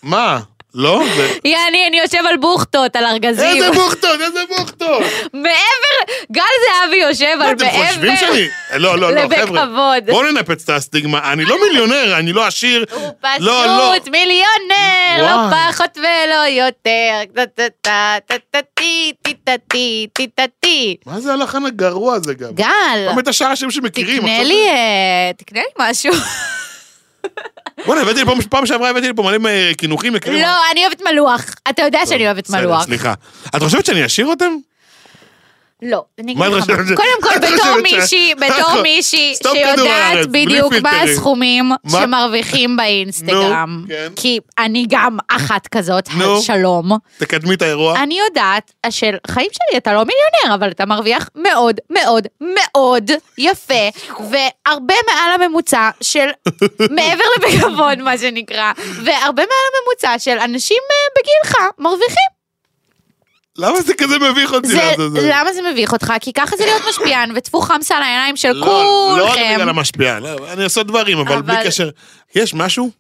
מה? 0.06 0.40
לא? 0.74 1.04
יעני, 1.46 1.88
אני 1.88 2.00
יושב 2.00 2.18
על 2.30 2.38
בוכטות, 2.38 2.96
על 2.96 3.06
ארגזים. 3.06 3.48
איזה 3.48 3.72
בוכטות, 3.72 4.22
איזה 4.22 4.40
בוכטות. 4.58 5.04
מעבר, 5.34 6.14
גל 6.32 6.42
זהבי 6.66 6.98
יושב 6.98 7.38
על 7.42 7.52
אתם 7.52 7.66
חושבים 7.70 8.14
מעבר 8.14 8.28
שאני... 8.28 8.48
לא, 8.80 9.00
לא, 9.00 9.14
לא, 9.14 9.22
חבר'ה. 9.56 9.96
בואו 10.06 10.32
ננפץ 10.32 10.64
את 10.64 10.70
הסטיגמה. 10.70 11.32
אני 11.34 11.46
לא 11.46 11.58
מיליונר, 11.68 12.18
אני 12.20 12.34
לא 12.34 12.46
עשיר. 12.48 12.86
הוא 12.92 13.10
לא, 13.40 13.66
לא. 13.66 13.92
פשוט 13.94 14.08
מיליונר, 14.08 15.18
לא. 15.18 15.36
פחות 15.52 15.98
ולא 15.98 16.48
יותר. 16.50 17.44
טה-טה-טה-טה-טי, 17.82 19.14
טי-טה-טי, 19.22 20.08
טי-טה-טי. 20.14 20.96
מה 21.06 21.20
זה 21.20 21.34
הלחן 21.34 21.66
הגרוע 21.66 22.14
הזה 22.14 22.34
גם? 22.34 22.52
גל, 22.54 23.08
גם 23.10 23.20
את 23.20 23.28
השאר 23.28 23.48
השם 23.48 23.72
שמכירים. 23.72 24.26
אה, 24.26 25.32
תקנה 25.38 25.62
לי 25.62 25.90
משהו. 25.90 26.14
בוא'נה, 27.86 28.02
הבאתי 28.02 28.22
לפה, 28.22 28.34
פעם 28.50 28.66
שעברה 28.66 28.90
הבאתי 28.90 29.10
לפה 29.10 29.22
מלא 29.22 29.50
אה, 29.50 29.72
קינוחים. 29.78 30.14
לא, 30.14 30.72
אני 30.72 30.86
אוהבת 30.86 31.02
מלוח. 31.12 31.46
אתה 31.70 31.84
יודע 31.84 32.00
שאני 32.06 32.26
אוהבת 32.26 32.50
מלוח. 32.50 32.84
סליחה. 32.84 33.14
את 33.56 33.64
חושבת 33.64 33.86
שאני 33.86 34.06
אשאיר 34.06 34.28
אותם? 34.28 34.54
לא, 35.86 36.04
אני 36.20 36.32
אגיד 36.32 36.44
לך. 36.44 36.66
קודם 36.96 37.22
כל, 37.22 37.40
בתור 37.48 37.82
מישהי, 37.84 38.34
בתור. 38.36 38.82
מישהי 38.82 39.36
שיודעת 39.36 40.28
בדיוק 40.32 40.74
מה. 40.74 41.02
הסכומים? 41.02 41.72
שמרוויחים 41.92 42.78
באינסטגרם, 42.78 43.86
כן. 43.88 44.08
כי 44.16 44.40
אני 44.58 44.86
גם 44.90 45.18
אחת 45.28 45.68
כזאת. 45.68 46.10
שלום. 46.42 46.92
תקדמי 47.18 47.56
את 47.56 47.62
האירוע. 47.62 48.04
אני 48.04 48.20
יודעת 48.28 48.72
של 48.90 49.16
חיים 49.28 49.48
שלי, 49.52 49.78
אתה 49.78 49.94
לא 49.94 50.04
מיליונר, 50.04 50.56
אבל 50.60 50.72
אתה 50.72 50.86
מרוויח 50.86 51.30
מאוד 51.36 51.80
מאוד 51.90 52.28
מאוד 52.42 53.12
יפה, 53.38 53.90
והרבה 54.10 54.94
מעל 55.08 55.42
הממוצע 55.42 55.90
של, 56.02 56.28
מעבר 56.96 57.24
לבכבוד, 57.38 58.00
מה 58.00 58.18
שנקרא, 58.18 58.72
והרבה 58.78 59.44
מעל 59.44 59.66
הממוצע 59.76 60.20
של 60.20 60.38
אנשים 60.40 60.78
אה, 60.92 61.22
בגילך 61.22 61.58
מרוויחים. 61.80 62.35
למה 63.58 63.82
זה 63.82 63.94
כזה 63.94 64.20
מביך 64.20 64.54
אותי? 64.54 64.68
זה, 64.68 64.76
לעזאזל? 64.78 65.20
למה 65.32 65.54
זה 65.54 65.62
מביך 65.72 65.94
אותך? 65.94 66.14
כי 66.22 66.34
ככה 66.34 66.58
זה 66.58 66.66
להיות 66.66 66.82
משפיען, 66.90 67.32
וטפו 67.36 67.62
חמסה 67.62 67.98
על 67.98 68.04
העיניים 68.04 68.36
של 68.36 68.52
לא, 68.52 68.66
לא 69.18 69.24
רק 69.26 69.30
כולכם. 69.30 69.54
בגלל 69.56 69.70
המשפיע, 69.70 70.20
לא, 70.20 70.54
אני 70.54 70.64
עושה 70.64 70.84
דברים, 70.84 71.18
אבל 71.18 71.42
בלי 71.42 71.54
אבל- 71.56 71.68
קשר. 71.68 71.90
יש 72.36 72.54
משהו, 72.54 72.92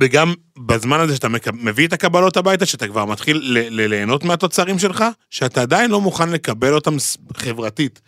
וגם 0.00 0.34
בזמן 0.58 1.00
הזה 1.00 1.14
שאתה 1.14 1.28
מביא 1.52 1.86
את 1.86 1.92
הקבלות 1.92 2.36
הביתה, 2.36 2.66
שאתה 2.66 2.88
כבר 2.88 3.04
מתחיל 3.04 3.40
ליהנות 3.70 4.24
מהתוצרים 4.24 4.78
שלך, 4.78 5.04
שאתה 5.30 5.62
עדיין 5.62 5.90
לא 5.90 6.00
מוכן 6.00 6.28
לקבל 6.28 6.74
אותם 6.74 6.96
חברתית. 7.36 8.00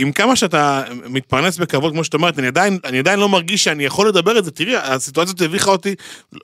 שעם 0.00 0.12
כמה 0.12 0.36
שאתה 0.36 0.82
מתפרנס 1.06 1.58
בכבוד, 1.58 1.92
כמו 1.92 2.04
שאת 2.04 2.14
אומרת, 2.14 2.38
אני 2.38 2.46
עדיין, 2.46 2.78
אני 2.84 2.98
עדיין 2.98 3.18
לא 3.18 3.28
מרגיש 3.28 3.64
שאני 3.64 3.84
יכול 3.84 4.08
לדבר 4.08 4.38
את 4.38 4.44
זה. 4.44 4.50
תראי, 4.50 4.76
הסיטואציה 4.76 5.34
הזאת 5.34 5.40
הביכה 5.48 5.70
אותי 5.70 5.94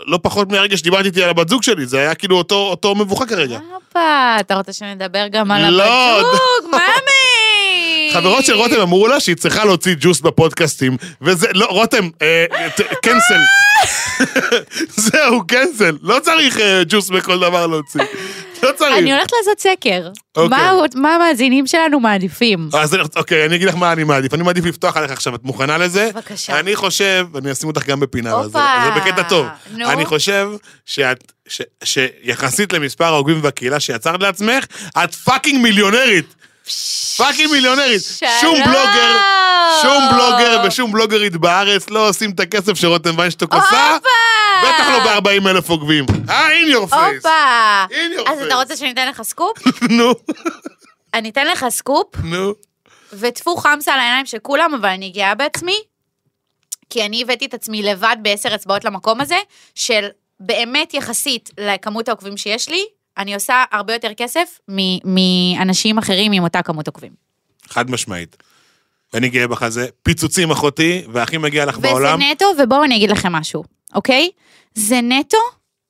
לא 0.06 0.18
פחות 0.22 0.52
מהרגע 0.52 0.76
שדיברתי 0.76 1.08
איתי 1.08 1.22
על 1.22 1.30
הבת 1.30 1.48
זוג 1.48 1.62
שלי, 1.62 1.86
זה 1.86 1.98
היה 1.98 2.14
כאילו 2.14 2.36
אותו, 2.36 2.54
אותו 2.54 2.94
מבוכה 2.94 3.26
כרגע. 3.26 3.58
הופה, 3.74 4.36
אתה 4.40 4.54
רוצה 4.54 4.72
שנדבר 4.72 5.26
גם 5.30 5.50
על 5.50 5.70
לא, 5.70 5.84
הבת 5.84 6.26
זוג? 6.32 6.70
מאמי! 6.70 8.10
חברות 8.14 8.44
של 8.44 8.54
רותם 8.54 8.80
אמרו 8.80 9.08
לה 9.08 9.20
שהיא 9.20 9.36
צריכה 9.36 9.64
להוציא 9.64 9.94
ג'וס 10.00 10.20
בפודקאסטים, 10.20 10.96
וזה, 11.22 11.46
לא, 11.54 11.66
רותם, 11.66 12.08
אה, 12.22 12.44
קנסל. 13.02 13.40
זהו, 15.06 15.46
קנסל. 15.46 15.96
לא 16.02 16.18
צריך 16.22 16.60
אה, 16.60 16.82
ג'וס 16.88 17.10
בכל 17.10 17.38
דבר 17.38 17.66
להוציא. 17.66 18.00
לא 18.62 18.72
צריך. 18.76 18.98
אני 18.98 19.12
הולכת 19.12 19.30
לעשות 19.38 19.60
סקר. 19.60 20.08
אוקיי. 20.36 20.58
מה- 20.58 20.72
מה 20.94 21.14
המאזינים 21.14 21.66
שלנו 21.66 22.00
מעדיפים? 22.00 22.68
אז 22.74 22.96
אוקיי, 23.16 23.44
אני 23.46 23.56
אגיד 23.56 23.68
לך 23.68 23.74
מה 23.74 23.92
אני 23.92 24.04
מעדיף. 24.04 24.34
אני 24.34 24.42
מעדיף 24.42 24.64
לפתוח 24.64 24.96
עליך 24.96 25.10
עכשיו, 25.10 25.34
את 25.34 25.44
מוכנה 25.44 25.78
לזה? 25.78 26.10
בבקשה. 26.14 26.58
אני 26.60 26.76
חושב, 26.76 27.26
אני 27.38 27.52
אשים 27.52 27.68
אותך 27.68 27.86
גם 27.86 28.00
בפינה, 28.00 28.48
זה 28.48 28.58
בקטע 28.96 29.22
טוב. 29.22 29.46
נו. 29.76 29.90
אני 29.90 30.04
חושב 30.06 30.48
שאת, 30.86 31.32
ש- 31.48 31.62
שיחסית 31.84 32.72
למספר 32.72 33.04
העוקבים 33.04 33.40
והקהילה 33.42 33.80
שיצרת 33.80 34.22
לעצמך, 34.22 34.64
את 35.04 35.14
fucking 35.14 35.62
מיליונרית. 35.62 36.34
fucking 37.16 37.50
מיליונרית. 37.52 38.02
שום. 38.40 38.54
בלוגר, 38.64 39.16
שום 39.82 40.04
בלוגר 40.10 40.62
ושום 40.66 40.92
בלוגרית 40.92 41.36
בארץ 41.36 41.90
לא 41.90 42.08
עושים 42.08 42.30
את 42.30 42.40
הכסף 42.40 42.74
שרותם 42.74 43.18
ויינשטוק 43.18 43.54
עושה. 43.54 43.66
הופה! 43.94 44.08
בטח 44.62 44.88
לא 44.88 45.20
ב-40 45.20 45.48
אלף 45.48 45.70
עוקבים. 45.70 46.04
אה, 46.28 46.48
in 46.48 46.74
your 46.74 46.90
face. 46.90 47.14
הופה! 47.14 47.84
In 47.90 48.18
your 48.18 48.30
face 48.30 48.42
אתה. 48.42 48.54
רוצה 48.54 48.76
שאני 48.76 48.90
אתן 48.90 49.08
לך 49.08 49.22
סקופ? 49.22 49.58
נו, 49.98 50.12
אני 51.14 51.30
אתן 51.30 51.46
לך 51.46 51.66
סקופ, 51.68 52.06
נו. 52.24 52.54
וטפו 53.12 53.56
חמסה 53.56 53.94
על 53.94 54.00
העיניים 54.00 54.26
של 54.26 54.38
כולם, 54.38 54.74
אבל 54.74 54.88
אני 54.88 55.10
גאה 55.10 55.34
בעצמי, 55.34 55.78
כי 56.90 57.06
אני 57.06 57.22
הבאתי 57.22 57.46
את 57.46 57.54
עצמי 57.54 57.82
לבד 57.82 58.16
בעשר 58.22 58.54
אצבעות 58.54 58.84
למקום 58.84 59.20
הזה, 59.20 59.38
של 59.74 60.08
באמת 60.40 60.94
יחסית 60.94 61.50
לכמות 61.60 62.08
העוקבים 62.08 62.36
שיש 62.36 62.68
לי, 62.68 62.84
אני 63.18 63.34
עושה 63.34 63.64
הרבה 63.72 63.92
יותר 63.92 64.14
כסף 64.16 64.60
מאנשים 65.04 65.98
אחרים 65.98 66.32
עם 66.32 66.42
אותה 66.42 66.62
כמות 66.62 66.86
עוקבים. 66.86 67.12
חד 67.68 67.90
משמעית. 67.90 68.36
ואני 69.12 69.28
גאה 69.28 69.46
בך 69.46 69.62
על 69.62 69.70
זה. 69.70 69.86
פיצוצים 70.02 70.50
אחותי, 70.50 71.02
והכי 71.12 71.38
מגיע 71.38 71.64
לך 71.64 71.78
וזה 71.78 71.88
בעולם. 71.88 72.22
נטו, 72.22 72.46
ובואו 72.58 72.84
אני 72.84 72.96
אגיד 72.96 73.10
לכם 73.10 73.32
משהו, 73.32 73.64
אוקיי? 73.94 74.30
זה 74.74 75.00
נטו 75.00 75.38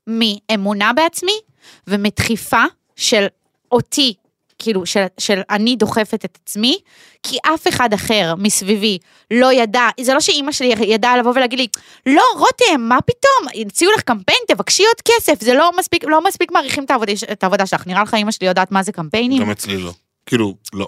מאמונה 0.07 0.93
בעצמי 0.93 1.41
ומדחיפה 1.87 2.65
של 2.97 3.27
אותי, 3.73 4.15
כאילו, 4.59 4.87
של, 4.87 5.05
של 5.19 5.41
אני 5.51 5.77
דוחפת 5.77 6.25
את 6.25 6.39
עצמי, 6.43 6.79
כי 7.23 7.37
אף 7.55 7.69
אחד 7.69 7.93
אחר 7.93 8.35
מסביבי 8.39 8.99
לא 9.31 9.53
ידע, 9.53 9.89
זה 10.01 10.15
לא 10.15 10.21
שאימא 10.21 10.53
שלי 10.53 10.67
ידעה 10.67 11.17
לבוא 11.17 11.33
ולהגיד 11.35 11.59
לי, 11.59 11.67
לא, 12.07 12.23
רותם, 12.37 12.81
מה 12.81 13.01
פתאום, 13.01 13.67
הציעו 13.67 13.93
לך 13.93 14.01
קמפיין, 14.01 14.39
תבקשי 14.49 14.83
עוד 14.83 15.01
כסף, 15.05 15.45
זה 15.45 15.55
לא 15.55 15.71
מספיק, 15.79 16.05
לא 16.05 16.25
מספיק 16.25 16.53
מעריכים 16.53 16.85
את 16.85 16.91
העבודה, 16.91 17.13
את 17.33 17.43
העבודה 17.43 17.67
שלך, 17.67 17.87
נראה 17.87 18.03
לך 18.03 18.15
אימא 18.15 18.31
שלי 18.31 18.47
יודעת 18.47 18.73
מה 18.73 18.83
זה 18.83 18.93
קמפיינים? 18.93 19.43
גם 19.43 19.51
אצלי 19.51 19.77
לא. 19.77 19.93
כאילו, 20.27 20.55
לא. 20.73 20.87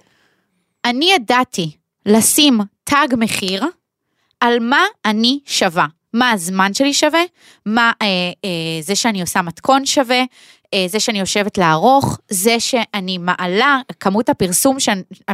אני 0.85 1.13
ידעתי 1.13 1.71
לשים 2.07 2.61
תג 2.85 3.09
מחיר 3.17 3.65
על 4.41 4.59
מה 4.61 4.85
אני 5.05 5.41
שווה. 5.47 5.87
מה 6.15 6.31
הזמן 6.31 6.75
שלי 6.75 6.95
שווה, 6.95 7.23
מה 7.67 7.93
אה, 8.03 8.07
אה, 8.45 8.83
זה 8.83 8.95
שאני 8.95 9.21
עושה 9.21 9.43
מתכון 9.43 9.87
שווה, 9.87 10.23
אה, 10.75 10.85
זה 10.89 11.01
שאני 11.01 11.21
יושבת 11.21 11.59
לערוך, 11.59 12.19
זה 12.31 12.61
שאני 12.61 13.19
מעלה 13.19 13.81
כמות 14.01 14.29
הפרסום 14.29 14.81
ש... 14.81 14.89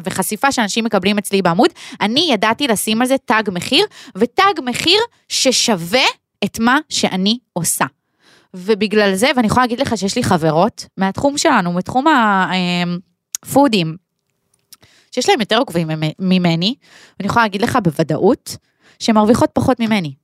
וחשיפה 0.04 0.52
שאנשים 0.52 0.84
מקבלים 0.84 1.18
אצלי 1.18 1.42
בעמוד, 1.42 1.70
אני 2.00 2.28
ידעתי 2.32 2.68
לשים 2.68 3.00
על 3.02 3.06
זה 3.08 3.16
תג 3.24 3.42
מחיר, 3.52 3.86
ותג 4.16 4.52
מחיר 4.64 5.00
ששווה 5.28 6.04
את 6.44 6.58
מה 6.58 6.78
שאני 6.88 7.38
עושה. 7.52 7.84
ובגלל 8.54 9.14
זה, 9.14 9.30
ואני 9.36 9.46
יכולה 9.46 9.62
להגיד 9.62 9.80
לך 9.80 9.98
שיש 9.98 10.16
לי 10.16 10.22
חברות 10.22 10.86
מהתחום 10.96 11.38
שלנו, 11.38 11.72
מתחום 11.72 12.04
ה 13.42 13.49
foodים, 13.49 13.96
שיש 15.10 15.28
להם 15.28 15.40
יותר 15.40 15.58
עוקבים 15.58 15.88
ממ- 15.88 16.10
ממני, 16.18 16.74
ואני 17.18 17.28
יכולה 17.28 17.44
להגיד 17.44 17.62
לך 17.62 17.78
בוודאות, 17.82 18.56
שהן 18.98 19.14
מרוויחות 19.14 19.50
פחות 19.52 19.80
ממני. 19.80 20.14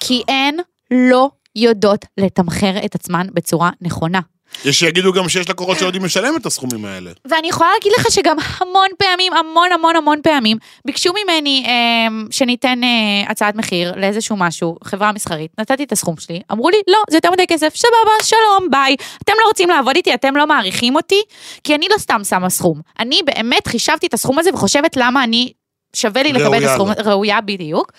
כי 0.00 0.22
הן 0.28 0.56
לא 0.90 1.30
יודעות 1.56 2.04
לתמחר 2.18 2.84
את 2.84 2.94
עצמן 2.94 3.26
בצורה 3.32 3.70
נכונה. 3.80 4.20
יש 4.64 4.78
שיגידו 4.78 5.12
גם 5.12 5.28
שיש 5.28 5.50
לקוחות 5.50 5.78
שלא 5.78 5.86
יודעים 5.86 6.04
לשלם 6.04 6.36
את 6.36 6.46
הסכומים 6.46 6.84
האלה. 6.84 7.10
ואני 7.24 7.48
יכולה 7.48 7.70
להגיד 7.74 7.92
לך 7.98 8.06
שגם 8.10 8.36
המון 8.58 8.88
פעמים, 8.98 9.32
המון 9.32 9.72
המון 9.72 9.96
המון 9.96 10.18
פעמים, 10.22 10.56
ביקשו 10.84 11.12
ממני 11.12 11.64
אה, 11.66 12.26
שניתן 12.30 12.80
אה, 12.84 13.30
הצעת 13.30 13.54
מחיר 13.54 13.92
לאיזשהו 13.96 14.36
משהו, 14.36 14.76
חברה 14.84 15.12
מסחרית, 15.12 15.50
נתתי 15.58 15.84
את 15.84 15.92
הסכום 15.92 16.14
שלי, 16.18 16.40
אמרו 16.52 16.70
לי, 16.70 16.76
לא, 16.88 16.98
זה 17.10 17.16
יותר 17.16 17.30
מדי 17.30 17.46
כסף, 17.46 17.76
סבבה, 17.76 18.12
שלום, 18.22 18.70
ביי. 18.70 18.96
אתם 19.22 19.32
לא 19.40 19.48
רוצים 19.48 19.68
לעבוד 19.68 19.96
איתי, 19.96 20.14
אתם 20.14 20.36
לא 20.36 20.46
מעריכים 20.46 20.96
אותי, 20.96 21.22
כי 21.64 21.74
אני 21.74 21.86
לא 21.90 21.98
סתם 21.98 22.24
שמה 22.24 22.50
סכום. 22.50 22.80
אני 23.00 23.20
באמת 23.24 23.66
חישבתי 23.68 24.06
את 24.06 24.14
הסכום 24.14 24.38
הזה 24.38 24.50
וחושבת 24.54 24.96
למה 24.96 25.24
אני, 25.24 25.52
שווה 25.96 26.22
לי 26.22 26.32
לקבל 26.32 26.64
את 26.64 26.68
הסכום. 26.68 26.90
ראויה 27.04 27.40
בדיוק. 27.40 27.92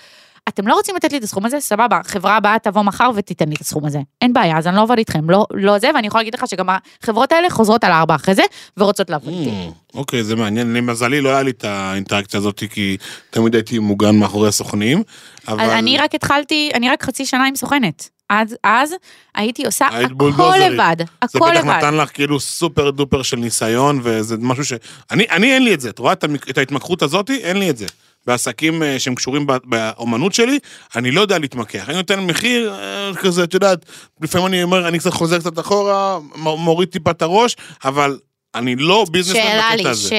אתם 0.50 0.68
לא 0.68 0.74
רוצים 0.74 0.96
לתת 0.96 1.12
לי 1.12 1.18
את 1.18 1.24
הסכום 1.24 1.46
הזה, 1.46 1.60
סבבה, 1.60 2.00
חברה 2.06 2.38
הבאה 2.38 2.60
תבוא 2.60 2.82
מחר 2.82 3.10
ותיתן 3.16 3.50
לי 3.50 3.56
את 3.56 3.62
הסכום 3.62 3.86
הזה. 3.86 4.00
אין 4.22 4.34
בעיה, 4.34 4.58
אז 4.58 4.68
אני 4.68 4.76
לא 4.76 4.82
עובד 4.82 4.98
איתכם, 4.98 5.30
לא, 5.30 5.46
לא 5.54 5.80
זה, 5.80 5.90
ואני 5.96 6.08
יכולה 6.08 6.22
להגיד 6.22 6.36
לך 6.36 6.48
שגם 6.48 6.68
החברות 7.02 7.32
האלה 7.32 7.50
חוזרות 7.50 7.84
על 7.84 7.92
הארבע 7.92 8.16
אחרי 8.16 8.36
זה, 8.36 8.44
ורוצות 8.78 9.10
לעבוד 9.10 9.34
איתי. 9.34 9.50
Mm, 9.50 9.98
אוקיי, 9.98 10.24
זה 10.24 10.36
מעניין. 10.36 10.74
למזלי 10.74 11.22
לא 11.22 11.30
היה 11.30 11.44
לי 11.44 11.52
את 11.52 11.64
האינטראקציה 11.64 12.38
הזאת, 12.38 12.64
כי 12.72 12.98
תמיד 13.30 13.56
הייתי 13.56 13.80
מוגן 13.80 14.16
מאחורי 14.16 14.48
הסוכנים. 14.48 15.04
אבל... 15.48 15.60
אני 15.60 15.98
רק 15.98 16.16
התחלתי, 16.16 16.72
אני 16.74 16.90
רק 16.90 17.04
חצי 17.04 17.26
שנה 17.26 17.46
עם 17.46 17.56
סוכנת. 17.56 18.10
אז, 18.30 18.56
אז 18.64 18.94
הייתי 19.36 19.66
עושה 19.66 19.88
הכל 19.88 20.14
בולדוזרית. 20.14 20.72
לבד, 20.72 20.96
זה 21.00 21.04
הכל 21.22 21.52
בטח 21.52 21.60
לבד. 21.60 21.70
נתן 21.70 21.96
לך 21.96 22.10
כאילו 22.14 22.40
סופר 22.40 22.90
דופר 22.90 23.24
של 23.24 23.38
ניסיון, 23.38 24.00
וזה 24.04 24.36
משהו 24.40 24.66
ש... 24.66 24.74
אני, 25.12 25.26
אני 25.32 25.54
אין 25.54 25.64
לי 25.64 25.74
את 25.74 25.82
זה, 25.82 25.90
את 25.90 26.00
רואה. 26.00 26.14
את 26.50 26.58
ההתמקחות 26.58 27.02
הזאת? 27.02 27.30
אין 27.30 27.58
לי 27.58 27.70
את 27.70 27.78
זה. 27.78 27.86
בעסקים 28.28 28.84
אה, 28.84 29.00
שהם 29.00 29.16
קשורים 29.16 29.48
באומנות 29.64 30.34
שלי, 30.34 30.60
אני 30.96 31.12
לא 31.12 31.22
יודע 31.22 31.40
להתמקח. 31.40 31.90
אני 31.90 31.98
נותן 31.98 32.20
מחיר 32.20 32.74
אה, 32.74 33.12
כזה, 33.16 33.44
את 33.44 33.54
יודעת, 33.54 33.86
לפעמים 34.22 34.48
אני 34.48 34.64
אומר, 34.64 34.88
אני 34.88 35.00
קצת 35.00 35.14
חוזר 35.14 35.40
קצת 35.40 35.60
אחורה, 35.60 36.20
מוריד 36.36 36.90
טיפה 36.90 37.12
את 37.12 37.22
הראש, 37.22 37.56
אבל 37.84 38.20
אני 38.56 38.76
לא 38.76 39.06
ביזנסמן 39.12 39.42
שאלה 39.44 39.70
לי, 39.72 39.78
בקטע 39.78 39.90
הזה. 39.90 40.10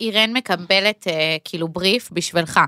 שאירן 0.00 0.32
מקבלת 0.32 1.06
אה, 1.06 1.36
כאילו 1.44 1.68
בריף 1.68 2.08
בשבילך. 2.12 2.60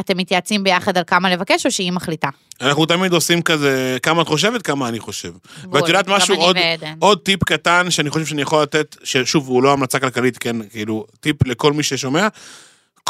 אתם 0.00 0.16
מתייעצים 0.16 0.64
ביחד 0.64 0.98
על 0.98 1.04
כמה 1.06 1.30
לבקש 1.30 1.66
או 1.66 1.70
שהיא 1.70 1.92
מחליטה? 1.92 2.28
אנחנו 2.60 2.86
תמיד 2.86 3.12
עושים 3.12 3.42
כזה, 3.42 3.98
כמה 4.02 4.22
את 4.22 4.26
חושבת, 4.26 4.62
כמה 4.62 4.88
אני 4.88 5.00
חושב. 5.00 5.32
ואת 5.72 5.88
יודעת 5.88 6.08
משהו, 6.08 6.36
עוד. 6.36 6.56
עוד 6.98 7.18
טיפ 7.18 7.44
קטן 7.44 7.90
שאני 7.90 8.10
חושב 8.10 8.26
שאני 8.26 8.42
יכול 8.42 8.62
לתת, 8.62 8.96
ששוב, 9.04 9.48
הוא 9.48 9.62
לא 9.62 9.72
המלצה 9.72 9.98
כלכלית, 9.98 10.38
כן, 10.38 10.68
כאילו, 10.68 11.06
טיפ 11.20 11.46
לכל 11.46 11.72
מי 11.72 11.82
ששומע, 11.82 12.28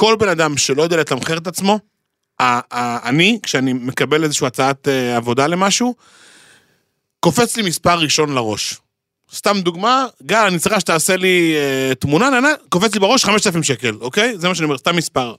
כל 0.01 0.17
בן 0.17 0.29
אדם 0.29 0.57
שלא 0.57 0.83
יודע 0.83 0.97
לתמחר 0.97 1.37
את 1.37 1.47
עצמו, 1.47 1.79
אני, 3.05 3.39
כשאני 3.43 3.73
מקבל 3.73 4.25
איזושהי 4.25 4.47
הצעת 4.47 4.89
אה, 4.89 5.17
עבודה 5.17 5.47
למשהו, 5.47 5.95
קופץ 7.21 7.57
לי 7.57 7.63
מספר 7.63 7.99
ראשון 7.99 8.35
לראש. 8.35 8.77
סתם 9.35 9.61
דוגמה, 9.61 10.07
גל, 10.23 10.47
אני 10.47 10.59
צריכה 10.59 10.81
שתעשה 10.81 11.17
לי 11.17 11.55
אה, 11.57 11.95
תמונה, 11.95 12.31
ננה, 12.31 12.49
קופץ 12.69 12.95
לי 12.95 13.01
בראש 13.01 13.25
5,000 13.25 13.63
שקל, 13.63 13.97
אוקיי? 14.01 14.39
זה 14.39 14.49
מה 14.49 14.55
שאני 14.55 14.65
אומר, 14.65 14.79
סתם 14.79 14.97
מספר. 14.97 15.35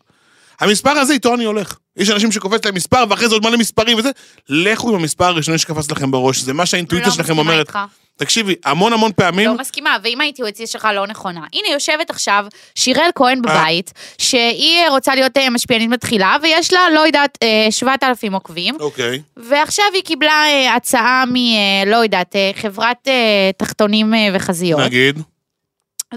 המספר 0.59 0.89
הזה 0.89 1.14
איתו 1.14 1.36
אני 1.36 1.43
הולך. 1.43 1.78
יש 1.97 2.09
אנשים 2.09 2.32
שקופץ 2.32 2.66
להם 2.66 2.76
מספר, 2.76 3.03
ואחרי 3.09 3.30
זה 3.30 3.36
עוד 3.36 3.43
מלא 3.43 3.57
מספרים 3.57 3.97
וזה. 3.97 4.09
לכו 4.49 4.89
עם 4.89 4.95
המספר 4.95 5.26
הראשוני 5.26 5.57
שקפץ 5.57 5.91
לכם 5.91 6.12
בראש, 6.12 6.39
זה 6.39 6.53
מה 6.53 6.66
שהאינטואיציה 6.66 7.09
לא 7.09 7.16
שלכם 7.16 7.38
אומרת. 7.38 7.68
איתך. 7.68 7.80
תקשיבי, 8.22 8.56
המון 8.66 8.94
המון 8.94 9.12
פעמים, 9.16 9.48
לא 9.50 9.58
מסכימה, 9.58 9.98
ואם 10.04 10.22
האינטואיציה 10.22 10.68
שלך 10.68 10.88
לא 10.96 11.08
נכונה. 11.08 11.42
הנה, 11.54 11.68
יושבת 11.74 12.10
עכשיו 12.10 12.46
שיראל 12.76 13.10
כהן 13.16 13.42
בבית, 13.42 13.94
שהיא 14.18 14.90
רוצה 14.90 15.16
להיות 15.16 15.38
אה, 15.38 15.50
משפיענית 15.50 15.90
מתחילה, 15.90 16.36
ויש 16.42 16.74
לה, 16.74 16.80
לא 16.94 17.00
יודעת, 17.00 17.38
אה, 17.44 17.68
7,000 17.72 18.34
עוקבים, 18.34 18.76
אוקיי, 18.80 19.22
ועכשיו 19.38 19.86
היא 19.94 20.04
קיבלה 20.04 20.44
אה, 20.46 20.76
הצעה 20.76 21.24
מ... 21.28 21.36
אה, 21.36 21.84
לא 21.86 21.96
יודעת, 21.98 22.36
אה, 22.36 22.52
חברת 22.56 23.08
אה, 23.08 23.52
תחתונים 23.58 24.14
אה, 24.14 24.28
וחזיות. 24.34 24.80
נגיד, 24.80 25.20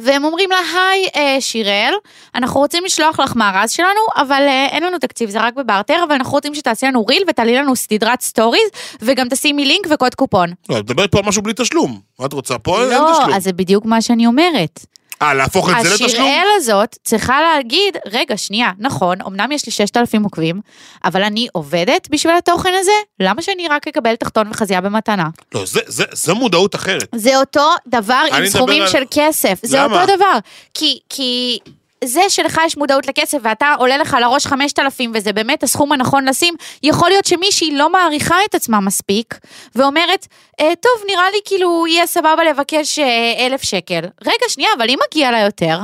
והם 0.02 0.24
אומרים 0.24 0.50
לה, 0.50 0.56
היי 0.56 1.08
אה, 1.16 1.40
שיראל, 1.40 1.94
אנחנו 2.34 2.60
רוצים 2.60 2.84
לשלוח 2.84 3.20
לך 3.20 3.36
מארז 3.36 3.70
שלנו, 3.70 4.00
אבל 4.16 4.42
אה, 4.42 4.66
אין 4.66 4.82
לנו 4.82 4.98
תקציב, 4.98 5.30
זה 5.30 5.40
רק 5.40 5.54
בברטר, 5.54 6.04
אבל 6.08 6.14
אנחנו 6.14 6.32
רוצים 6.32 6.54
שתעשי 6.54 6.86
לנו 6.86 7.06
ריל 7.06 7.22
ותעלי 7.28 7.56
לנו 7.56 7.76
סדרת 7.76 8.20
סטוריז, 8.20 8.68
וגם 9.02 9.28
תשימי 9.28 9.64
לינק 9.64 9.86
וקוד 9.90 10.14
קופון. 10.14 10.52
לא, 10.68 10.78
את 10.78 10.84
מדברת 10.84 11.12
פה 11.12 11.18
על 11.18 11.24
משהו 11.24 11.42
בלי 11.42 11.52
תשלום. 11.56 12.00
מה 12.18 12.26
את 12.26 12.32
רוצה? 12.32 12.58
פה 12.58 12.82
אין 12.82 12.90
לא, 12.90 13.10
תשלום. 13.12 13.34
אז 13.34 13.44
זה 13.44 13.52
בדיוק 13.52 13.84
מה 13.84 14.02
שאני 14.02 14.26
אומרת. 14.26 14.86
אה, 15.22 15.34
להפוך 15.34 15.68
את 15.70 15.74
זה 15.82 15.88
לתשלום? 15.88 16.06
השיראל 16.10 16.46
הזאת 16.56 16.96
צריכה 17.04 17.40
להגיד, 17.42 17.96
רגע, 18.12 18.36
שנייה, 18.36 18.70
נכון, 18.78 19.16
אמנם 19.26 19.52
יש 19.52 19.66
לי 19.66 19.72
6,000 19.72 20.22
עוקבים, 20.24 20.60
אבל 21.04 21.22
אני 21.22 21.46
עובדת 21.52 22.08
בשביל 22.10 22.32
התוכן 22.38 22.72
הזה, 22.80 22.90
למה 23.20 23.42
שאני 23.42 23.68
רק 23.68 23.88
אקבל 23.88 24.16
תחתון 24.16 24.46
וחזייה 24.50 24.80
במתנה? 24.80 25.28
לא, 25.54 25.66
זה- 25.66 25.80
זה- 25.86 26.04
זה 26.12 26.34
מודעות 26.34 26.74
אחרת. 26.74 27.08
זה 27.14 27.36
אותו 27.36 27.70
דבר 27.88 28.22
עם 28.32 28.46
סכומים 28.46 28.82
על- 28.82 28.88
של 28.88 29.02
כסף, 29.10 29.58
זה 29.62 29.78
למה? 29.78 30.02
אותו 30.02 30.16
דבר. 30.16 30.38
כי, 30.74 30.98
כי 31.08 31.58
זה 32.04 32.20
שלך 32.28 32.60
יש 32.66 32.76
מודעות 32.76 33.06
לכסף 33.06 33.38
ואתה 33.42 33.74
עולה 33.78 33.96
לך 33.98 34.16
לראש 34.20 34.46
5,000 34.46 35.12
וזה 35.14 35.32
באמת 35.32 35.62
הסכום 35.62 35.92
הנכון 35.92 36.28
לשים, 36.28 36.54
יכול 36.82 37.08
להיות 37.08 37.24
שמישהי 37.24 37.76
לא 37.76 37.90
מעריכה 37.92 38.36
את 38.50 38.54
עצמה 38.54 38.80
מספיק, 38.80 39.38
ואומרת, 39.74 40.26
אה, 40.60 40.72
טוב, 40.80 40.92
נראה 41.10 41.30
לי 41.30 41.38
כאילו 41.44 41.86
יהיה 41.86 42.06
סבבה 42.06 42.44
לבקש 42.50 42.98
אה, 42.98 43.06
אלף 43.46 43.62
שקל. 43.62 44.00
רגע, 44.22 44.44
שנייה, 44.48 44.70
אבל 44.76 44.90
אם 44.90 44.98
מגיע 45.10 45.30
לה 45.30 45.40
יותר, 45.40 45.78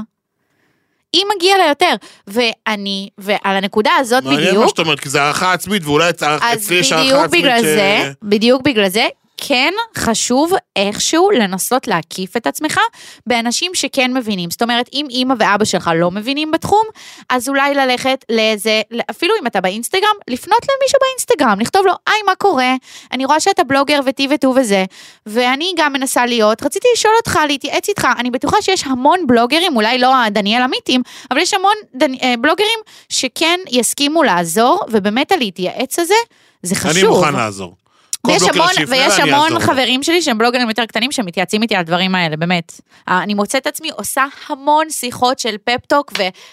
אם 1.15 1.27
מגיע 1.37 1.59
לה 1.59 1.65
יותר, 1.69 1.95
ואני, 2.27 3.09
ועל 3.19 3.57
הנקודה 3.57 3.91
הזאת 3.99 4.25
מעניין 4.25 4.45
מה 4.45 4.51
בדיוק, 4.51 4.69
שאת 4.69 4.79
אומרת, 4.79 5.01
כי 5.01 5.09
זה 5.09 5.23
הערכה 5.23 5.53
עצמית, 5.53 5.83
ואולי 5.85 6.11
אצ- 6.11 6.23
אז 6.23 6.41
אצלי 6.65 6.77
יש 6.77 6.93
הערכה 6.93 7.07
בדיוק 7.09 7.25
עצמית 7.25 7.43
בגלל 7.45 7.59
ש... 7.59 7.63
זה, 7.65 8.13
בדיוק 8.23 8.63
בגלל 8.63 8.89
זה, 8.89 9.07
כן 9.41 9.73
חשוב 9.97 10.53
איכשהו 10.77 11.31
לנסות 11.31 11.89
להקיף 11.89 12.37
את 12.37 12.47
עצמך 12.47 12.81
באנשים 13.27 13.75
שכן 13.75 14.15
מבינים. 14.15 14.51
זאת 14.51 14.63
אומרת, 14.63 14.91
אם 14.93 15.07
אימא 15.11 15.35
ואבא 15.39 15.65
שלך 15.65 15.91
לא 15.95 16.11
מבינים 16.11 16.51
בתחום, 16.51 16.85
אז 17.29 17.49
אולי 17.49 17.75
ללכת 17.75 18.25
לאיזה, 18.31 18.81
אפילו 19.11 19.35
אם 19.41 19.47
אתה 19.47 19.61
באינסטגרם, 19.61 20.17
לפנות 20.29 20.59
למישהו 20.63 20.99
באינסטגרם, 21.01 21.61
לכתוב 21.61 21.87
לו, 21.87 21.93
היי, 22.07 22.23
מה 22.27 22.35
קורה? 22.35 22.75
אני 23.13 23.25
רואה 23.25 23.41
שאתה 23.41 23.65
בלוגר 23.65 24.01
וטי 24.07 24.29
וטו 24.35 24.55
וזה, 24.57 24.85
ואני 25.27 25.73
גם 25.77 25.93
מנסה 25.93 26.27
להיות, 26.27 26.63
רציתי 26.63 26.89
לשאול 26.95 27.15
אותך, 27.17 27.39
להתייעץ 27.49 27.89
איתך, 27.89 28.09
אני 28.19 28.31
בטוחה 28.31 28.63
שיש 28.63 28.85
המון 28.87 29.27
בלוגרים, 29.27 29.77
אולי 29.77 29.99
לא 29.99 30.17
הדניאל 30.17 30.63
עמיתים, 30.63 31.03
אבל 31.31 31.41
יש 31.41 31.55
המון 31.55 31.75
דנ... 31.95 32.15
אה, 32.23 32.35
בלוגרים 32.41 32.79
שכן 33.09 33.61
יסכימו 33.71 34.23
לעזור, 34.23 34.81
ובאמת 34.89 35.33
הלהתייעץ 35.33 35.99
הזה, 35.99 36.15
זה 36.63 36.75
חשוב. 36.75 36.97
אני 36.97 37.07
מוכן 37.07 37.35
לעזור. 37.35 37.80
ויש 38.27 38.43
המון, 38.43 38.67
ויש 38.89 39.19
המון. 39.19 39.61
חברים 39.61 40.03
שלי 40.03 40.23
שהם 40.23 40.39
בלוגרים 40.39 40.69
יותר 40.69 40.87
קטנים 40.87 41.13
שמתייעצים 41.13 41.63
איתי 41.63 41.75
על 41.75 41.81
הדברים 41.81 42.15
האלה, 42.15 42.37
באמת. 42.37 42.81
אני 43.09 43.35
מוצאת 43.35 43.63
את 43.63 43.67
עצמי 43.67 43.91
עושה 43.91 44.25
המון 44.49 44.91
שיחות 44.91 45.39
של 45.39 45.57
פפטוק, 45.65 46.13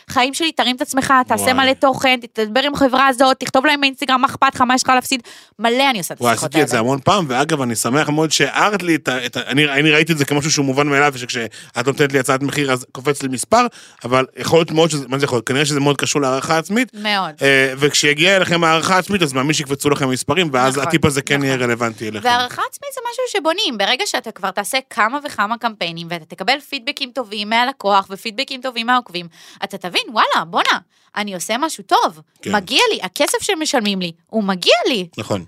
וחיים 0.09 0.34
שלי, 0.34 0.51
תרים 0.51 0.76
את 0.76 0.82
עצמך, 0.82 1.13
תעשה 1.28 1.43
וואי. 1.43 1.53
מלא 1.53 1.74
תוכן, 1.74 2.20
תדבר 2.34 2.59
עם 2.59 2.74
החברה 2.74 3.07
הזאת, 3.07 3.39
תכתוב 3.39 3.65
להם 3.65 3.82
באינסטגרם, 3.82 4.22
מה 4.22 4.28
אכפת 4.28 4.55
לך, 4.55 4.61
מה 4.61 4.76
יש 4.76 4.84
לך 4.84 4.89
להפסיד. 4.89 5.22
מלא 5.59 5.89
אני 5.89 5.97
עושה 5.97 6.13
את 6.13 6.22
וואי, 6.22 6.32
השיחות 6.32 6.49
עשיתי 6.49 6.63
את 6.63 6.68
זה 6.68 6.76
האלה. 6.78 6.86
המון 6.86 6.99
פעם, 7.03 7.26
ואגב, 7.30 7.61
אני 7.61 7.76
שמח 7.76 8.09
מאוד 8.09 8.32
שהערת 8.32 8.84
לי 8.84 8.95
את 8.95 9.07
ה... 9.07 9.26
את 9.26 9.38
ה- 9.38 9.41
אני 9.47 9.65
אני 9.72 9.91
ראיתי 9.91 10.13
את 10.13 10.18
זה 10.18 10.26
כמשהו 10.26 10.51
שהוא 10.51 10.65
מובן 10.65 10.88
מאליו, 10.88 11.13
שכשאת 11.15 11.51
נותנת 11.88 12.13
לי 12.13 12.20
הצעת 12.20 12.41
מחיר 12.41 12.72
אז 12.72 12.86
קופץ 12.91 13.24
לי 13.24 13.30
מספר, 13.30 13.68
אבל 14.03 14.26
יכול 14.38 14.59
להיות 14.59 14.72
מאוד 14.72 14.89
שזה, 14.89 15.05
מה 15.07 15.20
זה 15.20 15.26
יכול 15.26 15.36
להיות? 15.36 15.47
כנראה 15.47 15.65
שזה 15.65 15.80
מאוד 15.80 15.97
קשור 15.97 16.22
להערכה 16.22 16.57
עצמית. 16.57 16.91
מאוד. 16.93 17.32
אה, 17.41 17.74
וכשיגיע 17.78 18.36
אליכם 18.36 18.63
הערכה 18.63 18.97
עצמית, 18.97 19.22
אז 19.22 19.34
מאמין 19.34 19.53
שיקפצו 19.53 19.89
לכם 19.89 20.09
מספרים, 20.09 20.49
ואז 20.53 20.78
נכון, 20.78 20.88
הטיפ 20.88 21.05
הזה 21.05 21.22
כן 21.22 21.38
נכון. 21.43 21.56
רלוונטי 21.57 22.09
אליכם. 22.09 22.27
והערכה 22.27 22.61
עצמית 22.69 22.91
זה 22.93 23.01
משהו 23.11 23.23
שבונים, 23.27 23.77
ברגע 23.77 24.05
שאתה 24.05 24.31
כבר 24.31 24.51
תעשה 24.51 24.77
כמה 24.89 25.19
וכמה 25.23 25.57
קמפיינים 25.57 26.07
ואתה 26.09 26.25
תקבל 26.25 26.59
פידבקים 26.59 27.11
טובים 27.11 27.49
מהלקוח 27.49 28.07
ופידבקים 28.09 28.61
טובים 28.61 28.87
מהעוקבים, 28.87 29.27
אתה 29.63 29.77
תבין, 29.77 30.03
וואלה, 30.11 30.45
בואנה, 30.47 30.79
אני 31.15 31.33
עושה 31.33 31.57
משהו 31.57 31.83
טוב, 31.83 32.21
כן. 32.41 32.55
מגיע 32.55 32.81
לי, 32.93 32.99
הכסף 33.03 33.41
שמשלמים 33.41 34.01
לי, 34.01 34.11
הוא 34.27 34.43
מגיע 34.43 34.75
לי. 34.87 35.07
נכון. 35.17 35.45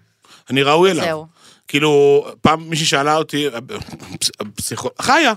אני 0.49 0.63
ראוי 0.63 0.91
אליו. 0.91 1.03
זהו. 1.03 1.27
כאילו, 1.67 2.25
פעם 2.41 2.69
מישהי 2.69 2.85
שאלה 2.85 3.15
אותי, 3.15 3.47
פסיכו... 4.55 4.89
חיה. 5.01 5.33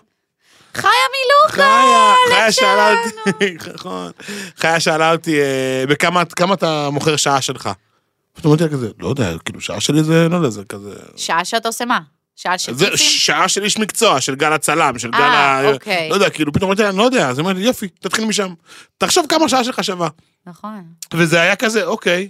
חיה 0.74 0.90
מילוכה, 1.12 1.54
חיה, 1.56 2.14
חיה 2.36 2.52
שאלה 2.52 2.92
אותי, 2.92 3.56
נכון. 3.74 4.10
חיה 4.56 4.80
שאלה 4.80 5.12
אותי, 5.12 5.40
אה, 5.40 5.84
בכמה 5.88 6.24
כמה 6.24 6.54
אתה 6.54 6.90
מוכר 6.90 7.16
שעה 7.16 7.42
שלך? 7.42 7.70
פתאום 8.32 8.52
אמרתי 8.52 8.64
לה 8.64 8.70
כזה, 8.70 8.88
לא 8.98 9.08
יודע, 9.08 9.38
כאילו 9.44 9.60
שעה 9.60 9.80
שלי 9.80 10.04
זה, 10.04 10.28
לא 10.28 10.36
יודע, 10.36 10.50
זה 10.50 10.64
כזה... 10.64 10.94
שעה 11.16 11.44
שאתה 11.44 11.68
עושה 11.68 11.84
מה? 11.84 12.00
שעה 12.36 12.58
של 12.58 12.78
טיפים? 12.78 12.96
שעה 12.96 13.48
של 13.48 13.62
איש 13.64 13.78
מקצוע, 13.78 14.20
של 14.20 14.34
גל 14.34 14.52
הצלם, 14.52 14.98
של 14.98 15.10
גל 15.10 15.18
אה, 15.18 15.58
ה... 15.58 15.72
אוקיי. 15.72 16.08
לא 16.08 16.14
יודע, 16.14 16.30
כאילו, 16.30 16.52
פתאום 16.52 16.70
אמרתי 16.70 16.82
לה, 16.82 16.92
לא 16.92 17.02
יודע, 17.02 17.28
אז 17.28 17.38
היא 17.38 17.42
אומרת 17.42 17.56
לי, 17.56 17.62
יופי, 17.62 17.88
תתחיל 17.88 18.24
משם. 18.24 18.54
תחשוב 18.98 19.26
כמה 19.28 19.48
שעה 19.48 19.64
שלך 19.64 19.84
שווה. 19.84 20.08
נכון. 20.46 20.84
וזה 21.14 21.40
היה 21.40 21.56
כזה, 21.56 21.84
אוקיי, 21.84 22.28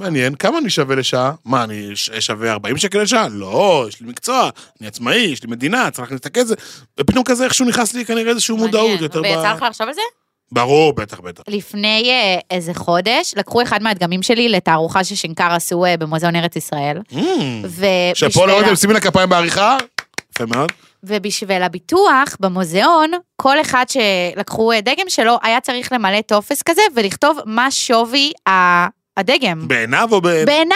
מעניין, 0.00 0.34
כמה 0.34 0.58
אני 0.58 0.70
שווה 0.70 0.96
לשעה? 0.96 1.32
מה, 1.44 1.64
אני 1.64 1.90
שווה 2.20 2.52
40 2.52 2.76
שקל 2.76 3.02
לשעה? 3.02 3.28
לא, 3.28 3.86
יש 3.88 4.00
לי 4.00 4.06
מקצוע, 4.06 4.50
אני 4.80 4.88
עצמאי, 4.88 5.16
יש 5.16 5.42
לי 5.42 5.50
מדינה, 5.50 5.90
צריך 5.90 6.00
להכניס 6.00 6.20
את 6.20 6.26
הכסף. 6.26 6.54
ופתאום 7.00 7.24
כזה 7.24 7.44
איכשהו 7.44 7.66
נכנס 7.66 7.94
לי 7.94 8.04
כנראה 8.04 8.30
איזשהו 8.30 8.56
מודעות. 8.56 9.00
יותר 9.00 9.22
ויצא 9.22 9.52
ב... 9.52 9.56
לך 9.56 9.62
לחשוב 9.62 9.88
על 9.88 9.94
זה? 9.94 10.00
ברור, 10.52 10.92
בטח, 10.92 11.20
בטח. 11.20 11.42
לפני 11.48 12.10
אה, 12.10 12.38
איזה 12.50 12.74
חודש, 12.74 13.34
לקחו 13.36 13.62
אחד 13.62 13.82
מהדגמים 13.82 14.22
שלי 14.22 14.48
לתערוכה 14.48 15.04
ששנקר 15.04 15.52
עשו 15.52 15.84
אה, 15.84 15.96
במוזיאון 15.96 16.36
ארץ 16.36 16.56
ישראל. 16.56 16.98
Mm. 17.12 17.16
ובשביל 17.64 18.14
שאפו 18.14 18.44
ה- 18.44 18.46
לרותם, 18.46 18.76
שימי 18.76 18.94
לה 18.94 19.00
כפיים 19.00 19.28
בעריכה. 19.28 19.76
יפה 20.32 20.46
מאוד. 20.46 20.72
ובשביל 21.02 21.62
הביטוח 21.62 22.36
במוזיאון, 22.40 23.10
כל 23.36 23.60
אחד 23.60 23.84
שלקחו 23.88 24.72
אה, 24.72 24.80
דגם 24.80 25.04
שלו 25.08 25.36
היה 25.42 25.60
צריך 25.60 25.92
למלא 25.92 26.20
טופס 26.20 26.62
כזה 26.62 26.82
ולכתוב 26.96 27.38
מה 27.46 27.70
שווי 27.70 28.32
ה- 28.48 28.86
הדגם. 29.16 29.68
בעיניו 29.68 30.08
או 30.12 30.20
ב... 30.20 30.28
בעיניי. 30.28 30.74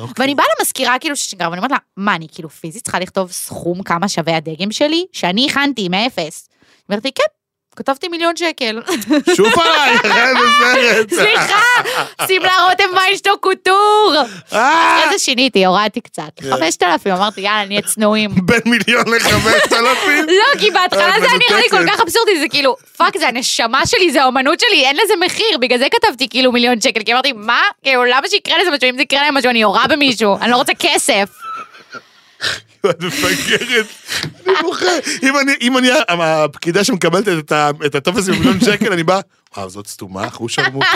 אוקיי. 0.00 0.14
ואני 0.18 0.34
באה 0.34 0.46
למזכירה 0.58 0.98
כאילו 0.98 1.16
בשנקר, 1.16 1.44
ואני 1.50 1.56
אומרת 1.58 1.70
לה, 1.70 1.76
מה, 1.96 2.14
אני 2.14 2.26
כאילו 2.32 2.48
פיזית 2.50 2.82
צריכה 2.82 2.98
לכתוב 2.98 3.32
סכום 3.32 3.82
כמה 3.82 4.08
שווה 4.08 4.36
הדגם 4.36 4.72
שלי? 4.72 5.04
שאני 5.12 5.46
הכנתי 5.50 5.88
מאפס. 5.88 6.48
היא 6.50 6.84
אומרת 6.88 7.04
לי, 7.04 7.10
כן, 7.14 7.24
כתבתי 7.80 8.08
מיליון 8.08 8.36
שקל. 8.36 8.80
שוב 9.36 9.46
עליי, 9.60 9.96
בסרט. 10.40 11.10
סליחה, 11.14 11.60
שים 12.26 12.42
לה 12.42 12.52
רותם 12.68 12.84
ויינשטוק 12.96 13.40
קוטור. 13.42 14.14
אה, 14.52 14.98
אחרי 14.98 15.18
זה 15.18 15.24
שיניתי, 15.24 15.66
הורדתי 15.66 16.00
קצת. 16.00 16.22
כן. 16.36 16.56
חמשת 16.56 16.82
אלפים, 16.82 17.12
אמרתי, 17.12 17.40
יאללה, 17.40 17.64
נהיה 17.64 17.82
צנועים. 17.82 18.30
בין 18.48 18.60
מיליון 18.66 19.04
לחמשת 19.08 19.72
אלפים. 19.72 20.26
לא, 20.26 20.60
כי 20.60 20.70
בהתחלה 20.70 21.12
זה 21.20 21.26
נראה 21.48 21.60
לי 21.60 21.68
כל. 21.70 21.86
כך 21.86 22.00
אבסורדי, 22.00 22.40
זה 22.40 22.48
כאילו, 22.48 22.76
fuck, 22.96 23.18
זה 23.18 23.28
הנשמה 23.28 23.86
שלי, 23.86 24.12
זה 24.12 24.22
האומנות 24.22 24.60
שלי, 24.60 24.84
אין 24.86 24.96
לזה 25.04 25.14
מחיר, 25.26 25.58
בגלל 25.60 25.78
זה 25.78 25.86
כתבתי 25.90 26.28
כאילו 26.28 26.52
מיליון 26.52 26.80
שקל, 26.80 27.00
כי 27.02 27.12
אמרתי, 27.12 27.32
מה? 27.32 27.60
כאילו, 27.82 28.04
למה 28.04 28.28
שיקרה 28.28 28.58
לזה 28.58 28.70
משהו, 28.70 28.90
אם 28.90 28.96
זה 28.96 29.02
יקרה 29.02 29.22
להם 29.22 29.34
משהו, 29.34 29.50
אני 29.50 29.60
יורה 29.60 29.86
במישהו, 29.86 30.36
אני 30.40 30.50
לא 30.50 30.56
רוצה 30.56 30.72
כסף. 30.78 31.28
את 32.90 33.02
מפגרת, 33.02 33.86
אני 34.46 34.54
בוכה. 34.62 34.86
אם 35.22 35.38
אני, 35.38 35.52
אם 35.60 35.78
אני 35.78 35.88
הפקידה 36.08 36.84
שמקבלת 36.84 37.28
את 37.86 37.94
הטופס 37.94 38.28
עם 38.28 38.34
מיליון 38.34 38.60
שקל, 38.60 38.92
אני 38.92 39.02
בא, 39.02 39.20
וואו, 39.56 39.70
זאת 39.70 39.86
סתומה, 39.86 40.26
אחו 40.26 40.48
שרמוטה. 40.48 40.86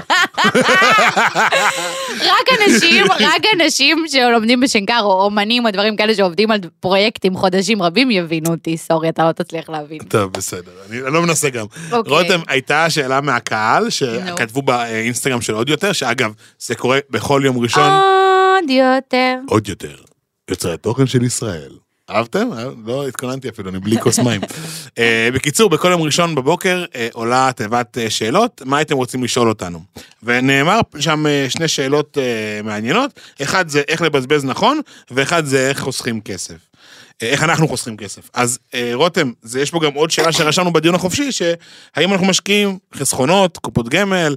רק 2.09 2.49
אנשים, 2.61 3.07
רק 3.12 3.43
אנשים 3.55 4.05
שלומדים 4.09 4.61
בשנקר 4.61 5.01
או 5.03 5.22
אומנים 5.22 5.66
או 5.66 5.70
דברים 5.70 5.97
כאלה 5.97 6.14
שעובדים 6.14 6.51
על 6.51 6.59
פרויקטים 6.80 7.37
חודשים 7.37 7.82
רבים 7.82 8.11
יבינו 8.11 8.51
אותי, 8.51 8.76
סורי, 8.76 9.09
אתה 9.09 9.24
לא 9.24 9.32
תצליח 9.32 9.68
להבין. 9.68 9.99
טוב, 9.99 10.32
בסדר, 10.32 10.72
אני 10.91 11.03
אני 11.03 11.14
לא 11.14 11.22
מנסה 11.22 11.51
גם. 11.51 11.66
אוקיי. 11.93 12.12
רותם, 12.12 12.41
הייתה 12.49 12.91
שאלה 12.91 13.20
מהקהל, 13.20 13.91
שכתבו 13.91 14.62
באינסטגרם 14.62 15.41
של 15.41 15.55
עוד 15.55 15.68
יותר, 15.68 15.93
שאגב, 15.93 16.32
זה 16.59 16.74
קורה 16.74 16.99
בכל 17.11 17.43
יום 17.45 17.59
ראשון, 17.59 17.91
עוד 17.91 18.70
יותר. 18.70 19.37
עוד 19.49 19.68
יותר. 19.68 20.13
יוצרי 20.51 20.72
התוכן 20.72 21.07
של 21.07 21.22
ישראל. 21.24 21.72
אהבתם? 22.11 22.49
אה, 22.53 22.64
לא 22.86 23.09
התכוננתי 23.09 23.49
אפילו, 23.49 23.70
אני 23.70 23.78
בלי 23.78 24.01
כוס 24.01 24.18
מים. 24.18 24.40
אה, 24.99 25.28
בקיצור, 25.34 25.70
בכל 25.70 25.88
יום 25.90 26.03
ראשון 26.03 26.34
בבוקר 26.34 26.84
אה, 26.95 27.09
עולה 27.12 27.51
תיבת 27.57 27.99
שאלות, 28.09 28.62
מה 28.64 28.76
הייתם 28.76 28.97
רוצים 28.97 29.24
לשאול 29.24 29.49
אותנו? 29.49 29.82
ונאמר 30.22 30.80
שם 30.99 31.24
שני 31.49 31.68
שאלות 31.68 32.18
מעניינות, 32.64 33.20
אחד 33.42 33.68
זה 33.68 33.82
איך 33.88 34.03
לבזבז 34.03 34.45
נכון, 34.45 34.80
ואחד 35.11 35.45
זה 35.45 35.68
איך 35.68 35.80
חוסכים 35.80 36.20
כסף. 36.20 36.55
איך 37.20 37.42
אנחנו 37.42 37.68
חוסכים 37.68 37.97
כסף. 37.97 38.30
אז 38.34 38.59
רותם, 38.92 39.32
זה, 39.42 39.61
יש 39.61 39.70
פה 39.70 39.80
גם 39.84 39.95
עוד 39.95 40.11
שאלה 40.11 40.32
שרשמנו 40.32 40.72
בדיון 40.72 40.95
החופשי, 40.95 41.32
שהאם 41.32 42.12
אנחנו 42.12 42.26
משקיעים 42.26 42.78
חסכונות, 42.95 43.59
קופות 43.59 43.88
גמל, 43.88 44.34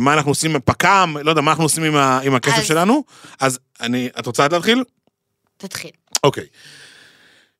מה 0.00 0.14
אנחנו 0.14 0.30
עושים, 0.30 0.56
פק"ם, 0.64 1.16
לא 1.22 1.30
יודע, 1.30 1.40
מה 1.42 1.50
אנחנו 1.50 1.64
עושים 1.64 1.84
עם, 1.84 1.96
ה, 1.96 2.20
עם 2.22 2.34
הכסף 2.34 2.58
אז- 2.58 2.66
שלנו? 2.66 3.04
אז 3.40 3.58
אני, 3.80 4.08
את 4.18 4.26
רוצה 4.26 4.48
להתחיל? 4.48 4.84
תתחיל. 5.62 5.90
אוקיי. 6.24 6.44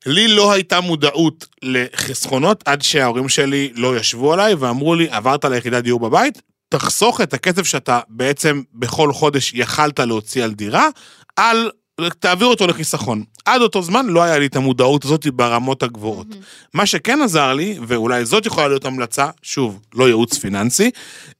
לי 0.07 0.29
לא 0.29 0.53
הייתה 0.53 0.81
מודעות 0.81 1.47
לחסכונות 1.63 2.63
עד 2.67 2.83
שההורים 2.83 3.29
שלי 3.29 3.73
לא 3.75 3.97
ישבו 3.97 4.33
עליי 4.33 4.55
ואמרו 4.55 4.95
לי, 4.95 5.09
עברת 5.11 5.45
ליחידת 5.45 5.85
דיור 5.85 6.01
בבית, 6.01 6.43
תחסוך 6.69 7.21
את 7.21 7.35
הכסף 7.35 7.63
שאתה 7.63 8.01
בעצם 8.09 8.63
בכל 8.75 9.13
חודש 9.13 9.53
יכלת 9.55 10.01
להוציא 10.01 10.45
על 10.45 10.53
דירה, 10.53 10.89
על, 11.37 11.71
תעביר 12.19 12.47
אותו 12.47 12.67
לחיסכון. 12.67 13.25
עד 13.45 13.61
אותו 13.61 13.83
זמן 13.83 14.07
לא 14.07 14.23
היה 14.23 14.39
לי 14.39 14.47
את 14.47 14.57
המודעות 14.57 15.05
הזאת 15.05 15.27
ברמות 15.27 15.83
הגבוהות. 15.83 16.27
מה 16.75 16.87
שכן 16.87 17.23
עזר 17.23 17.55
לי, 17.55 17.79
ואולי 17.87 18.25
זאת 18.25 18.47
יכולה 18.47 18.69
להיות 18.69 18.85
המלצה, 18.85 19.31
שוב, 19.43 19.81
לא 19.95 20.07
ייעוץ 20.07 20.39
פיננסי, 20.39 20.91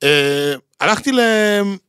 אה, 0.03 0.55
הלכתי 0.81 1.11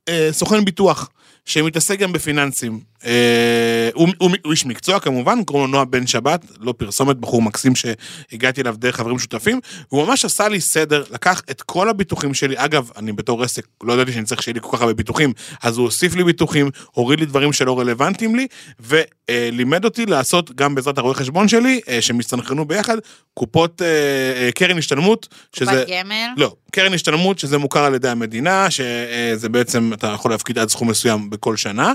לסוכן 0.10 0.66
ביטוח. 0.66 1.10
שמתעסק 1.46 2.00
גם 2.00 2.14
בפיננסים. 2.14 2.80
אה, 3.06 3.90
הוא, 3.94 4.08
הוא, 4.18 4.32
הוא 4.44 4.52
איש 4.52 4.66
מקצוע 4.66 5.00
כמובן, 5.00 5.44
קוראים 5.44 5.66
לו 5.66 5.72
נועה 5.72 5.86
בן 5.86 6.08
שבת, 6.08 6.46
לא 6.60 6.74
פרסומת, 6.78 7.18
בחור 7.18 7.42
מקסים 7.42 7.74
שהגעתי 7.76 8.62
אליו 8.62 8.76
דרך 8.78 8.96
חברים 8.96 9.20
שותפים, 9.20 9.60
והוא 9.92 10.08
ממש 10.08 10.26
עשה 10.26 10.48
לי 10.48 10.62
סדר, 10.62 11.04
לקח 11.12 11.42
את 11.52 11.62
כל 11.62 11.90
הביטוחים 11.90 12.34
שלי, 12.34 12.56
אגב, 12.58 12.90
אני 12.98 13.12
בתור 13.12 13.44
עסק, 13.44 13.68
לא 13.84 13.94
ידעתי 13.94 14.12
שאני 14.12 14.26
צריך 14.26 14.44
שיהיה 14.44 14.54
לי 14.54 14.60
כל 14.62 14.78
כך 14.78 14.82
הרבה 14.82 14.94
ביטוחים, 14.94 15.34
אז 15.64 15.78
הוא 15.78 15.86
הוסיף 15.86 16.16
לי 16.16 16.24
ביטוחים, 16.24 16.70
הוריד 16.92 17.20
לי 17.20 17.26
דברים 17.26 17.54
שלא 17.54 17.80
רלוונטיים 17.80 18.36
לי, 18.36 18.48
ולימד 18.80 19.86
אותי 19.86 20.06
לעשות 20.06 20.56
גם 20.56 20.76
בעזרת 20.76 20.98
הרואה 20.98 21.14
חשבון 21.14 21.48
שלי, 21.48 21.80
אה, 21.90 22.02
שהם 22.02 22.20
הסתנכרנו 22.20 22.66
ביחד, 22.66 22.98
קופות, 23.34 23.82
אה, 23.82 24.52
קרן 24.52 24.78
השתלמות, 24.78 25.28
שזה... 25.56 25.72
קופת 25.72 25.88
גמל. 25.90 26.28
לא, 26.38 26.56
קרן 26.72 26.94
השתלמות 26.94 27.40
שזה 27.40 27.58
מוכר 27.58 27.84
על 27.84 27.96
ידי 27.96 28.10
המדינה, 28.10 28.68
שזה 28.72 29.50
בעצם 29.50 29.92
אתה 29.94 30.08
יכול 30.08 30.32
להפקיד 30.32 30.60
עד 30.60 30.70
סכום 30.70 30.90
מסוים 30.90 31.30
בכל 31.30 31.58
שנה. 31.58 31.94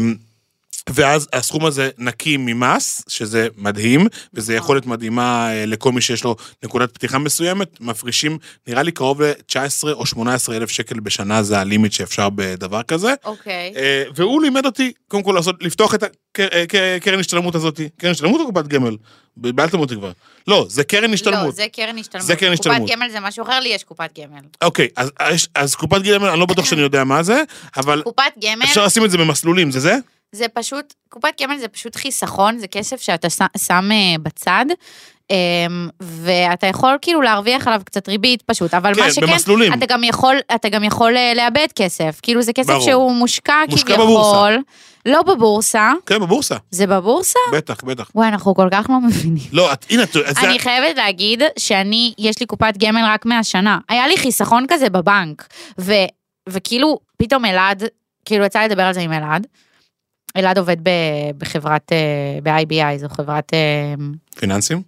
אמ, 0.00 0.14
ואז 0.88 1.28
הסכום 1.32 1.64
הזה 1.64 1.90
נקי 1.98 2.36
ממס, 2.36 3.04
שזה 3.08 3.48
מדהים, 3.56 4.06
וזו 4.34 4.52
יכולת 4.52 4.86
מדהימה 4.86 5.52
אה, 5.52 5.66
לכל 5.66 5.92
מי 5.92 6.00
שיש 6.00 6.24
לו 6.24 6.36
נקודת 6.62 6.94
פתיחה 6.94 7.18
מסוימת, 7.18 7.80
מפרישים 7.80 8.38
נראה 8.66 8.82
לי 8.82 8.92
קרוב 8.92 9.22
ל-19 9.22 9.92
או 9.92 10.06
18 10.06 10.56
אלף 10.56 10.70
שקל 10.70 11.00
בשנה, 11.00 11.42
זה 11.42 11.58
הלימיט 11.58 11.92
שאפשר 11.92 12.28
בדבר 12.34 12.82
כזה. 12.82 13.14
אוקיי. 13.24 13.72
אה, 13.76 14.04
והוא 14.14 14.42
לימד 14.42 14.66
אותי, 14.66 14.92
קודם 15.08 15.22
כל 15.22 15.32
לעשות, 15.32 15.56
לפתוח 15.60 15.94
את 15.94 16.04
הקרן 16.34 17.20
השתלמות 17.20 17.54
הזאת, 17.54 17.80
קרן 17.96 18.10
השתלמות 18.10 18.40
או 18.40 18.52
קופת 18.52 18.66
גמל? 18.66 18.96
בלבלתם 19.36 19.78
אותי 19.78 19.94
כבר. 19.94 20.12
לא, 20.48 20.66
זה 20.68 20.84
קרן 20.84 21.10
לא, 21.10 21.14
השתלמות. 21.14 21.54
זה 21.54 21.66
קרן 21.72 21.98
השתלמות. 21.98 22.26
זה 22.26 22.36
קרן 22.36 22.52
השתלמות. 22.52 22.80
קופת 22.80 22.92
גמל 22.96 23.10
זה 23.10 23.20
משהו 23.20 23.44
אחר, 23.44 23.60
לי 23.60 23.68
יש 23.68 23.84
קופת 23.84 24.18
גמל. 24.18 24.40
אוקיי, 24.62 24.88
אז, 24.96 25.10
אז 25.54 25.74
קופת 25.74 26.02
גמל, 26.02 26.28
אני 26.28 26.40
לא 26.40 26.46
בטוח 26.46 26.64
שאני 26.64 26.80
יודע 26.80 27.04
מה 27.04 27.22
זה, 27.22 27.42
אבל 27.76 28.02
קופת 28.02 28.32
גמל 28.44 28.64
אפשר 28.64 28.84
לשים 28.84 29.04
את 29.04 29.10
זה 29.10 29.18
במסלולים, 29.18 29.70
זה 29.70 29.80
זה? 29.80 29.96
זה 30.32 30.48
פשוט, 30.48 30.94
קופת 31.08 31.42
גמל 31.42 31.58
זה 31.58 31.68
פשוט 31.68 31.96
חיסכון, 31.96 32.58
זה 32.58 32.66
כסף 32.66 33.00
שאתה 33.00 33.28
שם 33.56 33.88
אה, 33.92 34.18
בצד. 34.22 34.66
אמ, 35.30 35.88
ואתה 36.00 36.66
יכול 36.66 36.98
כאילו 37.02 37.22
להרוויח 37.22 37.66
עליו 37.66 37.80
קצת 37.84 38.08
ריבית 38.08 38.42
פשוט, 38.42 38.74
אבל 38.74 38.94
כן, 38.94 39.00
מה 39.00 39.10
שכן, 39.10 39.26
במסלולים. 39.26 39.72
אתה 39.72 39.86
גם 39.86 40.04
יכול, 40.04 40.36
אתה 40.54 40.68
גם 40.68 40.84
יכול 40.84 41.16
אה, 41.16 41.32
לאבד 41.34 41.66
כסף, 41.74 42.20
כאילו 42.22 42.42
זה 42.42 42.52
כסף 42.52 42.70
ברור. 42.70 42.84
שהוא 42.84 43.14
מושקע, 43.14 43.54
מושקע 43.68 43.94
כביכול, 43.94 44.04
בבורסה. 44.04 44.56
לא 45.06 45.22
בבורסה, 45.22 45.92
כן, 46.06 46.18
בבורסה. 46.20 46.56
זה 46.70 46.86
בבורסה? 46.86 47.38
בטח, 47.52 47.84
בטח. 47.84 48.10
וואי, 48.14 48.28
אנחנו 48.28 48.54
כל 48.54 48.68
כך 48.70 48.86
לא 48.90 49.00
מבינים. 49.00 49.44
לא, 49.52 49.72
את, 49.72 49.86
הנה, 49.90 50.02
את, 50.02 50.12
זה, 50.12 50.20
אני 50.38 50.58
חייבת 50.58 50.96
להגיד 50.96 51.42
שאני, 51.58 52.14
יש 52.18 52.40
לי 52.40 52.46
קופת 52.46 52.74
גמל 52.78 53.02
רק 53.04 53.26
מהשנה. 53.26 53.78
היה 53.88 54.08
לי 54.08 54.16
חיסכון 54.16 54.66
כזה 54.68 54.90
בבנק, 54.90 55.46
ו, 55.78 55.92
וכאילו, 56.48 56.98
פתאום 57.16 57.44
אלעד, 57.44 57.84
כאילו 58.24 58.44
יצא 58.44 58.64
לדבר 58.64 58.82
על 58.82 58.94
זה 58.94 59.00
עם 59.00 59.12
אלעד. 59.12 59.46
אלעד 60.36 60.58
עובד 60.58 60.76
בחברת, 61.38 61.92
אה, 61.92 62.38
ב-IBI, 62.42 62.98
זו 62.98 63.08
חברת, 63.08 63.54
אה, 63.54 63.94
פיננסים? 64.36 64.82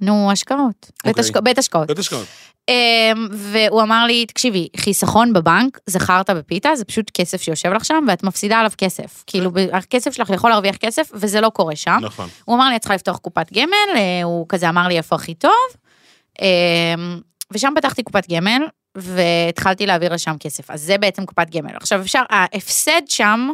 נו, 0.00 0.32
השקעות. 0.32 0.90
בית, 1.04 1.18
אוקיי. 1.18 1.24
השק... 1.24 1.36
בית 1.36 1.58
השקעות. 1.58 1.86
בית 1.86 1.98
השקעות. 1.98 2.26
אה, 2.68 3.12
והוא 3.32 3.82
אמר 3.82 4.06
לי, 4.06 4.26
תקשיבי, 4.26 4.68
חיסכון 4.76 5.32
בבנק, 5.32 5.78
חרטא 5.98 6.34
בפיתה, 6.34 6.76
זה 6.76 6.84
פשוט 6.84 7.10
כסף 7.14 7.42
שיושב 7.42 7.72
לך 7.72 7.84
שם, 7.84 8.04
ואת 8.08 8.22
מפסידה 8.22 8.58
עליו 8.58 8.70
כסף. 8.78 9.24
כאילו, 9.26 9.50
הכסף 9.72 10.12
שלך 10.14 10.30
יכול 10.30 10.50
להרוויח 10.50 10.76
כסף, 10.76 11.10
וזה 11.14 11.40
לא 11.40 11.48
קורה 11.48 11.76
שם. 11.76 11.98
נכון. 12.02 12.28
הוא 12.44 12.56
אמר 12.56 12.68
לי, 12.68 12.76
את 12.76 12.80
צריכה 12.80 12.94
לפתוח 12.94 13.16
קופת 13.16 13.52
גמל, 13.52 13.96
אה, 13.96 14.22
הוא 14.24 14.46
כזה 14.48 14.68
אמר 14.68 14.88
לי 14.88 14.96
איפה 14.96 15.16
הכי 15.16 15.34
טוב, 15.34 15.52
אה, 16.42 16.46
ושם 17.50 17.72
פתחתי 17.76 18.02
קופת 18.02 18.30
גמל, 18.30 18.62
והתחלתי 18.94 19.86
להעביר 19.86 20.12
לשם 20.12 20.36
כסף. 20.40 20.70
אז 20.70 20.82
זה 20.82 20.98
בעצם 20.98 21.26
קופת 21.26 21.50
גמל. 21.50 21.76
עכשיו 21.76 22.00
אפשר, 22.00 22.22
ההפסד 22.30 23.02
שם, 23.08 23.50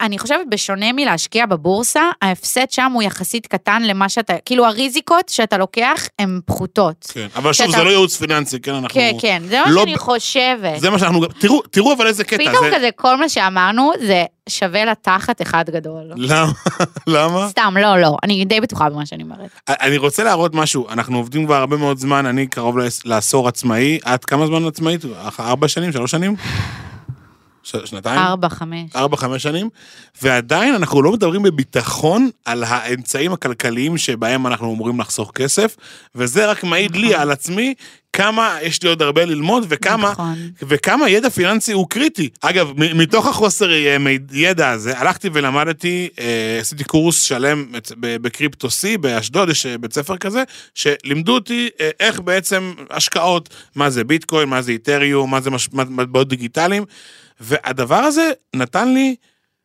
אני 0.00 0.18
חושבת 0.18 0.46
בשונה 0.50 0.92
מלהשקיע 0.92 1.46
בבורסה, 1.46 2.02
ההפסד 2.22 2.70
שם 2.70 2.90
הוא 2.94 3.02
יחסית 3.02 3.46
קטן 3.46 3.82
למה 3.82 4.08
שאתה, 4.08 4.32
כאילו 4.44 4.66
הריזיקות 4.66 5.28
שאתה 5.28 5.58
לוקח 5.58 6.08
הן 6.18 6.40
פחותות. 6.46 7.10
כן, 7.14 7.26
אבל 7.36 7.52
שוב, 7.52 7.66
שאתה- 7.66 7.78
זה 7.78 7.84
לא 7.84 7.90
ייעוץ 7.90 8.16
פיננסי, 8.16 8.60
כן, 8.60 8.74
אנחנו... 8.74 8.88
כן, 8.94 9.12
כן, 9.20 9.42
זה 9.48 9.60
מה 9.64 9.70
לא 9.70 9.80
שאני 9.80 9.94
ב- 9.94 9.98
חושבת. 9.98 10.80
זה 10.80 10.90
מה 10.90 10.98
שאנחנו... 10.98 11.26
תראו, 11.26 11.62
תראו 11.62 11.92
אבל 11.92 12.06
איזה 12.06 12.24
קטע. 12.24 12.36
פתאום 12.50 12.64
זה... 12.70 12.76
כזה, 12.76 12.88
כל 12.96 13.16
מה 13.16 13.28
שאמרנו 13.28 13.92
זה 14.06 14.24
שווה 14.48 14.84
לתחת 14.84 15.42
אחד 15.42 15.64
גדול. 15.70 16.02
למה? 16.16 16.52
למה? 17.06 17.48
סתם, 17.48 17.74
לא, 17.80 17.98
לא, 18.00 18.16
אני 18.22 18.44
די 18.44 18.60
בטוחה 18.60 18.90
במה 18.90 19.06
שאני 19.06 19.22
אומרת. 19.22 19.50
אני 19.68 19.96
רוצה 19.96 20.24
להראות 20.24 20.54
משהו, 20.54 20.88
אנחנו 20.90 21.16
עובדים 21.16 21.46
כבר 21.46 21.54
הרבה 21.54 21.76
מאוד 21.76 21.98
זמן, 21.98 22.26
אני 22.26 22.46
קרוב 22.46 22.78
לעש- 22.78 23.02
לעשור 23.04 23.48
עצמאי, 23.48 23.98
את 24.14 24.24
כמה 24.24 24.46
זמן 24.46 24.66
עצמאית? 24.66 25.00
ארבע 25.40 25.68
שנים? 25.68 25.92
שלוש 25.92 26.10
שנים? 26.10 26.36
ש- 27.64 27.76
שנתיים? 27.84 28.18
ארבע, 28.18 28.48
חמש. 28.48 28.90
ארבע, 28.96 29.16
חמש 29.16 29.42
שנים, 29.42 29.68
ועדיין 30.22 30.74
אנחנו 30.74 31.02
לא 31.02 31.12
מדברים 31.12 31.42
בביטחון 31.42 32.30
על 32.44 32.64
האמצעים 32.64 33.32
הכלכליים 33.32 33.98
שבהם 33.98 34.46
אנחנו 34.46 34.74
אמורים 34.74 35.00
לחסוך 35.00 35.32
כסף, 35.34 35.76
וזה 36.14 36.50
רק 36.50 36.64
מעיד 36.64 36.96
לי 36.96 37.14
על 37.14 37.30
עצמי 37.30 37.74
כמה 38.14 38.58
יש 38.62 38.82
לי 38.82 38.88
עוד 38.88 39.02
הרבה 39.02 39.24
ללמוד 39.24 39.66
וכמה, 39.68 40.10
נכון. 40.10 40.34
וכמה 40.62 41.08
ידע 41.08 41.30
פיננסי 41.30 41.72
הוא 41.72 41.88
קריטי. 41.88 42.28
אגב, 42.40 42.72
מתוך 42.76 43.26
החוסר 43.26 43.70
ידע 44.32 44.70
הזה, 44.70 44.98
הלכתי 44.98 45.28
ולמדתי, 45.32 46.08
אה, 46.18 46.58
עשיתי 46.60 46.84
קורס 46.84 47.22
שלם 47.22 47.66
בקריפטו 48.00 48.68
C 48.68 48.98
באשדוד, 48.98 49.48
יש 49.48 49.66
אה, 49.66 49.78
בית 49.78 49.92
ספר 49.92 50.16
כזה, 50.16 50.42
שלימדו 50.74 51.34
אותי 51.34 51.68
אה, 51.80 51.90
איך 52.00 52.20
בעצם 52.20 52.72
השקעות, 52.90 53.48
מה 53.74 53.90
זה 53.90 54.04
ביטקוין, 54.04 54.48
מה 54.48 54.62
זה 54.62 54.72
איתריום, 54.72 55.30
מה 55.30 55.40
זה 55.40 55.50
מטבעות 55.72 56.28
דיגיטליים, 56.28 56.84
והדבר 57.40 57.96
הזה 57.96 58.30
נתן 58.54 58.94
לי 58.94 59.16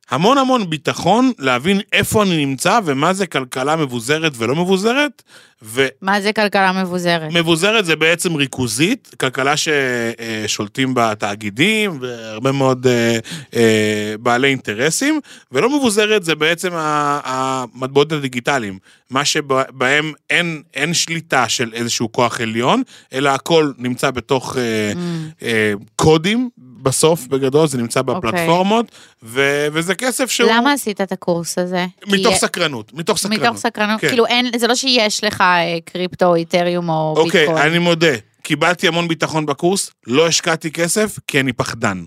המון 0.09 0.38
המון 0.38 0.70
ביטחון 0.70 1.32
להבין 1.39 1.80
איפה 1.93 2.24
אני 2.24 2.45
נמצא 2.45 2.80
ומה 2.86 3.13
זה 3.13 3.28
כלכלה 3.28 3.76
מבוזרת 3.76 4.34
ולא 4.38 4.55
מבוזרת, 4.55 5.24
ו... 5.63 5.88
מה 6.01 6.22
זה 6.22 6.34
כלכלה 6.34 6.84
מבוזרת? 6.84 7.32
מבוזרת 7.34 7.86
זה 7.86 7.95
בעצם 7.95 8.36
ריכוזית, 8.36 9.15
כלכלה 9.20 9.53
ששולטים 9.57 10.93
בה 10.93 11.15
תאגידים 11.15 11.97
והרבה 12.01 12.51
מאוד 12.51 12.88
אה, 12.88 13.17
אה, 13.55 14.15
בעלי 14.20 14.47
אינטרסים, 14.47 15.20
ולא 15.51 15.78
מבוזרת 15.78 16.24
זה 16.24 16.36
בעצם 16.36 16.70
המטבעות 16.74 18.11
הדיגיטליים, 18.11 18.80
מה 19.09 19.26
שבהם 19.26 20.13
אין, 20.30 20.61
אין 20.74 20.93
שליטה 20.93 21.49
של 21.49 21.70
איזשהו 21.74 22.11
כוח 22.11 22.41
עליון, 22.41 22.84
אלא 23.13 23.30
הכל 23.30 23.72
נמצא 23.78 24.11
בתוך 24.11 24.57
אה, 24.57 24.61
Mm. 24.89 25.43
אה, 25.43 25.74
קודים, 25.95 26.49
בסוף, 26.84 27.27
בגדול, 27.27 27.67
זה 27.67 27.77
נמצא 27.77 27.99
אוקיי. 27.99 28.15
בפלטפורמות, 28.15 28.86
ו- 29.23 29.67
וזה 29.73 29.95
כסף 29.95 30.32
שהוא... 30.32 30.51
למה 30.51 30.73
עשית 30.73 31.01
את 31.01 31.11
הקורס 31.11 31.57
הזה? 31.57 31.86
מתוך 32.07 32.34
כי- 32.34 32.39
סקרנות, 32.39 32.93
מתוך 32.93 33.17
סקרנות. 33.17 33.41
מתוך 33.41 33.57
סקרנות, 33.57 34.01
כן. 34.01 34.09
כאילו 34.09 34.25
אין, 34.25 34.51
זה 34.57 34.67
לא 34.67 34.75
שיש 34.75 35.23
לך 35.23 35.41
אה, 35.41 35.77
קריפטו, 35.86 36.36
איתריום 36.36 36.89
או 36.89 37.13
אוקיי, 37.17 37.41
ביטקוין. 37.45 37.67
אני 37.67 37.80
מודה, 37.80 38.11
קיבלתי 38.43 38.88
המון 38.88 39.07
ביטחון 39.07 39.45
בקורס, 39.45 39.91
לא 40.07 40.27
השקעתי 40.27 40.71
כסף, 40.71 41.19
כי 41.27 41.39
אני 41.39 41.53
פחדן. 41.53 42.03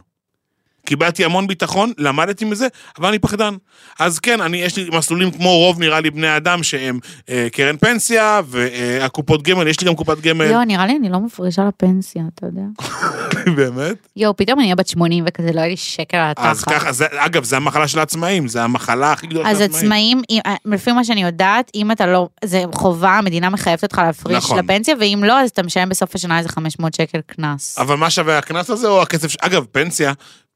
קיבלתי 0.92 1.24
המון 1.24 1.46
ביטחון, 1.46 1.92
למדתי 1.98 2.44
מזה, 2.44 2.66
אבל 2.98 3.08
אני 3.08 3.18
פחדן. 3.18 3.54
אז 3.98 4.18
כן, 4.18 4.40
אני, 4.40 4.56
יש 4.56 4.76
לי 4.76 4.88
מסלולים 4.92 5.30
כמו 5.30 5.56
רוב, 5.58 5.80
נראה 5.80 6.00
לי, 6.00 6.10
בני 6.10 6.36
אדם, 6.36 6.62
שהם 6.62 6.98
אה, 7.28 7.48
קרן 7.52 7.76
פנסיה, 7.76 8.40
והקופות 8.46 9.42
גמל, 9.42 9.66
יש 9.66 9.80
לי 9.80 9.86
גם 9.86 9.94
קופת 9.94 10.20
גמל, 10.20 10.44
יואו, 10.44 10.64
נראה 10.64 10.86
לי 10.86 10.96
אני 10.96 11.08
לא 11.08 11.20
מפרישה 11.20 11.62
לפנסיה, 11.68 12.22
אתה 12.34 12.46
יודע. 12.46 12.62
באמת. 13.56 13.96
יואו, 14.16 14.36
פתאום 14.36 14.58
אני 14.58 14.66
אהיה 14.66 14.74
בת 14.76 14.86
80 14.88 15.24
וכזה, 15.28 15.52
לא 15.52 15.58
יהיה 15.60 15.68
לי 15.68 15.76
שקל 15.76 16.16
על 16.16 16.30
התחת. 16.30 16.46
אז 16.46 16.64
ככה, 16.64 16.92
זה, 16.92 17.06
אגב, 17.16 17.44
זה 17.44 17.56
המחלה 17.56 17.88
של 17.88 17.98
העצמאים, 17.98 18.48
זה 18.48 18.62
המחלה 18.64 19.12
הכי 19.12 19.26
גדולה 19.26 19.50
אז 19.50 19.56
של 19.56 19.62
העצמאים. 19.62 19.84
עצמאים, 19.84 20.22
אם- 20.30 20.40
אה, 20.46 20.54
לפי 20.64 20.92
מה 20.92 21.04
שאני 21.04 21.22
יודעת, 21.22 21.70
אם 21.74 21.90
אתה 21.92 22.06
לא, 22.06 22.28
זה 22.44 22.62
חובה, 22.74 23.10
המדינה 23.18 23.50
מחייבת 23.50 23.82
אותך 23.82 23.98
להפריש 23.98 24.36
נכון. 24.36 24.58
לפנסיה, 24.58 24.94
ואם 25.00 25.24
לא, 25.26 25.40
אז 25.40 25.50
אתה 25.50 25.62
משלם 25.62 25.88
בסוף 25.88 26.14
השנה 26.14 26.38
איזה 26.38 26.48
500 26.48 26.94
שקל 26.94 27.18
קנס. 27.26 27.78
אבל 27.78 27.94
מה 27.94 28.10
שווה 28.10 28.38
הקנס 28.38 28.70
הזה 28.70 28.88
או 28.88 29.02
הכסף, 29.02 29.34
אגב, 29.40 29.64
פנסיה, 29.72 30.12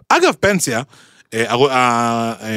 אגב, 0.08 0.32
פנסיה, 0.40 0.82
אה, 1.34 1.54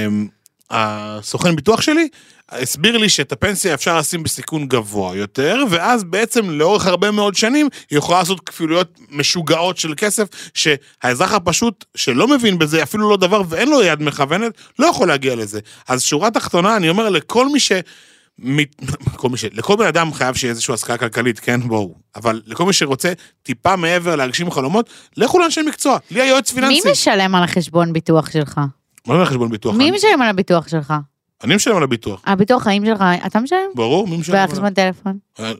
אמ, 0.07 0.27
הסוכן 0.69 1.55
ביטוח 1.55 1.81
שלי 1.81 2.07
הסביר 2.51 2.97
לי 2.97 3.09
שאת 3.09 3.31
הפנסיה 3.31 3.73
אפשר 3.73 3.97
לשים 3.97 4.23
בסיכון 4.23 4.67
גבוה 4.67 5.15
יותר, 5.15 5.63
ואז 5.69 6.03
בעצם 6.03 6.49
לאורך 6.49 6.87
הרבה 6.87 7.11
מאוד 7.11 7.35
שנים 7.35 7.69
היא 7.89 7.97
יכולה 7.97 8.19
לעשות 8.19 8.39
כפילויות 8.39 8.99
משוגעות 9.09 9.77
של 9.77 9.93
כסף, 9.97 10.27
שהאזרח 10.53 11.33
הפשוט 11.33 11.85
שלא 11.95 12.27
מבין 12.27 12.59
בזה, 12.59 12.83
אפילו 12.83 13.09
לא 13.09 13.17
דבר 13.17 13.41
ואין 13.49 13.69
לו 13.69 13.83
יד 13.83 14.03
מכוונת, 14.03 14.51
לא 14.79 14.87
יכול 14.87 15.07
להגיע 15.07 15.35
לזה. 15.35 15.59
אז 15.87 16.03
שורה 16.03 16.31
תחתונה, 16.31 16.75
אני 16.75 16.89
אומר 16.89 17.09
לכל 17.09 17.49
מי 17.49 17.59
ש... 17.59 17.71
מת- 18.41 18.75
כל 19.19 19.29
מי 19.29 19.37
ש... 19.37 19.45
לכל 19.51 19.75
בן 19.75 19.85
אדם 19.85 20.13
חייב 20.13 20.35
שיהיה 20.35 20.51
איזושהי 20.51 20.73
השכלה 20.73 20.97
כלכלית, 20.97 21.39
כן, 21.39 21.61
בואו. 21.67 21.95
אבל 22.15 22.41
לכל 22.45 22.65
מי 22.65 22.73
שרוצה 22.73 23.13
טיפה 23.43 23.75
מעבר 23.75 24.15
להגשים 24.15 24.51
חלומות, 24.51 24.89
לכו 25.17 25.39
לאנשי 25.39 25.61
מקצוע. 25.61 25.97
לי 26.11 26.21
היועץ 26.21 26.53
מי 26.53 26.61
פיננסי. 26.61 26.91
משלם 26.91 27.35
על 27.35 27.43
החשבון 27.43 27.93
ביטוח 27.93 28.31
שלך? 28.31 28.61
מה 29.07 29.19
זה 29.19 29.25
חשבון 29.25 29.49
ביטוח? 29.51 29.75
מי 29.75 29.83
אני- 29.89 29.97
משלם 29.97 30.21
על 30.21 30.29
הביטוח 30.29 30.67
שלך? 30.67 30.93
אני 31.43 31.55
משלם 31.55 31.77
על 31.77 31.83
הביטוח. 31.83 32.21
הביטוח 32.25 32.63
חיים 32.63 32.85
שלך, 32.85 33.03
אתה 33.25 33.39
משלם? 33.39 33.57
ברור, 33.75 34.07
מי 34.07 34.17
משלם? 34.17 34.45
בחשבון 34.47 34.73
טלפון. 34.73 35.17
אה, 35.39 35.51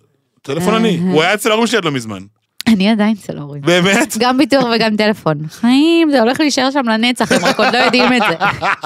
טלפון 0.41 0.73
אני. 0.73 0.97
הוא 0.97 1.21
היה 1.23 1.33
אצל 1.33 1.49
ההורים 1.51 1.67
שלי 1.67 1.77
עד 1.77 1.85
לא 1.85 1.91
מזמן. 1.91 2.19
אני 2.67 2.89
עדיין 2.89 3.15
ההורים. 3.37 3.61
באמת? 3.61 4.17
גם 4.19 4.37
ביטוח 4.37 4.65
וגם 4.75 4.95
טלפון. 4.95 5.37
חיים, 5.49 6.11
זה 6.11 6.19
הולך 6.19 6.39
להישאר 6.39 6.71
שם 6.71 6.89
לנצח, 6.89 7.31
הם 7.31 7.45
רק 7.45 7.59
עוד 7.59 7.73
לא 7.73 7.77
יודעים 7.77 8.13
את 8.13 8.21
זה. 8.29 8.35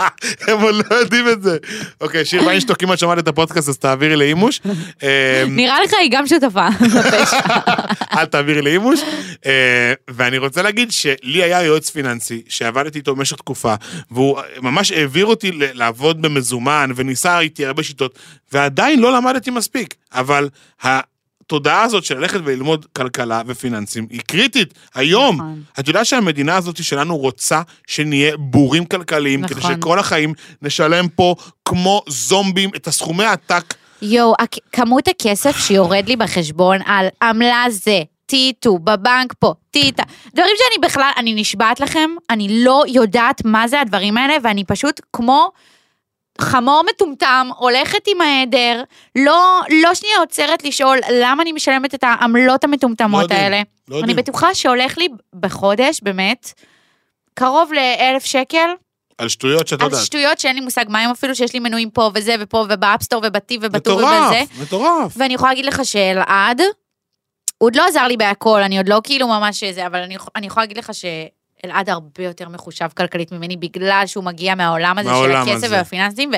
הם 0.51 0.61
עוד 0.61 0.75
לא 0.75 0.95
יודעים 0.95 1.29
את 1.29 1.43
זה. 1.43 1.57
אוקיי, 2.01 2.25
שיר 2.25 2.43
ויינשטוק, 2.47 2.83
אם 2.83 2.93
את 2.93 2.99
שמעת 2.99 3.17
את 3.19 3.27
הפודקאסט, 3.27 3.69
אז 3.69 3.77
תעבירי 3.77 4.15
לאימוש. 4.15 4.61
אה, 5.03 5.43
נראה 5.47 5.83
לך 5.83 5.91
היא 6.01 6.11
גם 6.11 6.27
שותפה. 6.27 6.67
אל 8.17 8.25
תעבירי 8.25 8.61
לאימוש. 8.61 8.99
אה, 9.45 9.93
ואני 10.07 10.37
רוצה 10.37 10.61
להגיד 10.61 10.91
שלי 10.91 11.43
היה 11.43 11.63
יועץ 11.63 11.89
פיננסי, 11.89 12.41
שעבדתי 12.49 12.97
איתו 12.99 13.15
במשך 13.15 13.35
תקופה, 13.35 13.75
והוא 14.11 14.39
ממש 14.61 14.91
העביר 14.91 15.25
אותי 15.25 15.51
לעבוד 15.53 16.21
במזומן, 16.21 16.91
וניסה 16.95 17.39
איתי 17.39 17.65
הרבה 17.65 17.83
שיטות, 17.83 18.19
ועדיין 18.51 18.99
לא 18.99 19.13
למדתי 19.13 19.51
מספיק. 19.51 19.95
אבל 20.13 20.49
התודעה 21.45 21.83
הזאת 21.83 22.03
של 22.03 22.17
ללכת 22.17 22.39
וללמוד 22.43 22.85
כלכלה 22.95 23.41
ופיננסים 23.47 24.07
היא 24.09 24.21
קריטית. 24.27 24.73
היום, 24.95 25.35
נכון. 25.35 25.63
את 25.79 25.87
יודעת 25.87 26.05
שהמדינה 26.05 26.55
הזאת 26.55 26.83
שלנו 26.83 27.17
רוצה 27.17 27.61
שנהיה 27.87 28.37
בורים 28.37 28.85
כלכליים, 28.85 29.47
כדי 29.47 29.59
נכון. 29.59 29.75
שכל 29.75 29.99
החיים 29.99 30.33
נשלם 30.61 31.07
פה 31.07 31.35
כמו 31.65 32.01
זומבים 32.07 32.69
את 32.75 32.87
הסכומי 32.87 33.23
העתק. 33.23 33.73
יואו, 34.01 34.33
הכ- 34.41 34.59
כמות 34.71 35.07
הכסף 35.07 35.57
שיורד 35.57 36.07
לי 36.07 36.15
בחשבון 36.15 36.77
על 36.85 37.07
עמלה 37.21 37.65
זה, 37.69 38.01
טיטו, 38.25 38.79
בבנק 38.79 39.33
פה, 39.39 39.53
טיטה, 39.71 40.03
דברים 40.35 40.55
שאני 40.57 40.87
בכלל, 40.87 41.11
אני 41.17 41.33
נשבעת 41.33 41.79
לכם, 41.79 42.09
אני 42.29 42.63
לא 42.63 42.83
יודעת 42.87 43.45
מה 43.45 43.67
זה 43.67 43.81
הדברים 43.81 44.17
האלה, 44.17 44.33
ואני 44.43 44.63
פשוט 44.63 45.01
כמו 45.13 45.51
חמור 46.41 46.83
מטומטם, 46.89 47.49
הולכת 47.57 48.07
עם 48.07 48.21
העדר, 48.21 48.83
לא, 49.15 49.61
לא 49.83 49.93
שנייה 49.93 50.17
עוצרת 50.19 50.63
לשאול 50.63 50.99
למה 51.11 51.43
אני 51.43 51.51
משלמת 51.51 51.95
את 51.95 52.03
העמלות 52.03 52.63
המטומטמות 52.63 53.19
לא 53.19 53.23
יודעים, 53.23 53.41
האלה. 53.41 53.61
לא 53.87 53.95
אני 53.95 53.97
יודעים. 53.97 54.17
בטוחה 54.17 54.55
שהולך 54.55 54.97
לי 54.97 55.07
בחודש, 55.39 55.99
באמת, 56.03 56.53
קרוב 57.33 57.71
לאלף 57.73 58.25
שקל, 58.25 58.69
על 59.17 59.29
שטויות 59.29 59.67
שאת 59.67 59.81
על 59.81 59.87
יודעת. 59.87 60.05
שטויות 60.05 60.39
שאין 60.39 60.55
לי 60.55 60.61
מושג 60.61 60.85
מה 60.89 60.99
הם 60.99 61.11
אפילו, 61.11 61.35
שיש 61.35 61.53
לי 61.53 61.59
מנויים 61.59 61.89
פה 61.89 62.11
וזה 62.13 62.35
ופה 62.39 62.65
וב 62.69 62.80
App 62.80 62.95
Store 62.95 63.21
ובטיב 63.25 63.61
ובטור 63.63 63.97
ובזה. 63.97 64.07
מטורף, 64.09 64.61
מטורף. 64.61 65.13
ואני 65.17 65.33
יכולה 65.33 65.51
להגיד 65.51 65.65
לך 65.65 65.85
שאלעד, 65.85 66.61
הוא 66.61 67.67
עוד 67.67 67.75
לא 67.75 67.85
עזר 67.87 68.07
לי 68.07 68.17
בהכל, 68.17 68.61
אני 68.61 68.77
עוד 68.77 68.89
לא 68.89 69.01
כאילו 69.03 69.27
ממש 69.27 69.63
זה, 69.63 69.85
אבל 69.87 69.99
אני, 69.99 70.17
אני 70.35 70.47
יכולה 70.47 70.63
להגיד 70.63 70.77
לך 70.77 70.91
שאלעד 71.65 71.89
הרבה 71.89 72.23
יותר 72.23 72.49
מחושב 72.49 72.87
כלכלית 72.97 73.31
ממני, 73.31 73.57
בגלל 73.57 74.03
שהוא 74.05 74.23
מגיע 74.23 74.55
מהעולם 74.55 74.97
הזה 74.97 75.09
מהעולם 75.09 75.45
של 75.45 75.51
הכסף. 75.51 75.67
והפיננסים, 75.71 76.31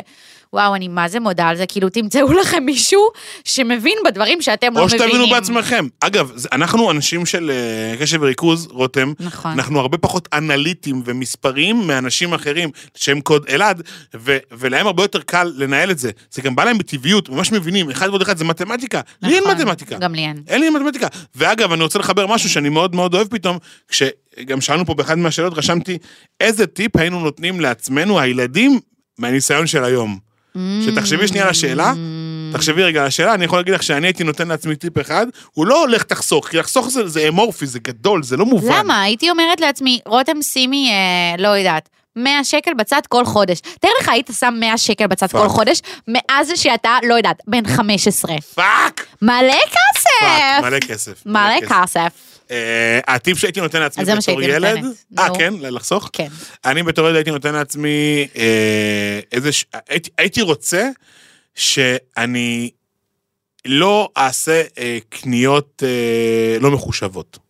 ווואו, 0.56 0.76
אני 0.76 0.88
מה 0.88 1.08
זה 1.10 1.20
מודה 1.20 1.48
על 1.48 1.58
זה, 1.58 1.66
כאילו 1.66 1.90
תמצאו 1.90 2.34
לכם 2.34 2.64
מישהו 2.66 3.02
שמבין 3.44 3.98
בדברים 4.06 4.42
שאתם 4.42 4.74
לא 4.74 4.80
או 4.80 4.86
מבינים. 4.86 5.08
שתבינו 5.08 5.30
בעצמכם. 5.30 5.88
אגב, 6.00 6.32
אנחנו 6.52 6.92
אנשים 6.92 7.26
של 7.26 7.52
אה, 7.52 7.98
קשב 8.00 8.22
וריכוז, 8.22 8.68
רותם, 8.72 9.14
נכון. 9.20 9.52
אנחנו 9.52 9.80
הרבה 9.80 9.98
פחות 9.98 10.28
אנליטיים 10.34 11.02
ומספריים 11.06 11.88
מאנשים 11.88 12.34
אחרים 12.34 12.70
שהם 12.96 13.22
קוד 13.22 13.46
אלעד, 13.50 13.82
ו- 14.16 14.38
ולהם 14.52 14.88
הרבה 14.88 15.04
יותר 15.04 15.22
קל 15.22 15.54
לנהל 15.56 15.92
את 15.92 16.00
זה. 16.00 16.12
זה 16.32 16.42
גם 16.42 16.56
בא 16.56 16.64
להם 16.64 16.78
בטבעיות, 16.78 17.30
ממש 17.30 17.52
מבינים, 17.52 17.90
אחד 17.90 18.10
ועוד 18.10 18.22
אחד 18.22 18.38
זה 18.38 18.46
מתמטיקה. 18.46 19.02
לי 19.22 19.36
אין 19.36 19.44
נכון, 19.44 19.56
מתמטיקה. 19.58 19.98
גם 19.98 20.16
לי 20.16 20.22
אין. 20.22 20.44
אין 20.48 20.62
לי 20.62 20.70
מתמטיקה. 20.70 21.08
ואגב, 21.36 21.72
אני 21.72 21.84
רוצה 21.84 22.00
לחבר 22.00 22.28
משהו 22.28 22.50
שאני 22.50 22.70
מאוד 22.70 22.96
מאוד 22.96 23.14
אוהב 23.14 23.28
פתאום, 23.28 23.58
כשגם 23.88 24.62
שאלנו 24.62 24.86
פה 24.86 24.94
באחד 24.94 25.18
מהשאלות, 25.18 25.54
רשמתי, 25.58 25.98
איזה 26.40 26.68
טיפ 26.68 26.96
היינו 26.98 27.20
נותנים 27.20 27.60
לעצמנו, 27.60 28.20
הילדים, 28.20 28.80
מהניסיון 29.20 29.68
של 29.68 29.84
היום. 29.84 30.25
שתחשבי 30.86 31.28
שנייה 31.28 31.44
על 31.44 31.50
השאלה, 31.50 31.94
תחשבי 32.54 32.84
רגע 32.84 33.02
על 33.02 33.08
השאלה, 33.08 33.34
אני 33.34 33.46
יכול 33.46 33.60
להגיד 33.60 33.74
לך 33.74 33.84
שאני 33.84 34.08
הייתי 34.08 34.24
נותן 34.24 34.48
לעצמי 34.48 34.76
טיפ 34.76 35.02
אחד, 35.02 35.28
הוא 35.54 35.68
לא 35.68 35.82
הולך 35.82 36.04
תחסוך, 36.04 36.48
כי 36.48 36.58
לחסוך 36.58 36.90
זה, 36.90 37.08
זה 37.08 37.28
אמורפי, 37.28 37.66
זה 37.66 37.80
גדול, 37.80 38.24
זה 38.24 38.38
לא 38.38 38.46
מובן. 38.46 38.74
למה? 38.80 39.02
הייתי 39.02 39.30
אומרת 39.30 39.62
לעצמי, 39.62 40.00
רותם 40.06 40.42
שימי, 40.42 40.90
אה, 40.92 41.42
לא 41.42 41.48
יודעת, 41.48 41.90
100 42.16 42.44
שקל 42.44 42.74
בצד 42.74 43.02
כל 43.10 43.26
חודש. 43.26 43.60
תאר 43.60 43.90
לך, 44.02 44.10
היית 44.10 44.30
שם 44.40 44.54
100 44.60 44.78
שקל 44.78 45.08
בצד 45.08 45.28
fuck. 45.28 45.42
כל 45.42 45.50
חודש, 45.50 45.82
מאז 46.08 46.52
שאתה, 46.56 46.98
לא 47.04 47.14
יודעת, 47.14 47.38
בן 47.48 47.68
15. 47.68 48.36
Fuck! 48.56 49.06
מלא 49.22 49.54
fuck, 49.72 49.96
כסף! 49.96 50.62
מלא 50.62 50.80
כסף. 50.80 51.26
מלא 51.26 51.60
כסף. 51.70 52.35
אה, 52.52 53.00
הטיפ 53.08 53.38
שהייתי 53.38 53.62
נותן 53.62 53.80
לעצמי 53.80 54.06
בתור 54.06 54.42
ילד. 54.42 54.84
אה. 55.20 55.28
כן, 55.38 55.54
לחסוך? 55.60 56.10
כן. 56.14 56.28
אני 56.66 56.84
בתור 56.84 57.08
ילד 57.08 57.16
הייתי 57.16 57.32
נותן 57.32 57.54
לעצמי 57.54 58.28
אה, 58.38 59.20
איזה, 59.32 59.50
הייתי, 60.18 60.42
רוצה 60.42 60.90
שאני 61.56 62.70
לא 63.66 64.10
אעשה 64.18 64.64
אה, 64.78 64.98
קניות 65.10 65.84
לא 66.60 66.72
מחושבות. 66.72 67.45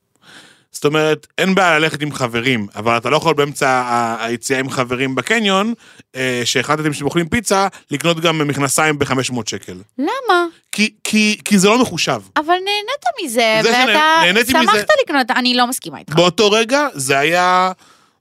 זאת 0.86 0.90
אומרת, 0.90 1.28
אין 1.38 1.56
בעיה 1.56 1.80
ללכת 1.80 2.02
עם 2.02 2.12
חברים, 2.12 2.68
אבל 2.76 2.98
אתה 2.98 3.10
לא 3.10 3.18
יכול 3.18 3.34
באמצע 3.34 3.84
היציאה 4.20 4.60
עם 4.60 4.70
חברים 4.70 5.16
בקניון, 5.16 5.74
אה, 6.16 6.42
שהחלטתם 6.46 6.94
שאתם 6.94 7.06
אוכלים 7.06 7.30
פיצה, 7.30 7.68
לקנות 7.92 8.20
גם 8.20 8.48
מכנסיים 8.48 9.00
ב-500 9.00 9.16
שקל. 9.46 9.78
למה? 9.98 10.46
כי, 10.72 10.94
כי, 11.04 11.38
כי 11.46 11.60
זה 11.60 11.68
לא 11.70 11.82
מחושב. 11.82 12.22
אבל 12.38 12.46
נהנית 12.54 13.06
מזה, 13.24 13.60
זה 13.64 13.70
ואתה 13.70 13.84
שנהניתי 14.22 14.54
מזה- 14.54 14.64
שמחת 14.72 14.88
לקנות, 15.04 15.32
אני 15.32 15.54
לא 15.56 15.68
מסכימה 15.68 15.98
איתך. 16.00 16.14
באותו 16.16 16.52
רגע 16.52 16.88
זה 16.94 17.20
היה, 17.20 17.72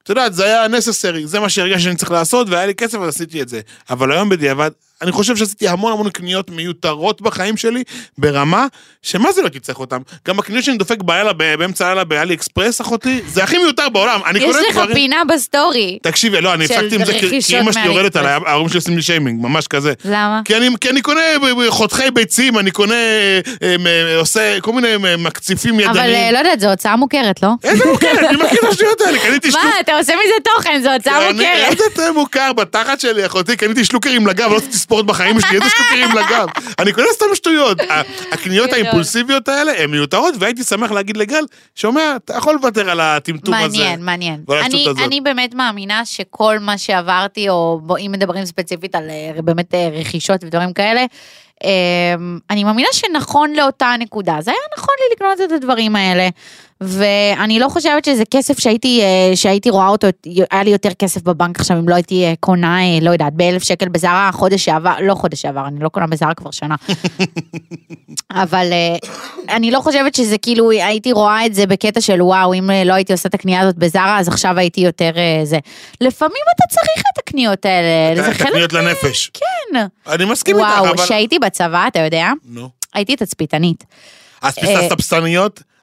את 0.02 0.08
יודעת, 0.08 0.34
זה 0.34 0.44
היה 0.44 0.66
necessary, 0.66 1.24
זה 1.24 1.40
מה 1.40 1.48
שהרגשתי 1.48 1.82
שאני 1.82 1.96
צריך 1.96 2.10
לעשות, 2.10 2.48
והיה 2.50 2.66
לי 2.66 2.74
כסף 2.74 2.98
אז 2.98 3.08
עשיתי 3.08 3.42
את 3.42 3.48
זה. 3.48 3.60
אבל 3.90 4.12
היום 4.12 4.28
בדיעבד, 4.28 4.70
אני 5.04 5.12
חושב 5.12 5.36
שעשיתי 5.36 5.68
המון 5.68 5.92
המון 5.92 6.10
קניות 6.10 6.50
מיותרות 6.50 7.22
בחיים 7.22 7.56
שלי, 7.56 7.82
ברמה 8.18 8.66
שמה 9.02 9.32
זה 9.32 9.40
לא 9.40 9.46
הייתי 9.46 9.60
צריך 9.60 9.78
אותם. 9.78 9.98
גם 10.28 10.38
הקניות 10.38 10.64
שאני 10.64 10.76
דופק 10.76 11.02
בלילה, 11.02 11.32
באמצע 11.32 11.86
הלילה 11.86 12.04
באלי 12.04 12.34
אקספרס, 12.34 12.80
אחותי, 12.80 13.20
זה 13.26 13.44
הכי 13.44 13.58
מיותר 13.58 13.88
בעולם. 13.88 14.20
אני 14.26 14.38
יש 14.38 14.56
לך 14.68 14.76
דברים... 14.76 14.94
פינה 14.94 15.22
בסטורי. 15.34 15.98
תקשיבי, 16.02 16.40
לא, 16.40 16.54
אני 16.54 16.64
הפסקתי 16.64 16.94
עם 16.94 17.04
זה 17.04 17.12
כי- 17.12 17.56
אימא 17.56 17.72
שלי 17.72 17.84
יורדת 17.86 18.16
עליי. 18.16 18.32
ההורים 18.46 18.68
שלי 18.68 18.78
עושים 18.78 18.96
לי 18.96 19.02
שיימינג, 19.02 19.42
ממש 19.42 19.66
כזה. 19.66 19.92
למה? 20.04 20.40
כי 20.44 20.56
אני, 20.56 20.68
כי 20.80 20.90
אני 20.90 21.02
קונה 21.02 21.20
חותכי 21.68 22.10
ביצים, 22.10 22.58
אני 22.58 22.70
קונה, 22.70 22.94
אה, 22.94 23.40
אה, 23.86 24.16
עושה 24.16 24.60
כל 24.60 24.72
מיני 24.72 24.88
אה, 25.08 25.16
מקציפים 25.16 25.80
ידניים. 25.80 25.96
אבל 25.96 26.14
אה, 26.14 26.32
לא 26.32 26.38
יודעת, 26.38 26.60
זו 26.60 26.70
הוצאה 26.70 26.96
מוכרת, 26.96 27.42
לא? 27.42 27.48
איזה 27.64 27.84
מוכרת, 27.84 28.18
אני 28.18 28.36
מכיר 28.36 28.58
את 28.64 28.68
השטויות 28.70 29.00
האלה, 29.00 29.18
קניתי 29.18 29.48
מה, 29.48 29.52
שטוף. 29.52 29.74
אתה 29.80 29.92
עושה 29.98 30.12
מזה 30.24 30.34
תוכן, 30.56 30.80
זו 30.82 30.92
הוצאה 30.92 31.32
מוכרת. 31.32 31.80
איזה 31.98 32.12
מוכר 32.12 32.52
בתחת 32.52 33.00
שלי, 33.00 33.26
אחותי, 33.26 33.56
קניתי 33.56 33.84
שלוקרים 33.84 34.26
לגב, 34.26 34.50
לא 34.50 34.56
עשיתי 34.56 34.76
ספורט 34.78 34.93
בחיים 35.02 35.40
שלי, 35.40 35.56
איזה 35.56 35.70
שלוקרים 35.76 36.10
לגב. 36.10 36.48
אני 36.78 36.92
קונה 36.92 37.06
סתם 37.12 37.26
שטויות. 37.34 37.78
הקניות 38.32 38.66
גדול. 38.66 38.80
האימפולסיביות 38.80 39.48
האלה 39.48 39.82
הן 39.82 39.90
מיותרות, 39.90 40.34
והייתי 40.38 40.64
שמח 40.64 40.90
להגיד 40.90 41.16
לגל, 41.16 41.44
שומע, 41.74 42.16
אתה 42.16 42.34
יכול 42.34 42.54
לוותר 42.54 42.90
על 42.90 43.00
הטמטום 43.00 43.54
הזה. 43.54 43.78
מעניין, 43.78 44.04
מעניין. 44.04 44.44
אני. 44.48 44.86
אני 45.04 45.20
באמת 45.20 45.54
מאמינה 45.54 46.04
שכל 46.04 46.58
מה 46.58 46.78
שעברתי, 46.78 47.48
או 47.48 47.80
אם 47.98 48.12
מדברים 48.12 48.44
ספציפית 48.44 48.94
על 48.94 49.10
אה, 49.10 49.42
באמת 49.42 49.74
אה, 49.74 49.88
רכישות 49.92 50.44
ודברים 50.44 50.72
כאלה, 50.72 51.04
אה, 51.64 52.14
אני 52.50 52.64
מאמינה 52.64 52.88
שנכון 52.92 53.52
לאותה 53.52 53.94
נקודה. 53.98 54.36
זה 54.40 54.50
היה 54.50 54.60
נכון 54.78 54.94
לי 55.00 55.14
לקנות 55.16 55.40
את 55.40 55.52
הדברים 55.52 55.96
האלה. 55.96 56.28
ואני 56.80 57.58
לא 57.58 57.68
חושבת 57.68 58.04
שזה 58.04 58.22
כסף 58.30 58.58
שהייתי, 58.58 59.00
אה, 59.02 59.36
שהייתי 59.36 59.70
רואה 59.70 59.88
אותו, 59.88 60.06
היה 60.50 60.62
לי 60.62 60.70
יותר 60.70 60.94
כסף 60.98 61.22
בבנק 61.22 61.60
עכשיו 61.60 61.78
אם 61.78 61.88
לא 61.88 61.94
הייתי 61.94 62.24
אה, 62.24 62.34
קונה, 62.40 62.78
אה, 62.82 62.98
לא 63.02 63.10
יודעת, 63.10 63.32
באלף 63.32 63.62
שקל 63.62 63.88
בזארה 63.88 64.30
חודש 64.32 64.64
שעבר, 64.64 64.94
לא 65.02 65.14
חודש 65.14 65.42
שעבר, 65.42 65.66
אני 65.66 65.80
לא 65.80 65.88
קונה 65.88 66.06
בזארה 66.06 66.34
כבר 66.34 66.50
שנה. 66.50 66.74
אבל 68.42 68.66
אני 69.48 69.70
לא 69.70 69.80
חושבת 69.80 70.14
שזה 70.14 70.38
כאילו, 70.38 70.70
הייתי 70.70 71.12
רואה 71.12 71.46
את 71.46 71.54
זה 71.54 71.66
בקטע 71.66 72.00
של 72.00 72.22
וואו, 72.22 72.54
אם 72.54 72.70
לא 72.84 72.92
הייתי 72.92 73.12
עושה 73.12 73.28
את 73.28 73.34
הקנייה 73.34 73.60
הזאת 73.60 73.76
בזארה, 73.76 74.18
אז 74.18 74.28
עכשיו 74.28 74.58
הייתי 74.58 74.80
יותר 74.80 75.10
זה. 75.44 75.58
לפעמים 76.00 76.42
אתה 76.54 76.74
צריך 76.74 77.02
את 77.12 77.18
הקניות 77.18 77.66
האלה, 77.66 78.22
זה 78.22 78.30
את 78.30 78.36
חלק... 78.36 78.46
הקניות 78.46 78.72
לנפש. 78.72 79.30
כן. 79.34 79.78
אני 80.06 80.24
מסכים 80.24 80.58
איתך, 80.58 80.68
וואו, 80.68 80.88
אבל... 80.88 81.04
כשהייתי 81.04 81.38
בצבא, 81.38 81.86
אתה 81.86 82.00
יודע, 82.00 82.30
נו. 82.44 82.68
הייתי 82.94 83.16
תצפיתנית. 83.16 83.84
אז 84.42 84.58
אה, 84.58 84.62
פיסת 84.62 84.92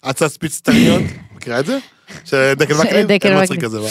הצצפיצטניות? 0.04 1.02
מכירה 1.36 1.60
את 1.60 1.66
זה? 1.66 1.78
של 2.26 2.54
דקל 2.54 2.74
וקנין? 2.74 3.08
דקל 3.08 3.44
וקנין. 3.44 3.82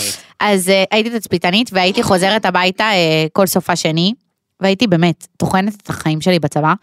אז 0.41 0.69
אה, 0.69 0.85
הייתי 0.91 1.11
תצפיתנית 1.19 1.71
והייתי 1.73 2.03
חוזרת 2.03 2.45
הביתה 2.45 2.85
אה, 2.85 3.27
כל 3.33 3.47
סופה 3.47 3.77
שני, 3.77 4.13
והייתי 4.61 4.87
באמת 4.87 5.27
טוחנת 5.37 5.75
את 5.83 5.91
החיים 5.91 6.21
שלי 6.21 6.39
בצבא, 6.39 6.75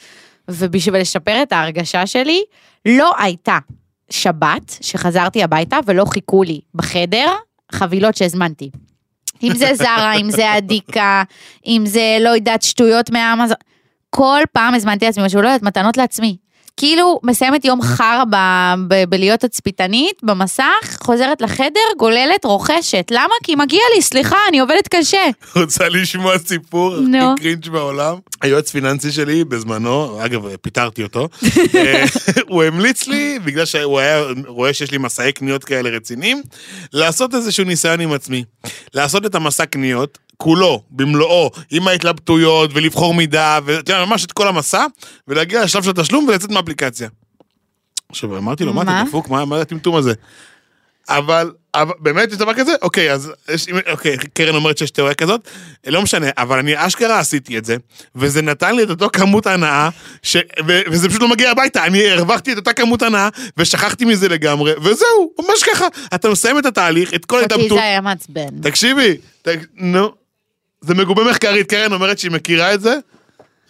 ובשביל 0.48 1.02
לשפר 1.02 1.42
את 1.44 1.52
ההרגשה 1.52 2.08
שלי, 2.08 2.44
לא 2.86 3.12
הייתה 3.18 3.58
שבת 4.10 4.78
שחזרתי 4.82 5.44
הביתה 5.44 5.78
ולא 5.86 6.06
חיכו 6.06 6.44
לי 6.44 6.60
בחדר 6.76 7.28
חבילות 7.72 8.16
שהזמנתי. 8.16 8.70
אם 9.44 9.56
זה 9.56 9.76
זרה, 9.84 10.14
אם 10.14 10.32
זה 10.32 10.58
אדיקה, 10.58 11.24
אם 11.66 11.84
זה 11.86 12.18
לא 12.22 12.30
יודעת 12.30 12.62
שטויות 12.62 13.10
מהאמזון, 13.10 13.58
כל 14.10 14.42
פעם 14.52 14.74
הזמנתי 14.74 15.06
לעצמי 15.06 15.26
משהו, 15.26 15.42
לא 15.42 15.48
יודעת, 15.48 15.64
מתנות 15.64 15.98
לעצמי. 15.98 16.38
כאילו 16.78 17.20
מסיימת 17.24 17.66
יום 17.66 17.82
חרא 17.82 18.24
ב- 18.30 18.36
ב- 18.88 19.04
בלהיות 19.10 19.40
תצפיתנית 19.40 20.24
במסך, 20.24 20.98
חוזרת 21.04 21.42
לחדר, 21.42 21.80
גוללת, 21.98 22.46
רוכשת. 22.46 23.08
למה? 23.12 23.34
כי 23.44 23.56
מגיע 23.56 23.82
לי, 23.96 24.02
סליחה, 24.02 24.38
אני 24.50 24.60
עובדת 24.60 24.88
קשה. 24.88 25.26
רוצה 25.56 25.90
לשמוע 25.90 26.38
סיפור 26.38 26.96
נו. 27.00 27.32
הכי 27.34 27.42
קרינג' 27.42 27.70
בעולם? 27.70 28.16
היועץ 28.42 28.72
פיננסי 28.72 29.12
שלי 29.12 29.44
בזמנו, 29.44 30.26
אגב, 30.26 30.56
פיטרתי 30.62 31.04
אותו, 31.04 31.28
אה, 31.76 32.04
הוא 32.50 32.64
המליץ 32.64 33.08
לי, 33.08 33.40
בגלל 33.46 33.66
שהוא 33.66 34.00
היה 34.00 34.22
רואה 34.48 34.74
שיש 34.74 34.92
לי 34.92 34.98
מסעי 34.98 35.32
קניות 35.32 35.64
כאלה 35.64 35.90
רציניים, 35.90 36.42
לעשות 36.94 37.36
איזשהו 37.36 37.64
ניסיון 37.66 38.00
עם 38.00 38.14
עצמי. 38.14 38.44
לעשות 38.94 39.26
את 39.26 39.36
המסע 39.36 39.66
קניות, 39.66 40.18
כולו, 40.38 40.84
במלואו, 40.90 41.52
עם 41.72 41.88
ההתלבטויות, 41.88 42.72
ולבחור 42.74 43.14
מידה, 43.14 43.60
ואתה 43.66 43.92
יודע, 43.92 44.06
ממש 44.06 44.26
את 44.26 44.32
כל 44.32 44.48
המסע, 44.48 44.86
ולהגיע 45.28 45.64
לשלב 45.64 45.84
של 45.84 45.90
התשלום 45.90 46.28
ולצאת 46.28 46.52
מהאפליקציה. 46.52 47.10
עכשיו, 48.10 48.38
אמרתי 48.38 48.64
לו, 48.64 48.74
מה? 48.74 48.82
אתה 48.82 49.04
דפוק? 49.08 49.30
מה 49.30 49.46
מה 49.46 49.62
הטמטום 49.62 49.96
הזה? 49.96 50.14
אבל, 51.10 51.52
אבל 51.76 51.94
באמת 52.00 52.32
יש 52.32 52.38
דבר 52.38 52.54
כזה? 52.54 52.72
אוקיי, 52.82 53.14
אז 53.14 53.32
יש, 53.54 53.66
אוקיי, 53.92 54.18
קרן 54.34 54.56
אומרת 54.56 54.78
שיש 54.78 54.92
תיאוריה 54.92 55.16
כזאת, 55.16 55.48
לא 55.88 56.02
משנה, 56.02 56.28
אבל 56.38 56.60
אני 56.60 56.88
אשכרה 56.88 57.20
עשיתי 57.20 57.58
את 57.58 57.66
זה, 57.66 57.76
וזה 58.16 58.42
נתן 58.42 58.76
לי 58.76 58.84
את 58.84 58.90
אותו 58.90 59.10
כמות 59.14 59.48
הנאה, 59.48 59.90
ש, 60.24 60.38
ו, 60.68 60.80
וזה 60.92 61.10
פשוט 61.10 61.22
לא 61.22 61.28
מגיע 61.28 61.52
הביתה, 61.52 61.86
אני 61.86 62.10
הרווחתי 62.10 62.52
את 62.54 62.58
אותה 62.58 62.74
כמות 62.74 63.02
הנאה, 63.02 63.30
ושכחתי 63.58 64.06
מזה 64.06 64.30
לגמרי, 64.30 64.74
וזהו, 64.84 65.32
ממש 65.40 65.64
ככה. 65.64 65.88
אתה 66.16 66.30
מסיים 66.30 66.60
את 66.60 66.66
התהליך, 66.66 67.14
את 67.14 67.26
כל 67.26 67.40
ההתאבטות. 67.40 67.78
זה 67.78 67.84
היה 67.84 68.02
מעצבן. 68.02 68.62
תקשיבי, 68.62 69.18
ת, 69.42 69.48
נו, 69.76 70.12
זה 70.82 70.94
מגובה 70.94 71.24
מחקרית, 71.24 71.70
קרן 71.70 71.94
אומרת 71.94 72.20
שהיא 72.20 72.32
מכירה 72.32 72.74
את 72.74 72.82
זה, 72.82 72.96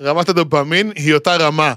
רמת 0.02 0.30
הדופמין 0.30 0.92
היא 0.96 1.14
אותה 1.14 1.36
רמה. 1.36 1.74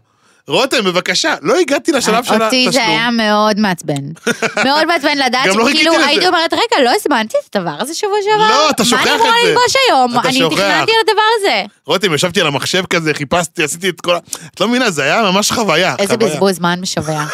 רותם, 0.49 0.85
בבקשה, 0.85 1.35
לא 1.43 1.59
הגעתי 1.59 1.93
לשלב 1.93 2.25
של 2.25 2.43
אותי 2.43 2.65
זה 2.65 2.69
התשלום. 2.69 2.97
היה 2.97 3.11
מאוד 3.11 3.59
מעצבן. 3.59 3.95
מאוד 4.67 4.85
מעצבן 4.85 5.19
לדעת 5.19 5.47
לא 5.47 5.69
שכאילו. 5.69 5.93
הייתי 5.93 6.27
אומרת, 6.27 6.53
רגע, 6.53 6.85
לא 6.85 6.91
הזמנתי 6.97 7.37
את 7.51 7.57
הדבר 7.57 7.75
הזה 7.79 7.95
שבוע 7.95 8.19
שעבר? 8.25 8.49
לא, 8.49 8.71
אתה 8.71 8.85
שוכח 8.85 9.05
מה 9.05 9.13
אני 9.13 9.15
אמורה 9.15 9.31
את 9.41 9.45
זה. 9.45 9.49
ללבוש 9.49 9.75
היום? 9.89 10.19
אני. 10.19 10.57
תכננתי 10.57 10.93
על 10.93 10.99
הדבר 11.09 11.23
הזה. 11.39 11.63
רותם, 11.87 12.15
ישבתי 12.15 12.41
על 12.41 12.47
המחשב 12.47 12.85
כזה, 12.91 13.15
חיפשתי, 13.15 13.63
עשיתי 13.65 13.89
את 13.89 14.01
כל 14.01 14.15
ה... 14.15 14.19
את 14.55 14.61
לא 14.61 14.69
מבינה, 14.69 14.91
זה 14.91 15.03
היה 15.03 15.23
ממש 15.23 15.53
חוויה. 15.53 15.95
איזה. 15.99 16.17
בזבוז 16.17 16.57
זמן 16.57 16.81
משווע. 16.81 17.25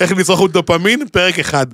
איך 0.00 0.12
לצרוך 0.12 0.50
דופמין? 0.50 1.08
פרק 1.08 1.38
אחד. 1.38 1.66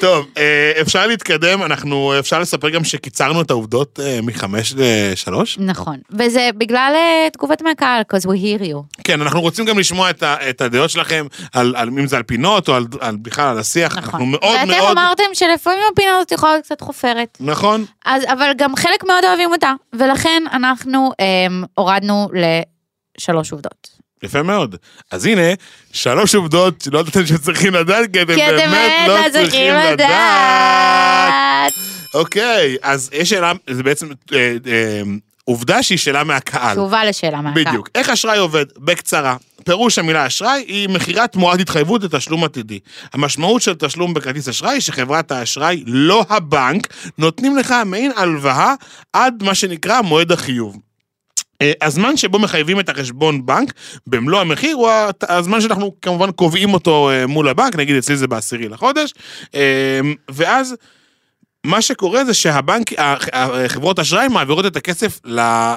טוב, 0.00 0.26
אה, 0.38 0.72
אפשר 0.80 1.06
להתקדם, 1.06 1.62
אנחנו, 1.62 2.18
אפשר 2.18 2.40
לספר 2.40 2.68
גם 2.68 2.84
שקיצרנו 2.84 3.40
את 3.40 3.50
העובדות 3.50 4.00
אה, 4.02 4.18
מחמש 4.22 4.74
לשלוש? 4.76 5.58
נכון. 5.60 5.96
וזה 6.10 6.50
בגלל 6.58 6.92
אה, 6.94 7.28
תגובות 7.32 7.62
מהקהל, 7.62 8.02
because 8.02 8.26
we 8.26 8.60
hear 8.60 8.62
you. 8.62 8.98
כן, 9.04 9.20
אנחנו 9.20 9.40
רוצים 9.40 9.64
גם 9.64 9.78
לשמוע 9.78 10.10
את, 10.10 10.22
ה, 10.22 10.50
את 10.50 10.60
הדעות 10.60 10.90
שלכם, 10.90 11.26
על, 11.52 11.74
על, 11.76 11.88
אם 11.88 12.06
זה 12.06 12.16
על 12.16 12.22
פינות 12.22 12.68
או 12.68 12.74
על, 12.74 12.86
על 13.00 13.16
בכלל 13.16 13.48
על 13.48 13.58
השיח. 13.58 13.96
אנחנו 13.96 14.08
נכון. 14.08 14.30
מאוד 14.30 14.56
ואתם 14.60 14.68
מאוד... 14.68 14.90
אמרתם 14.90 15.24
שלפעמים 15.32 15.82
הפינה 15.92 16.16
הזאת 16.16 16.32
יכולה 16.32 16.52
להיות 16.52 16.64
קצת 16.64 16.80
חופרת. 16.80 17.38
נכון. 17.40 17.84
אז, 18.04 18.22
אבל 18.32 18.52
גם 18.56 18.76
חלק 18.76 19.04
מאוד 19.04 19.24
אוהבים 19.24 19.52
אותה, 19.52 19.72
ולכן 19.92 20.42
אנחנו 20.52 21.12
אמ, 21.20 21.64
הורדנו 21.74 22.28
לשלוש 23.18 23.52
עובדות. 23.52 23.95
יפה 24.22 24.42
מאוד. 24.42 24.76
אז 25.10 25.26
הנה, 25.26 25.54
שלוש 25.92 26.34
עובדות 26.34 26.80
שלא 26.80 26.98
ידעתם 26.98 27.26
שצריכים 27.26 27.74
לדעת, 27.74 28.12
כי 28.12 28.22
אתם 28.22 28.34
באמת 28.36 29.08
לא 29.08 29.16
צריכים 29.32 29.74
לדעת. 29.74 29.92
לדעת. 29.92 31.72
אוקיי, 32.14 32.76
אז 32.82 33.10
יש 33.12 33.30
שאלה, 33.30 33.52
זה 33.70 33.82
בעצם 33.82 34.08
אה, 34.32 34.56
אה, 34.66 35.02
עובדה 35.44 35.82
שהיא 35.82 35.98
שאלה 35.98 36.24
מהקהל. 36.24 36.76
תשובה 36.76 37.04
לשאלה 37.04 37.40
מהקהל. 37.40 37.64
בדיוק. 37.64 37.88
איך 37.94 38.10
אשראי 38.10 38.38
עובד? 38.38 38.64
בקצרה. 38.78 39.36
פירוש 39.64 39.98
המילה 39.98 40.26
אשראי 40.26 40.64
היא 40.68 40.88
מכירת 40.88 41.32
תמורת 41.32 41.60
התחייבות 41.60 42.02
לתשלום 42.02 42.44
עתידי. 42.44 42.78
המשמעות 43.12 43.62
של 43.62 43.74
תשלום 43.74 44.14
בכרטיס 44.14 44.48
אשראי 44.48 44.72
היא 44.72 44.80
שחברת 44.80 45.32
האשראי, 45.32 45.82
לא 45.86 46.24
הבנק, 46.28 46.86
נותנים 47.18 47.56
לך 47.56 47.74
מעין 47.86 48.12
הלוואה 48.16 48.74
עד 49.12 49.42
מה 49.42 49.54
שנקרא 49.54 50.00
מועד 50.00 50.32
החיוב. 50.32 50.76
אה, 51.62 51.72
הזמן 51.82 52.16
שבו 52.16 52.38
מחייבים 52.38 52.80
את 52.80 52.88
החשבון 52.88 53.46
בנק 53.46 53.72
במלוא 54.06 54.40
המחיר 54.40 54.76
הוא 54.76 54.88
הזמן 55.28 55.60
שאנחנו 55.60 55.94
כמובן 56.02 56.30
קובעים 56.30 56.74
אותו 56.74 57.10
אה, 57.10 57.26
מול 57.26 57.48
הבנק, 57.48 57.76
נגיד 57.76 57.96
אצלי 57.96 58.16
זה 58.16 58.26
בעשירי 58.26 58.68
לחודש, 58.68 59.14
אה, 59.54 60.00
ואז 60.30 60.76
מה 61.66 61.82
שקורה 61.82 62.24
זה 62.24 62.34
שהבנק, 62.34 62.90
החברות 63.32 63.98
אשראי 63.98 64.28
מעבירות 64.28 64.66
את 64.66 64.76
הכסף 64.76 65.20
ל- 65.24 65.38
אה, 65.40 65.74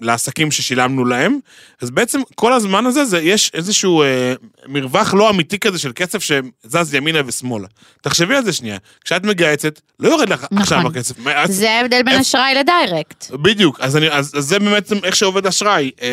לעסקים 0.00 0.50
ששילמנו 0.50 1.04
להם, 1.04 1.38
אז 1.82 1.90
בעצם 1.90 2.20
כל 2.34 2.52
הזמן 2.52 2.86
הזה 2.86 3.04
זה, 3.04 3.20
יש 3.20 3.50
איזשהו 3.54 4.02
אה, 4.02 4.32
מרווח 4.66 5.14
לא 5.14 5.30
אמיתי 5.30 5.58
כזה 5.58 5.78
של 5.78 5.92
כסף 5.94 6.22
שזז 6.22 6.94
ימינה 6.94 7.18
ושמאלה. 7.26 7.66
תחשבי 8.02 8.36
על 8.36 8.44
זה 8.44 8.52
שנייה, 8.52 8.76
כשאת 9.04 9.24
מגהצת, 9.24 9.80
לא 10.00 10.08
יורד 10.08 10.28
לך 10.28 10.44
נכון. 10.44 10.58
עכשיו 10.58 10.86
הכסף. 10.86 11.14
זה 11.46 11.70
ההבדל 11.70 12.02
בין 12.02 12.14
איפ- 12.14 12.20
אשראי 12.20 12.54
לדיירקט. 12.54 13.30
בדיוק, 13.30 13.80
אז, 13.80 13.96
אני, 13.96 14.10
אז, 14.10 14.32
אז 14.36 14.44
זה 14.44 14.58
באמת 14.58 14.92
איך 15.04 15.16
שעובד 15.16 15.46
אשראי. 15.46 15.90
אה, 16.02 16.08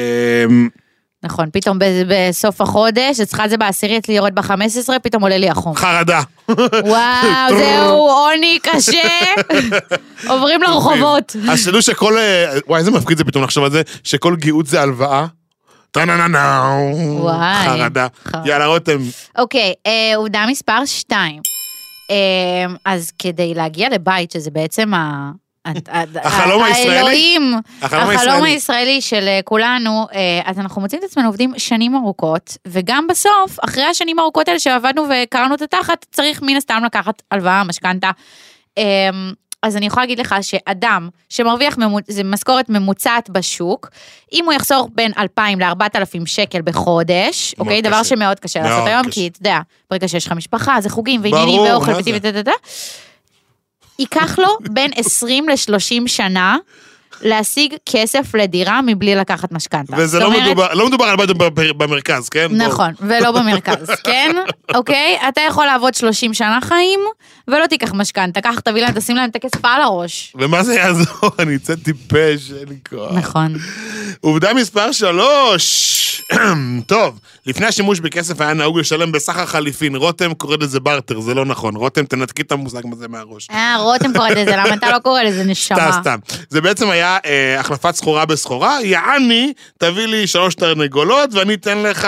נכון, 1.25 1.49
פתאום 1.53 1.79
בסוף 2.07 2.61
החודש, 2.61 3.19
אצלך 3.19 3.43
זה 3.49 3.57
בעשירי, 3.57 3.97
אצלי 3.97 4.13
יורד 4.13 4.35
ב-15, 4.35 4.99
פתאום 5.03 5.23
עולה 5.23 5.37
לי 5.37 5.49
החום. 5.49 5.75
חרדה. 5.75 6.21
וואו, 6.49 7.49
זהו 7.59 8.09
עוני 8.09 8.59
קשה. 8.63 9.07
עוברים 10.31 10.61
לרחובות. 10.61 11.35
אז 11.49 11.59
שתדעו 11.59 11.81
שכל, 11.81 12.17
אה, 12.17 12.57
וואי 12.67 12.79
איזה 12.79 12.91
מפחיד 12.91 13.17
זה 13.17 13.23
פתאום 13.23 13.43
לחשוב 13.43 13.63
על 13.63 13.71
זה, 13.71 13.81
שכל 14.03 14.35
גיהות 14.35 14.67
זה 14.67 14.81
הלוואה. 14.81 15.25
וואי. 17.19 17.65
חרדה. 17.65 18.07
יאללה 18.45 18.65
רותם. 18.65 18.97
אוקיי, 19.37 19.73
עובדה 20.15 20.45
מספר 20.49 20.85
2. 20.85 21.41
אז 22.85 23.11
כדי 23.19 23.53
להגיע 23.53 23.89
לבית, 23.89 24.31
שזה 24.31 24.51
בעצם 24.51 24.93
ה... 24.93 25.31
החלום 26.23 26.63
הישראלי? 26.63 26.95
האלוהים, 26.95 27.53
החלום 27.81 28.43
הישראלי. 28.43 29.01
של 29.01 29.27
אה, 29.27 29.39
כולנו, 29.43 30.07
אה, 30.13 30.41
אז 30.45 30.59
אנחנו 30.59 30.81
מוצאים 30.81 30.99
את 30.99 31.03
עצמנו 31.09 31.27
עובדים 31.27 31.53
שנים 31.57 31.95
ארוכות, 31.95 32.57
וגם 32.67 33.07
בסוף, 33.07 33.57
אחרי 33.65 33.83
השנים 33.83 34.19
הארוכות 34.19 34.47
האלה 34.47 34.59
שעבדנו 34.59 35.05
וקרענו 35.09 35.55
את 35.55 35.61
התחת, 35.61 36.05
צריך 36.11 36.41
מן 36.41 36.55
הסתם 36.55 36.81
לקחת 36.85 37.21
הלוואה, 37.31 37.63
משכנתה. 37.63 38.11
אה, 38.77 39.09
אז 39.65 39.77
אני 39.77 39.85
יכולה 39.85 40.03
להגיד 40.03 40.19
לך 40.19 40.35
שאדם 40.41 41.09
שמרוויח, 41.29 41.77
משכורת 42.25 42.69
ממוצעת 42.69 43.29
בשוק, 43.29 43.89
אם 44.33 44.45
הוא 44.45 44.53
יחסור 44.53 44.89
בין 44.95 45.11
2,000 45.17 45.59
ל-4,000 45.59 46.25
שקל 46.25 46.61
בחודש, 46.61 47.55
אוקיי? 47.59 47.81
דבר 47.81 47.99
קשה. 47.99 48.03
שמאוד 48.03 48.39
קשה 48.39 48.61
לעשות 48.61 48.87
היום, 48.87 49.01
קשה. 49.01 49.11
כי 49.11 49.27
אתה 49.27 49.39
יודע, 49.39 49.59
ברגע 49.89 50.07
שיש 50.07 50.27
לך 50.27 50.31
משפחה, 50.31 50.81
זה 50.81 50.89
חוגים 50.89 51.21
ועניינים 51.23 51.61
ואוכל 51.61 52.03
זה? 52.03 52.11
וטטטה. 52.15 52.51
ייקח 53.99 54.39
לו 54.39 54.57
בין 54.61 54.91
20 54.95 55.49
ל-30 55.49 56.07
שנה 56.07 56.57
להשיג 57.21 57.73
כסף 57.85 58.35
לדירה 58.35 58.81
מבלי 58.81 59.15
לקחת 59.15 59.51
משכנתה. 59.51 59.95
וזה 59.97 60.19
לא 60.19 60.25
אומרת- 60.25 60.41
מדובר, 60.47 60.73
לא 60.73 60.87
מדובר 60.87 61.05
על 61.05 61.15
בית 61.15 61.29
במרכז, 61.77 62.29
כן? 62.29 62.47
בוא. 62.49 62.57
נכון, 62.67 62.91
ולא 63.01 63.31
במרכז, 63.31 63.89
כן? 64.03 64.35
אוקיי? 64.75 65.17
אתה 65.29 65.41
יכול 65.47 65.65
לעבוד 65.65 65.93
30 65.93 66.33
שנה 66.33 66.59
חיים, 66.63 66.99
ולא 67.47 67.67
תיקח 67.67 67.91
משכנתה, 67.93 68.41
קח, 68.41 68.59
תביא 68.59 68.81
להם, 68.81 68.93
תשים 68.93 69.15
להם 69.15 69.29
את 69.29 69.35
הכסף 69.35 69.65
על 69.65 69.81
הראש. 69.81 70.33
ומה 70.39 70.63
זה 70.63 70.75
יעזור? 70.75 71.29
אני 71.39 71.55
אצא 71.55 71.75
טיפש, 71.75 72.51
אין 72.59 72.69
לי 72.69 72.75
כוח. 72.89 73.11
נכון. 73.13 73.53
עובדה 74.21 74.53
מספר 74.53 74.91
שלוש. 74.91 75.95
טוב, 76.87 77.19
לפני 77.45 77.65
השימוש 77.65 77.99
בכסף 77.99 78.41
היה 78.41 78.53
נהוג 78.53 78.79
לשלם 78.79 79.11
בסחר 79.11 79.45
חליפין. 79.45 79.95
רותם 79.95 80.33
קורא 80.33 80.57
לזה 80.61 80.79
בארטר, 80.79 81.19
זה 81.19 81.33
לא 81.33 81.45
נכון. 81.45 81.75
רותם, 81.75 82.05
תנתקי 82.05 82.41
את 82.41 82.51
המושג 82.51 82.81
הזה 82.91 83.07
מהראש. 83.07 83.47
אה, 83.51 83.75
רותם 83.79 84.13
קורא 84.17 84.29
לזה, 84.29 84.51
למה 84.55 84.73
אתה 84.73 84.91
לא 84.91 84.99
קורא 84.99 85.21
לזה 85.23 85.43
נשמה? 85.43 85.77
סתם, 85.91 86.01
סתם. 86.01 86.17
זה 86.49 86.61
בעצם 86.61 86.89
היה 86.89 87.04
אה, 87.25 87.59
החלפת 87.59 87.95
סחורה 87.95 88.25
בסחורה, 88.25 88.77
יעני, 88.83 89.53
תביא 89.77 90.05
לי 90.05 90.27
שלוש 90.27 90.55
תרנגולות 90.55 91.33
ואני 91.33 91.53
אתן 91.53 91.77
לך, 91.77 92.05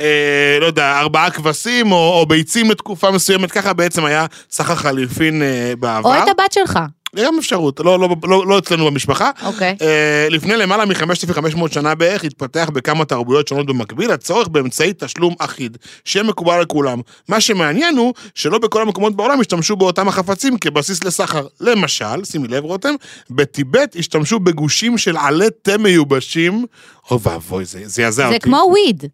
אה, 0.00 0.58
לא 0.60 0.66
יודע, 0.66 0.98
ארבעה 0.98 1.30
כבשים 1.30 1.92
או, 1.92 2.18
או 2.20 2.26
ביצים 2.26 2.70
לתקופה 2.70 3.10
מסוימת, 3.10 3.52
ככה 3.52 3.72
בעצם 3.72 4.04
היה 4.04 4.26
סחר 4.50 4.74
חליפין 4.74 5.42
אה, 5.42 5.72
בעבר. 5.78 6.16
או 6.18 6.22
את 6.22 6.28
הבת 6.28 6.52
שלך. 6.52 6.78
גם 7.16 7.38
אפשרות, 7.38 7.80
לא, 7.80 7.98
לא, 7.98 8.08
לא, 8.22 8.46
לא 8.46 8.58
אצלנו 8.58 8.86
במשפחה. 8.86 9.30
אוקיי. 9.42 9.76
אה, 9.82 10.26
לפני 10.30 10.56
למעלה 10.56 10.84
מ-5,500 10.84 11.72
שנה 11.72 11.94
בערך 11.94 12.24
התפתח 12.24 12.70
בכמה 12.72 13.04
תרבויות 13.04 13.48
שונות 13.48 13.66
במקביל 13.66 14.10
הצורך 14.10 14.48
באמצעי 14.48 14.92
תשלום 14.98 15.34
אחיד, 15.38 15.78
שיהיה 16.04 16.24
מקובל 16.24 16.54
על 16.54 16.64
כולם. 16.64 17.00
מה 17.28 17.40
שמעניין 17.40 17.96
הוא 17.96 18.14
שלא 18.34 18.58
בכל 18.58 18.82
המקומות 18.82 19.16
בעולם 19.16 19.40
השתמשו 19.40 19.76
באותם 19.76 20.08
החפצים 20.08 20.58
כבסיס 20.58 21.04
לסחר. 21.04 21.46
למשל, 21.60 22.24
שימי 22.24 22.48
לב 22.48 22.64
רותם, 22.64 22.94
בטיבט 23.30 23.96
השתמשו 23.98 24.40
בגושים 24.40 24.98
של 24.98 25.16
עלי 25.16 25.46
תה 25.62 25.78
מיובשים. 25.78 26.66
אוי 27.10 27.18
ואבוי, 27.22 27.64
זה 27.64 27.80
זה 27.84 28.02
יעזע 28.02 28.26
אותי. 28.26 28.34
זה 28.34 28.40
כמו 28.40 28.60
וויד. 28.70 29.04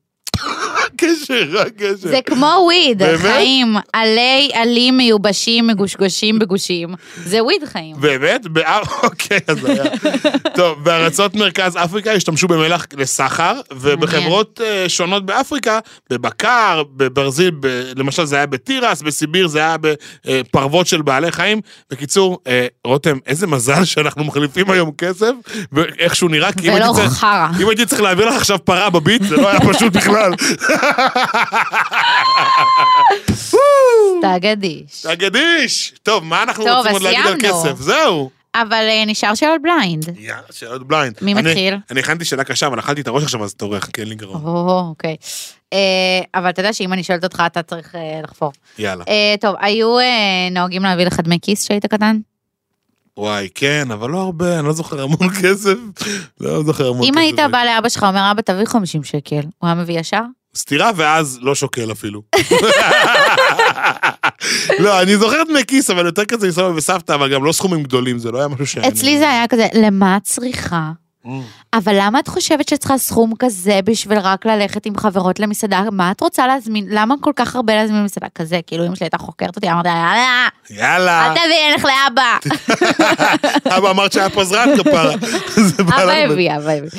הקשר, 1.04 1.60
הקשר. 1.60 2.08
זה 2.08 2.18
כמו 2.26 2.54
וויד? 2.64 3.02
חיים. 3.16 3.76
עלי 3.92 4.50
עלים 4.54 4.96
מיובשים, 4.96 5.66
מגושגשים 5.66 6.38
בגושים. 6.38 6.94
זה 7.24 7.44
וויד 7.44 7.64
חיים. 7.64 7.96
באמת? 8.00 8.46
בא- 8.46 8.80
אוקיי, 9.02 9.38
אז 9.46 9.64
היה. 9.64 9.84
טוב, 10.56 10.84
בארצות 10.84 11.34
מרכז 11.34 11.76
אפריקה 11.76 12.12
השתמשו 12.12 12.48
במלח 12.48 12.86
לסחר, 12.96 13.60
ובחברות 13.72 14.60
אה, 14.64 14.88
שונות 14.88 15.26
באפריקה, 15.26 15.78
בבקר, 16.10 16.82
בברזיל, 16.96 17.50
למשל 17.96 18.24
זה 18.24 18.36
היה 18.36 18.46
בתירס, 18.46 19.02
בסיביר 19.02 19.46
זה 19.48 19.58
היה 19.58 19.76
בפרוות 20.26 20.86
של 20.86 21.02
בעלי 21.02 21.32
חיים. 21.32 21.60
בקיצור, 21.90 22.38
אה, 22.46 22.66
רותם, 22.84 23.18
איזה 23.26 23.46
מזל 23.46 23.84
שאנחנו 23.84 24.24
מחליפים 24.24 24.70
היום 24.70 24.90
כסף, 24.98 25.32
ואיך 25.72 26.16
שהוא 26.16 26.30
נראה, 26.30 26.52
כי. 26.52 26.70
אם 27.60 27.68
הייתי 27.68 27.86
צריך 27.86 28.00
להעביר 28.02 28.28
לך 28.28 28.34
עכשיו 28.36 28.64
פרה 28.64 28.90
בביט, 28.90 29.22
זה 29.22 29.36
לא 29.36 29.48
היה 29.50 29.60
פשוט 29.60 29.92
בכלל. 29.92 30.32
תגדיש. 34.22 35.06
אגדיש! 35.06 35.92
טוב, 36.02 36.24
מה 36.24 36.42
אנחנו 36.42 36.64
טוב, 36.64 36.76
רוצים 36.76 36.92
עוד 36.92 37.02
להגיד 37.02 37.26
על. 37.26 37.40
כסף? 37.40 37.76
זהו. 37.78 38.30
אבל 38.54 38.86
אה, 38.90 39.04
נשאר 39.06 39.34
שאלות 39.34 39.62
בליינד. 39.62 40.18
יאללה, 40.18 40.42
שאלות 40.50 40.86
בליינד. 40.86 41.16
מי 41.22 41.34
מתחיל? 41.34 41.76
אני 41.90 42.00
הכנתי 42.00 42.24
שאלה 42.24 42.44
קשה, 42.44 42.66
אבל 42.66 42.78
אכלתי 42.78 43.00
את 43.00 43.06
הראש 43.06 43.22
עכשיו, 43.22 43.44
אז 43.44 43.54
תורך, 43.54 43.88
כי 43.92 44.00
אין 44.00 44.08
לי 44.08 44.14
גרון. 44.14 44.42
או, 44.44 44.80
אוקיי. 44.88 45.16
אה, 45.72 45.78
אבל 46.34 46.50
אתה 46.50 46.60
יודע 46.60 46.72
שאם 46.72 46.92
אני 46.92 47.02
שואלת 47.02 47.24
אותך, 47.24 47.42
אתה 47.46 47.62
צריך 47.62 47.94
אה, 47.94 48.20
לחפור. 48.22 48.52
יאללה. 48.78 49.04
טוב, 49.40 49.56
היו 49.60 49.96
נוהגים 50.50 50.82
להביא 50.82 51.04
לך 51.04 51.20
דמי 51.20 51.38
כיס 51.42 51.64
כשהיית 51.64 51.86
קטן? 51.86 52.16
וואי, 53.16 53.48
כן, 53.54 53.88
אבל 53.90 54.10
לא 54.10 54.18
הרבה, 54.18 54.58
אני 54.58 54.66
לא 54.66 54.72
זוכר 54.72 55.02
המון 55.02 55.28
כסף. 55.42 55.76
לא 56.40 56.62
זוכר 56.62 56.88
המון 56.88 57.02
כסף. 57.02 57.12
אם 57.12 57.18
היית 57.18 57.38
בא 57.52 57.64
לאבא 57.64 57.88
שלך 57.88 58.02
ואומר, 58.02 58.30
אבא, 58.30 58.42
תביא 58.42 58.64
50 58.66 59.04
שקל, 59.04 59.40
הוא 59.58 59.68
היה 59.68 59.74
מביא 59.74 60.00
ישר? 60.00 60.22
סטירה 60.54 60.90
ואז 60.96 61.38
לא 61.42 61.54
שוקל 61.54 61.92
אפילו. 61.92 62.22
לא, 64.84 65.02
אני 65.02 65.16
זוכר 65.16 65.42
דמי 65.48 65.64
כיס, 65.66 65.90
אבל 65.90 66.06
יותר 66.06 66.24
כזה 66.24 66.48
מסבא 66.48 66.70
וסבתא, 66.76 67.12
אבל 67.12 67.34
גם 67.34 67.44
לא 67.44 67.52
סכומים 67.52 67.82
גדולים, 67.82 68.18
זה 68.18 68.30
לא 68.30 68.38
היה 68.38 68.48
משהו 68.48 68.66
שאני... 68.66 68.88
אצלי 68.88 69.18
זה 69.18 69.30
היה 69.30 69.48
כזה, 69.48 69.66
למה 69.74 70.16
את 70.16 70.22
צריכה? 70.22 70.90
Mm. 71.26 71.28
אבל 71.74 71.94
למה 71.98 72.18
את 72.18 72.28
חושבת 72.28 72.68
שאת 72.68 72.78
צריכה 72.78 72.98
סכום 72.98 73.32
כזה 73.38 73.80
בשביל 73.84 74.18
רק 74.18 74.46
ללכת 74.46 74.86
עם 74.86 74.96
חברות 74.96 75.40
למסעדה? 75.40 75.82
מה 75.92 76.10
את 76.10 76.20
רוצה 76.20 76.46
להזמין? 76.46 76.86
למה 76.88 77.14
כל 77.20 77.32
כך 77.36 77.56
הרבה 77.56 77.74
להזמין 77.74 78.00
למסעדה 78.00 78.26
כזה? 78.34 78.60
כאילו 78.66 78.86
אמא 78.86 78.94
שלי 78.94 79.04
הייתה 79.04 79.18
חוקרת 79.18 79.56
אותי, 79.56 79.70
אמרתי 79.70 79.88
לה, 79.88 79.94
יאללה, 79.94 80.48
יאללה. 80.70 81.26
אל 81.26 81.32
תביא, 81.32 81.72
נלך 81.72 81.84
לאבא. 81.84 82.38
אבא 83.76 83.90
אמרת 83.90 84.12
שהיה 84.12 84.30
פזרן 84.30 84.68
כפרה. 84.78 85.14
זה 85.68 85.84
בא 85.84 86.02
אבא 86.02 86.12
הביא, 86.12 86.56
אבא 86.56 86.70
הביא. 86.70 86.90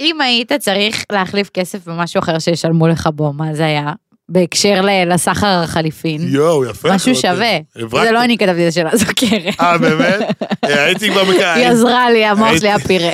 אם 0.00 0.20
היית 0.20 0.52
צריך 0.52 1.04
להחליף 1.12 1.50
כסף 1.54 1.88
במשהו 1.88 2.18
אחר 2.18 2.38
שישלמו 2.38 2.88
לך 2.88 3.08
בו, 3.14 3.32
מה 3.32 3.54
זה 3.54 3.64
היה? 3.64 3.92
בהקשר 4.28 4.80
לסחר 5.06 5.60
החליפין. 5.64 6.20
יואו, 6.28 6.64
יפה. 6.64 6.94
משהו. 6.94 7.14
שווה. 7.14 7.58
זה 7.74 8.10
לא 8.10 8.24
אני 8.24 8.38
כתבתי 8.38 8.62
את 8.64 8.68
השאלה, 8.68 8.90
זו 8.96 9.06
קרן. 9.16 9.52
אה, 9.60 9.78
באמת? 9.78 10.20
אה, 10.64 10.84
הייתי 10.84 11.10
כבר 11.10 11.24
מכיר... 11.24 11.48
היא 11.48 11.66
עזרה 11.66 12.10
לי, 12.10 12.24
המוח 12.24 12.56
שלי 12.58 12.68
היה 12.68 12.78
פירה. 12.78 13.12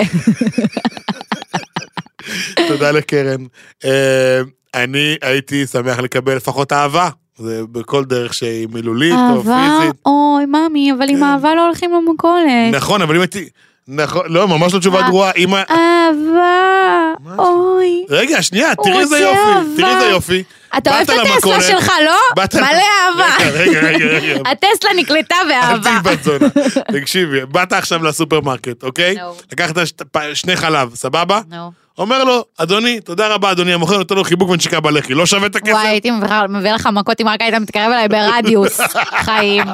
תודה 2.68 2.90
לקרן. 2.90 3.44
אה, 3.84 4.40
אני 4.74 5.16
הייתי 5.22 5.66
שמח 5.66 5.98
לקבל 5.98 6.36
לפחות 6.36 6.72
אהבה. 6.72 7.08
זה 7.36 7.62
בכל 7.72 8.04
דרך 8.04 8.34
שהיא 8.34 8.68
מילולית 8.72 9.12
או 9.12 9.36
אהבה, 9.36 9.78
פיזית. 9.80 9.96
אוי, 10.06 10.44
ממי, 10.46 10.92
אבל 10.92 11.08
עם 11.08 11.16
כן. 11.16 11.22
אהבה 11.22 11.54
לא 11.54 11.66
הולכים 11.66 11.90
למכולת. 11.92 12.72
נכון, 12.72 13.02
אבל 13.02 13.14
אם 13.14 13.20
הייתי... 13.20 13.48
נכון, 13.88 14.22
לא, 14.28 14.48
ממש 14.48 14.74
לא 14.74 14.78
תשובה. 14.78 15.02
גרועה. 15.02 15.30
ה- 15.30 15.64
אהבה? 15.70 17.12
אוי. 17.38 18.04
רגע, 18.10 18.42
שנייה, 18.42 18.74
תראי 18.74 19.00
איזה 19.00 19.18
יופי. 19.18 19.76
תראי 19.76 19.94
איזה 19.94 20.06
יופי. 20.06 20.42
אתה 20.78 20.90
אוהב 20.90 21.10
את 21.10 21.16
הטסלה 21.36 21.60
שלך, 21.62 21.92
לא? 22.04 22.18
מלא 22.54 22.66
אהבה. 22.66 23.36
רגע, 23.52 23.80
רגע, 23.80 24.04
רגע. 24.04 24.40
הטסלה 24.50 24.90
נקלטה 24.96 25.36
אל 25.42 25.48
באהבה. 25.48 25.82
תהיי 26.02 26.16
בת 26.16 26.22
זונה. 26.22 26.46
תקשיבי, 27.00 27.46
באת 27.46 27.72
עכשיו 27.72 28.04
לסופרמרקט, 28.04 28.82
אוקיי? 28.82 29.16
לקחת 29.52 29.74
שני 30.34 30.56
חלב, 30.56 30.94
סבבה? 30.94 31.40
נו. 31.50 31.83
אומר 31.98 32.24
לו, 32.24 32.44
אדוני, 32.58 33.00
תודה 33.00 33.28
רבה, 33.28 33.50
אדוני, 33.52 33.74
המוכר 33.74 33.98
נותן 33.98 34.14
לו 34.14 34.24
חיבוק 34.24 34.50
ונשיקה 34.50 34.80
בלחי, 34.80 35.14
לא 35.14 35.26
שווה 35.26 35.46
את 35.46 35.56
הכסף? 35.56 35.72
וואי, 35.72 35.86
הייתי 35.88 36.10
מביא- 36.48 36.72
לך 36.72 36.88
מכות 36.92 37.20
אם 37.20 37.28
רק 37.28 37.40
היית 37.42 37.54
מתקרב 37.54 37.90
אליי 37.92 38.08
ברדיוס. 38.08 38.80
חיים. 39.26 39.64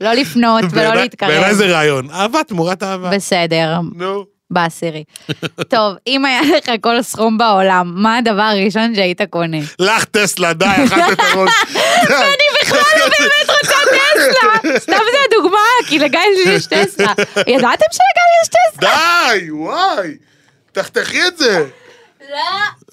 לא 0.00 0.12
לפנות 0.12 0.64
ולא 0.70 0.94
להתקרב. 0.94 1.28
בעיניי 1.30 1.54
זה 1.54 1.66
רעיון. 1.66 2.10
אהבה 2.10 2.44
תמורת 2.44 2.82
אהבה. 2.82 3.10
בסדר, 3.10 3.78
נו. 3.94 4.24
בעשירי. 4.50 5.04
טוב, 5.74 5.94
אם 6.06 6.24
היה 6.24 6.40
לך 6.56 6.70
כל 6.80 7.02
סכום 7.02 7.38
בעולם, 7.38 7.92
מה 7.94 8.16
הדבר 8.16 8.42
הראשון 8.42 8.94
שהיית 8.94 9.20
קונה? 9.30 9.56
לך 9.78 10.04
טסלה, 10.04 10.52
די, 10.52 10.64
אכלת 10.86 11.12
את 11.12 11.18
הראש. 11.32 11.50
ואני 12.10 12.46
בכלל 12.62 12.78
לא 12.98 13.06
באמת 13.18 13.58
רוצה 13.62 13.74
טסלה! 13.84 14.78
סתם 14.78 14.92
זה 14.92 15.18
הדוגמה, 15.30 15.58
כי 15.88 15.98
לגיא 15.98 16.20
יש 16.46 16.66
טסלה. 16.66 17.12
ידעתם 17.46 17.84
שלגיא 17.92 18.30
יש 18.42 18.48
טסלה? 18.48 18.90
די, 19.40 19.50
וואי. 19.50 20.08
תחתכי 20.72 21.26
את 21.26 21.36
זה. 21.38 21.68
לא, 22.30 22.36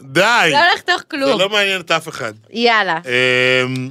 די. 0.01 0.49
לא 0.51 0.59
לחתוך 0.75 0.97
זה 0.97 1.03
כלום. 1.07 1.39
לא 1.39 1.49
מעניין 1.49 1.82
את 1.82 1.91
אף 1.91 2.07
אחד. 2.09 2.34
יאללה. 2.49 2.99
אמ. 3.65 3.89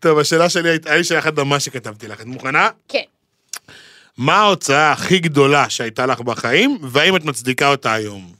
טוב, 0.00 0.18
השאלה 0.18 0.48
שלי 0.48 0.70
הייתה, 0.70 0.88
היה 0.90 0.98
לי 0.98 1.04
שאלה 1.04 1.18
אחת 1.20 1.38
ממש 1.38 1.64
שכתבתי 1.64 2.08
לך. 2.08 2.20
את 2.20 2.26
מוכנה? 2.26 2.68
כן. 2.88 2.98
מה 4.18 4.34
ההוצאה 4.36 4.92
הכי 4.92 5.18
גדולה 5.18 5.70
שהייתה 5.70 6.06
לך 6.06 6.20
בחיים, 6.20 6.78
והאם 6.82 7.16
את 7.16 7.24
מצדיקה 7.24 7.68
אותה 7.68 7.92
היום? 7.92 8.32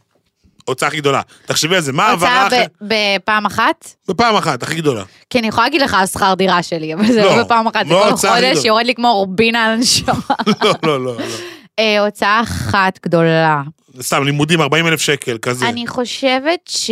הוצאה 0.64 0.88
הכי 0.88 0.96
גדולה. 0.96 1.20
תחשבי 1.46 1.76
על 1.76 1.82
זה, 1.82 1.92
מה 1.92 2.06
ההעברה 2.06 2.44
הוצאה 2.44 2.62
הכי... 2.62 2.68
ב- 2.80 2.94
בפעם 3.16 3.46
אחת? 3.46 3.88
בפעם 4.08 4.36
אחת, 4.36 4.62
הכי 4.62 4.74
גדולה. 4.74 5.04
כי 5.30 5.38
אני 5.38 5.48
יכולה 5.48 5.66
להגיד 5.66 5.80
לך 5.82 5.94
על 5.94 6.06
שכר 6.06 6.34
דירה 6.34 6.62
שלי, 6.62 6.94
אבל 6.94 7.06
זה 7.06 7.22
לא, 7.22 7.36
לא 7.36 7.44
בפעם 7.44 7.66
אחת, 7.66 7.86
זה 7.86 7.94
כל 7.94 8.16
חודש? 8.16 8.64
יורד 8.64 8.86
לי 8.86 8.94
כמו 8.94 9.12
רובינה 9.12 9.64
על 9.66 9.70
הנשמה. 9.72 10.14
לא, 10.62 10.74
לא, 10.82 11.04
לא, 11.04 11.16
לא. 11.16 11.24
אה, 11.78 12.04
הוצאה 12.04 12.40
אחת 12.42 12.98
גדולה. 13.02 13.62
סתם, 14.00 14.24
לימודים 14.24 14.60
40 14.60 14.86
אלף 14.86 15.00
שקל, 15.00 15.38
כזה. 15.42 15.68
אני 15.68 15.86
חושבת 15.86 16.60
ש... 16.68 16.90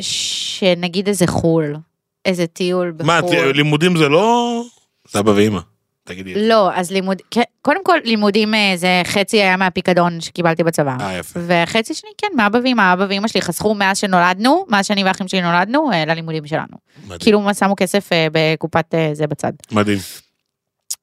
שנגיד 0.00 1.08
איזה 1.08 1.26
חו"ל, 1.26 1.76
איזה 2.24 2.46
טיול 2.46 2.92
בחו"ל. 2.96 3.06
מה, 3.06 3.52
לימודים 3.52 3.96
זה 3.96 4.08
לא... 4.08 4.62
סבא 5.08 5.30
ואימא, 5.30 5.60
תגידי. 6.04 6.48
לא, 6.48 6.74
אז 6.74 6.90
לימוד... 6.90 7.22
כן, 7.30 7.42
קודם 7.62 7.84
כל 7.84 7.98
לימודים 8.04 8.54
אה, 8.54 8.72
זה 8.76 9.02
חצי 9.04 9.36
היה 9.36 9.56
מהפיקדון 9.56 10.20
שקיבלתי 10.20 10.64
בצבא. 10.64 10.96
אה, 11.00 11.18
יפה. 11.18 11.40
וחצי 11.46 11.94
שני, 11.94 12.10
כן, 12.18 12.26
מאבא 12.36 12.58
ואמא, 12.64 12.92
אבא 12.92 13.06
ואמא 13.08 13.28
שלי 13.28 13.42
חסכו 13.42 13.74
מאז 13.74 13.98
שנולדנו, 13.98 14.64
מאז 14.68 14.86
שאני 14.86 15.04
ואחים 15.04 15.28
שלי 15.28 15.42
נולדנו, 15.42 15.92
אה, 15.92 16.04
ללימודים 16.04 16.46
שלנו. 16.46 16.76
מדהים. 17.04 17.18
כאילו 17.18 17.54
שמו 17.58 17.76
כסף 17.76 18.12
אה, 18.12 18.26
בקופת 18.32 18.94
זה 19.12 19.26
בצד. 19.26 19.52
מדהים. 19.72 19.98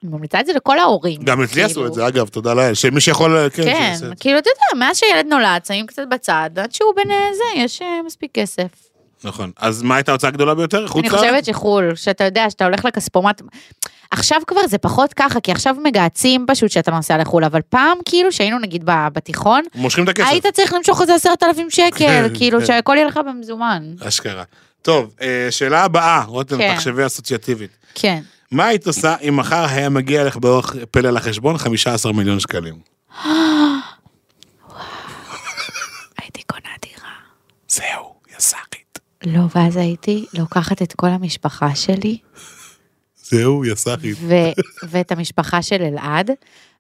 אני 0.04 0.12
ממליצה 0.12 0.40
את 0.40 0.46
זה 0.46 0.54
לכל 0.54 0.80
ההורים. 0.80 1.22
גם 1.24 1.42
אצלי 1.44 1.64
עשו 1.64 1.74
כאילו. 1.74 1.88
את 1.88 1.94
זה, 1.94 2.08
אגב, 2.08 2.28
תודה 2.28 2.54
לאל. 2.54 2.74
שמי 2.74 3.02
שיכול... 3.02 3.50
כן, 3.50 3.64
כן, 3.64 3.64
שיעשה 3.64 3.94
את 3.94 3.98
זה. 3.98 4.16
כאילו, 4.20 4.40
אתה 4.40 4.50
יודע, 4.50 4.86
מאז 4.86 4.98
שילד 4.98 5.26
נולד, 5.26 5.66
שמים 5.66 5.86
קצת 5.86 6.04
בצד, 6.12 6.50
עד 6.56 6.72
שהוא 6.74 6.94
בן 6.96 7.12
אה, 7.12 7.34
זה, 7.34 7.60
יש 7.62 7.82
אה, 7.82 8.00
מספיק 8.06 8.32
כסף. 8.34 8.68
נכון. 9.24 9.52
אז 9.58 9.82
מה 9.82 9.96
הייתה 9.96 10.12
ההוצאה 10.12 10.30
הגדולה 10.30 10.56
ביותר? 10.56 10.88
חוץ 10.88 11.00
אני 11.00 11.10
לארץ? 11.10 11.20
חושבת 11.20 11.46
שחו"ל, 11.46 11.96
שאתה 11.96 12.24
יודע, 12.24 12.50
שאתה 12.50 12.66
הולך 12.66 12.86
לכספומט, 12.86 13.42
עכשיו 14.12 14.42
כבר 14.48 14.68
זה 14.68 14.78
פחות 14.78 15.14
ככה, 15.14 15.40
כי 15.40 15.52
עכשיו 15.52 15.76
מגהצים 15.84 16.46
פשוט 16.48 16.72
שאתה 16.72 16.92
נוסע 16.92 17.18
לחו"ל, 17.18 17.44
אבל 17.44 17.62
פעם 17.70 17.98
כאילו 18.06 18.32
שהיינו 18.32 18.60
נגיד 18.60 18.84
בתיכון, 18.86 19.64
מושכים 19.76 20.04
את 20.04 20.10
הכסף. 20.10 20.28
היית 20.30 20.46
צריך 20.48 20.74
למשוך 20.74 21.02
איזה 21.02 21.16
עשרת 21.16 21.44
אלפים 21.44 21.70
שקל, 21.70 21.90
כן, 21.98 22.28
כאילו 22.34 22.60
כן. 22.60 22.66
שהכל 22.66 22.94
יהיה 22.96 23.08
לך 23.08 23.20
במזומן. 23.28 23.84
אשכרה. 24.08 24.44
טוב, 24.82 25.14
אה, 25.22 25.48
שאלה 25.50 25.84
הבאה, 25.84 26.24
רותם, 26.24 26.58
כן. 26.58 26.76
תחשבי 26.76 27.06
אסוציאטיבית. 27.06 27.72
כן. 27.96 28.22
מה 28.52 28.66
היית 28.66 28.88
עושה 28.88 29.16
אם 29.28 29.38
מחר 29.38 29.66
היה 29.70 29.90
מגיע 29.90 30.24
לך 30.24 30.38
באורח 30.38 30.76
פלא 30.92 31.10
לחשבון 31.10 31.58
15 31.58 32.12
מיליון 32.14 32.40
שקלים? 32.40 32.80
הייתי 36.18 36.44
קונה 36.48 36.70
דירה. 36.82 37.12
זהו, 37.70 38.14
יס"כית. 38.38 39.00
לא, 39.26 39.42
ואז 39.56 39.78
הייתי 39.78 40.26
לוקחת 40.34 40.82
את 40.82 40.94
כל 40.94 41.08
המשפחה 41.08 41.76
שלי, 41.76 42.18
זהו, 43.16 43.66
יס"כית. 43.66 44.18
ו- 44.22 44.52
ואת 44.90 45.12
המשפחה 45.12 45.62
של 45.62 45.82
אלעד, 45.82 46.32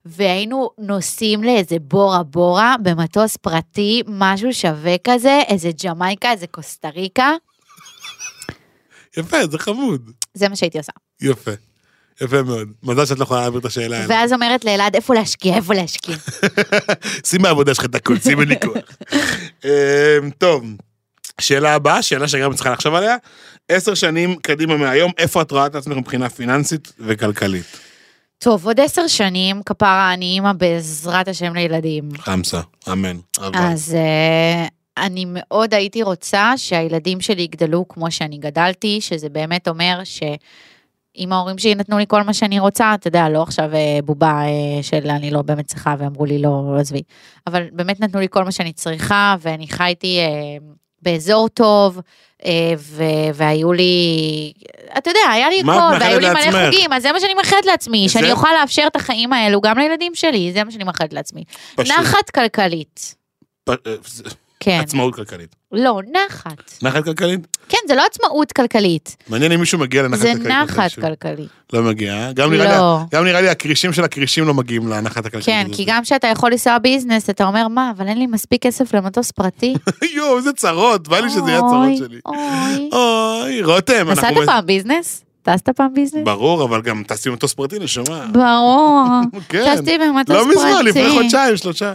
והיינו 0.05 0.70
נוסעים 0.78 1.43
לאיזה 1.43 1.80
בורה 1.82 2.24
בורה 2.24 2.76
במטוס 2.84 3.38
פרטי, 3.38 4.03
משהו 4.07 4.53
שווה 4.53 4.95
כזה, 5.03 5.39
איזה 5.47 5.70
ג'מייקה, 5.84 6.32
איזה 6.32 6.47
קוסטה 6.47 6.89
ריקה, 6.89 7.32
יפה, 9.18 9.47
זה 9.47 9.59
חמוד. 9.59 10.11
זה 10.38 10.49
מה 10.49 10.55
שהייתי 10.55 10.77
עושה. 10.77 10.91
יפה. 11.21 11.51
יפה 12.21 12.43
מאוד. 12.43 12.67
מזל 12.83 13.05
שאת 13.05 13.19
לא 13.19 13.23
יכולה 13.23 13.41
להעביר 13.41 13.59
את 13.59 13.65
השאלה. 13.65 14.05
ואז 14.07 14.33
אומרת 14.33 14.65
לאלעד, 14.65 14.95
איפה 14.95 15.13
להשקיע, 15.13 15.55
איפה 15.55 15.73
להשקיע. 15.73 16.15
שים 17.27 17.41
בעבודה 17.41 17.73
שלך 17.75 17.85
את 17.85 17.95
הכל, 17.95 18.19
שים 18.19 18.39
לי 18.41 18.55
כוח. 18.65 18.97
אמ, 19.65 20.29
טוב, 20.38 20.65
שאלה 21.41 21.73
הבאה, 21.73 22.01
שאלה 22.01 22.27
שגם 22.27 22.53
צריכה 22.53 22.71
לחשוב 22.71 22.93
עליה. 22.95 23.15
עשר 23.69 23.93
שנים 23.93 24.35
קדימה 24.35 24.77
מהיום, 24.77 25.11
איפה 25.17 25.41
את 25.41 25.51
רואה 25.51 25.65
את 25.65 25.75
עצמך 25.75 25.97
מבחינה 25.97 26.29
פיננסית 26.29 26.93
וכלכלית? 26.99 27.65
טוב, 28.38 28.65
עוד 28.65 28.79
עשר 28.79 29.07
שנים, 29.07 29.61
כפרה, 29.65 30.13
אני 30.13 30.25
אימא 30.25 30.53
בעזרת 30.53 31.27
השם 31.27 31.53
לילדים. 31.53 32.09
חמסה, 32.17 32.61
אמן. 32.91 33.17
אז 33.53 33.95
uh, 33.95 34.69
אני 35.01 35.25
מאוד 35.27 35.73
הייתי 35.73 36.03
רוצה 36.03 36.53
שהילדים 36.57 37.21
שלי 37.21 37.41
יגדלו 37.41 37.87
כמו 37.87 38.11
שאני 38.11 38.37
גדלתי, 38.37 39.01
שזה 39.01 39.29
באמת 39.29 39.67
אומר 39.67 39.99
ש... 40.03 40.23
אם 41.17 41.33
ההורים 41.33 41.57
שלי 41.57 41.75
נתנו 41.75 41.97
לי 41.97 42.05
כל 42.07 42.23
מה 42.23 42.33
שאני 42.33 42.59
רוצה, 42.59 42.93
אתה 42.93 43.07
יודע, 43.07 43.29
לא 43.29 43.41
עכשיו 43.43 43.75
אה, 43.75 43.99
בובה 44.05 44.41
אה, 44.45 44.83
של 44.83 45.09
אני 45.09 45.31
לא 45.31 45.41
באמת 45.41 45.65
צריכה 45.67 45.95
ואמרו 45.99 46.25
לי 46.25 46.41
לא, 46.41 46.75
עזבי. 46.79 47.01
אבל 47.47 47.63
באמת 47.71 47.99
נתנו 47.99 48.19
לי 48.19 48.27
כל 48.29 48.43
מה 48.43 48.51
שאני 48.51 48.73
צריכה, 48.73 49.35
ואני 49.39 49.67
חייתי 49.67 50.19
אה, 50.19 50.25
באזור 51.01 51.49
טוב, 51.49 51.99
ו- 52.77 53.03
והיו 53.33 53.73
לי, 53.73 54.53
אתה 54.97 55.09
יודע, 55.09 55.19
היה 55.31 55.49
לי 55.49 55.59
הכל, 55.59 55.97
והיו 55.99 56.19
לי 56.19 56.29
מלא? 56.29 56.65
חוגים, 56.71 56.93
אז 56.93 57.01
זה 57.01 57.11
מה 57.11 57.19
שאני 57.19 57.33
מאחלת 57.33 57.65
לעצמי, 57.65 58.07
זה- 58.07 58.13
שאני 58.13 58.31
אוכל 58.31 58.47
לאפשר 58.61 58.83
את 58.87 58.95
החיים 58.95 59.33
האלו 59.33 59.61
גם 59.61 59.77
לילדים 59.77 60.15
שלי, 60.15 60.51
זה 60.53 60.63
מה 60.63 60.71
שאני 60.71 60.83
מאחלת 60.83 61.13
לעצמי. 61.13 61.43
פשוט. 61.75 61.97
נחת 61.99 62.29
כלכלית. 62.29 63.15
זה- 64.64 64.72
כן. 64.72 64.80
עצמאות 64.84 65.16
כלכלית. 65.16 65.55
לא, 65.72 66.01
נחת. 66.12 66.72
נחת 66.82 67.03
כלכלית? 67.03 67.47
כן, 67.70 67.78
זה 67.88 67.95
לא 67.95 68.03
עצמאות 68.12 68.51
כלכלית, 68.51 69.16
מעניין 69.30 69.51
אם 69.51 69.60
מישהו 69.60 69.80
מגיע 69.80 70.03
לנחת 70.03 70.20
זה 70.22 70.32
הכלכלית. 70.32 70.51
נחת. 70.51 70.91
כלכלית. 70.99 71.47
לא 71.74 71.82
מגיע, 71.84 72.14
אה? 72.14 72.34
גם 72.34 72.51
נראה 72.53 72.66
לי- 72.66 72.78
לא. 72.78 72.99
גם 73.12 73.24
נראה 73.26 73.41
לי 73.41 73.49
הכרישים 73.49 73.93
של 73.93 74.03
הכרישים 74.03 74.47
לא 74.47 74.53
מגיעים 74.53 74.88
לנחת 74.88 75.18
הכלכלית. 75.26 75.45
כן, 75.45 75.62
הזאת. 75.66 75.76
כי 75.76 75.86
גם 75.88 76.03
כשאתה 76.03 76.28
יכול 76.28 76.51
לנסוע 76.51 76.78
business, 76.78 77.30
אתה 77.30 77.45
אומר, 77.45 77.68
מה, 77.68 77.91
אבל 77.97 78.08
אין 78.08 78.18
לי 78.20 78.28
מספיק 78.28 78.62
כסף 78.64 78.93
למטוס 78.95 79.32
פרטי? 79.32 79.74
יואו, 80.16 80.38
איזה 80.38 80.53
צרות, 80.53 81.08
בא 81.08 81.20
לי 81.20 81.30
שזה 81.30 81.39
יהיה 81.49 81.58
הצרות 81.58 81.97
שלי. 81.97 82.20
אוי. 82.26 82.89
אוי, 82.99 83.62
רותם, 83.64 84.10
נסעת 84.12 84.24
אנחנו... 84.26 84.45
פעם 84.45 84.66
ביזנס? 84.66 85.24
טסת 85.43 85.70
פעם 85.70 85.93
ביזנס? 85.93 86.22
ברור, 86.26 86.64
אבל 86.64 86.82
גם 86.82 87.03
טסתי 87.08 87.30
במטוס 87.30 87.53
פרטי, 87.53 87.80
נשמה. 87.80 88.26
ברור. 88.32 89.05
כן. 89.49 89.76
טסתי 89.76 89.97
במטוס 89.97 90.36
לא 90.36 90.43
פרטי. 90.43 90.55
מזמן, 90.55 90.86
לפני 90.86 91.10
חודשיים, 91.10 91.58
שלושה. 91.58 91.93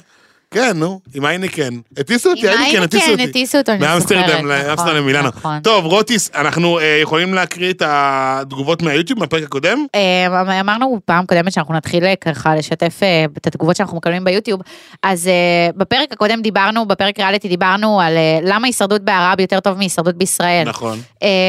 כן, 0.53 0.77
נו, 0.79 1.01
עם 1.15 1.27
אייניקן. 1.27 1.75
הטיסו 1.99 2.31
אותי, 2.31 2.49
עם 2.49 2.59
אייניקן, 2.59 2.83
הטיסו 2.83 3.05
אייניקן 3.05 3.23
אותי. 3.23 3.31
הטיסו 3.31 3.59
אותו, 3.59 3.73
אני 3.73 3.81
זוכרת. 3.81 3.93
מאמסטרדם, 3.93 4.47
נכון, 4.47 4.49
לאמסטרדם 4.49 4.97
למילאנו. 4.97 5.29
נכון. 5.29 5.61
טוב, 5.61 5.85
רוטיס, 5.85 6.31
אנחנו 6.35 6.79
אה, 6.79 6.99
יכולים 7.03 7.35
להקריא 7.35 7.71
את 7.71 7.83
התגובות 7.87 8.83
מהיוטיוב, 8.83 9.19
מהפרק 9.19 9.43
הקודם? 9.43 9.87
אה, 9.95 10.61
אמרנו 10.61 11.01
פעם 11.05 11.27
קודמת 11.27 11.53
שאנחנו 11.53 11.75
נתחיל 11.75 12.05
אה, 12.05 12.17
ככה 12.17 12.55
לשתף 12.55 13.01
את 13.37 13.47
התגובות 13.47 13.77
שאנחנו 13.77 13.97
מקבלים 13.97 14.25
ביוטיוב, 14.25 14.61
אז 15.03 15.31
בפרק 15.77 16.13
הקודם 16.13 16.43
דיברנו, 16.43 16.87
בפרק 16.87 17.19
ריאליטי 17.19 17.49
דיברנו 17.49 18.01
על 18.01 18.13
למה 18.43 18.67
הישרדות 18.67 19.03
בערב 19.03 19.41
יותר 19.41 19.61
טוב 19.61 19.79
מהישרדות 19.79 20.15
בישראל. 20.15 20.69
נכון. 20.69 20.99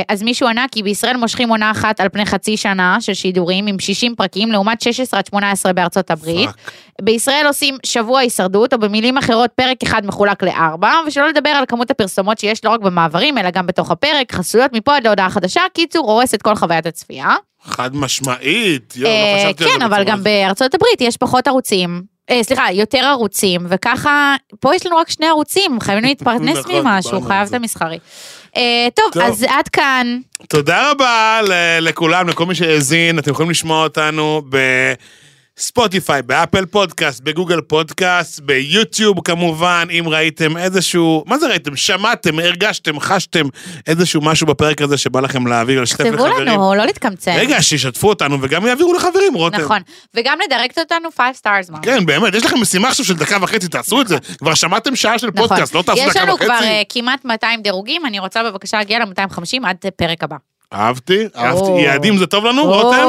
אז 0.09 0.23
מישהו 0.23 0.47
ענה 0.47 0.65
כי 0.71 0.83
בישראל 0.83 1.17
מושכים 1.17 1.49
עונה 1.49 1.71
אחת 1.71 1.99
על 1.99 2.09
פני 2.09 2.25
חצי 2.25 2.57
שנה 2.57 2.97
של 2.99 3.13
שידורים 3.13 3.67
עם 3.67 3.79
60 3.79 4.15
פרקים 4.15 4.51
לעומת 4.51 4.81
16 4.81 5.19
עד 5.19 5.25
18 5.25 5.73
בארצות 5.73 6.11
הברית. 6.11 6.49
בישראל 7.01 7.47
עושים 7.47 7.77
שבוע 7.85 8.19
הישרדות, 8.19 8.73
או 8.73 8.79
במילים 8.93 9.17
אחרות 9.17 9.51
פרק 9.55 9.77
אחד 9.83 10.05
מחולק 10.05 10.43
לארבע, 10.43 10.91
ושלא 11.07 11.27
לדבר 11.27 11.49
על 11.49 11.65
כמות 11.67 11.91
הפרסומות 11.91 12.37
שיש 12.37 12.65
לא 12.65 12.69
רק 12.69 12.79
במעברים, 12.79 13.37
אלא 13.37 13.49
גם 13.49 13.67
בתוך 13.67 13.91
הפרק, 13.91 14.31
חסויות 14.31 14.73
מפה 14.73 14.95
עד 14.95 15.07
להודעה 15.07 15.29
חדשה, 15.29 15.61
קיצור, 15.73 16.11
הורס 16.11 16.33
את 16.33 16.41
כל 16.41 16.55
חוויית 16.55 16.85
הצפייה. 16.85 17.35
חד 17.63 17.95
משמעית. 17.95 18.93
יואו, 18.95 19.11
לא 19.11 19.15
אה, 19.17 19.45
חשבתי 19.45 19.63
על 19.63 19.69
זה 19.69 19.75
כן, 19.77 19.81
אבל 19.81 20.03
גם. 20.03 20.23
בארצות 20.23 20.75
הברית 20.75 21.01
יש 21.01 21.17
פחות 21.17 21.47
ערוצים. 21.47 22.01
אה, 22.29 22.43
סליחה, 22.43 22.71
יותר 22.71 23.05
ערוצים, 23.05 23.61
וככה, 23.69 24.35
פה 24.59 24.75
יש 24.75 24.85
לנו 24.85 24.97
רק 24.97 25.09
שני 25.09 25.27
ערוצים, 25.27 25.79
חייבים 25.79 26.03
להתפרנס 26.03 26.57
נכון, 26.57 26.75
ממשהו, 26.75 27.21
חייב. 27.21 27.47
את 27.47 27.53
המסחרי. 27.53 27.99
אה, 28.57 28.87
טוב, 28.95 29.05
טוב. 29.13 29.23
אז 29.23 29.45
עד 29.49 29.67
כאן. 29.67 30.19
תודה 30.49 30.91
רבה 30.91 31.39
לכולם, 31.81 32.27
לכל 32.29 32.45
מי 32.45 32.55
שהאזין, 32.55 33.19
אתם 33.19 33.31
יכולים 33.31 33.51
לשמוע 33.51 33.83
אותנו 33.83 34.41
בספוטיפיי, 35.57 36.21
באפל 36.21 36.65
פודקאסט, 36.65 37.21
בגוגל 37.21 37.61
פודקאסט, 37.61 38.39
ביוטיוב 38.39 39.21
כמובן, 39.23 39.87
אם 39.91 40.03
ראיתם 40.07 40.57
איזשהו, 40.57 41.23
מה 41.27 41.37
זה 41.37 41.47
ראיתם? 41.47 41.75
שמעתם, 41.75 42.39
הרגשתם, 42.39 42.99
חשתם 42.99 43.45
איזשהו 43.87 44.21
משהו 44.21 44.47
בפרק 44.47 44.81
הזה 44.81 44.97
שבא 44.97 45.19
לכם 45.19 45.47
להעביר, 45.47 45.81
לשתף 45.81 46.03
תכתבו 46.03 46.27
לחברים. 46.27 46.47
לנו, 46.47 46.75
לא 46.75 46.85
להתקמצן. 46.85 47.35
רגע, 47.37 47.61
שישתפו 47.61 48.09
אותנו 48.09 48.37
וגם 48.41 48.65
יעבירו 48.65 48.93
לחברים, 48.93 49.33
רותם. 49.33 49.61
נכון, 49.61 49.81
וגם 50.13 50.37
לדרג 50.45 50.69
אותנו 50.77 51.09
5 51.17 51.37
stars, 51.37 51.71
מה? 51.71 51.79
כן, 51.81 52.05
באמת, 52.05 52.33
יש 52.33 52.45
לכם 52.45 52.61
משימה 52.61 52.87
עכשיו 52.89 53.05
של 53.05 53.17
דקה 53.17 53.37
וחצי, 53.41 53.67
תעשו 53.67 54.01
את 54.01 54.07
זה. 54.07 54.17
כבר 54.37 54.53
שמעתם 54.53 54.95
שעה 54.95 55.19
של 55.19 55.27
נכון. 55.27 55.47
פודקאסט, 55.47 55.75
לא 55.75 55.81
תעשו 55.81 56.01
יש 56.01 56.09
דקה 56.09 56.21
לנו 56.21 56.33
וחצי. 56.33 56.45
כבר 56.45 56.63
אה, 56.63 56.81
כמעט 56.89 57.25
200 57.25 57.61
דירוגים, 57.61 58.05
אני 58.05 58.19
רוצה 58.19 58.43
בבקשה 58.43 58.77
להגיע 58.77 58.99
ל-250 58.99 59.67
עד 59.67 59.77
פרק 59.95 60.23
הבא. 60.23 60.35
אהבתי, 60.73 61.27
אהבתי. 61.37 61.71
יעדים 61.81 62.17
זה 62.17 62.27
טוב 62.27 62.45
לנו, 62.45 62.63
רותם? 62.63 63.05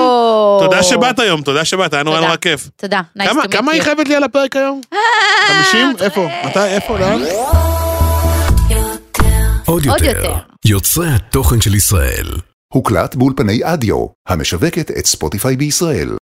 תודה 0.65 0.83
שבאת 0.83 1.19
היום, 1.19 1.43
תודה 1.43 1.65
שבאת, 1.65 1.95
היה 1.95 2.03
נורא. 2.03 2.21
נורא 2.21 2.37
כיף. 2.37 2.69
תודה, 2.77 3.01
nice 3.19 3.25
כמה- 3.29 3.43
to 3.43 3.47
meet 3.47 3.49
כמה 3.53 3.73
היא 3.73 3.81
you. 3.81 3.85
חייבת 3.85 4.09
לי 4.09 4.15
על 4.17 4.25
הפרק 4.25 4.57
היום? 4.57 4.81
50? 5.49 5.93
איפה? 6.01 6.29
מתי? 6.47 6.65
איפה? 6.65 6.99
לאן? 6.99 7.21
עוד. 9.67 9.85
יותר. 9.87 10.35
יוצרי 10.67 11.09
התוכן 11.09 11.61
של 11.61 11.75
ישראל. 11.75 12.27
הוקלט 12.73 13.15
באולפני 13.15 13.61
אדיו, 13.65 14.07
המשווקת 14.29 14.91
את 14.99 15.07
ספוטיפיי 15.07 15.57
בישראל. 15.57 16.11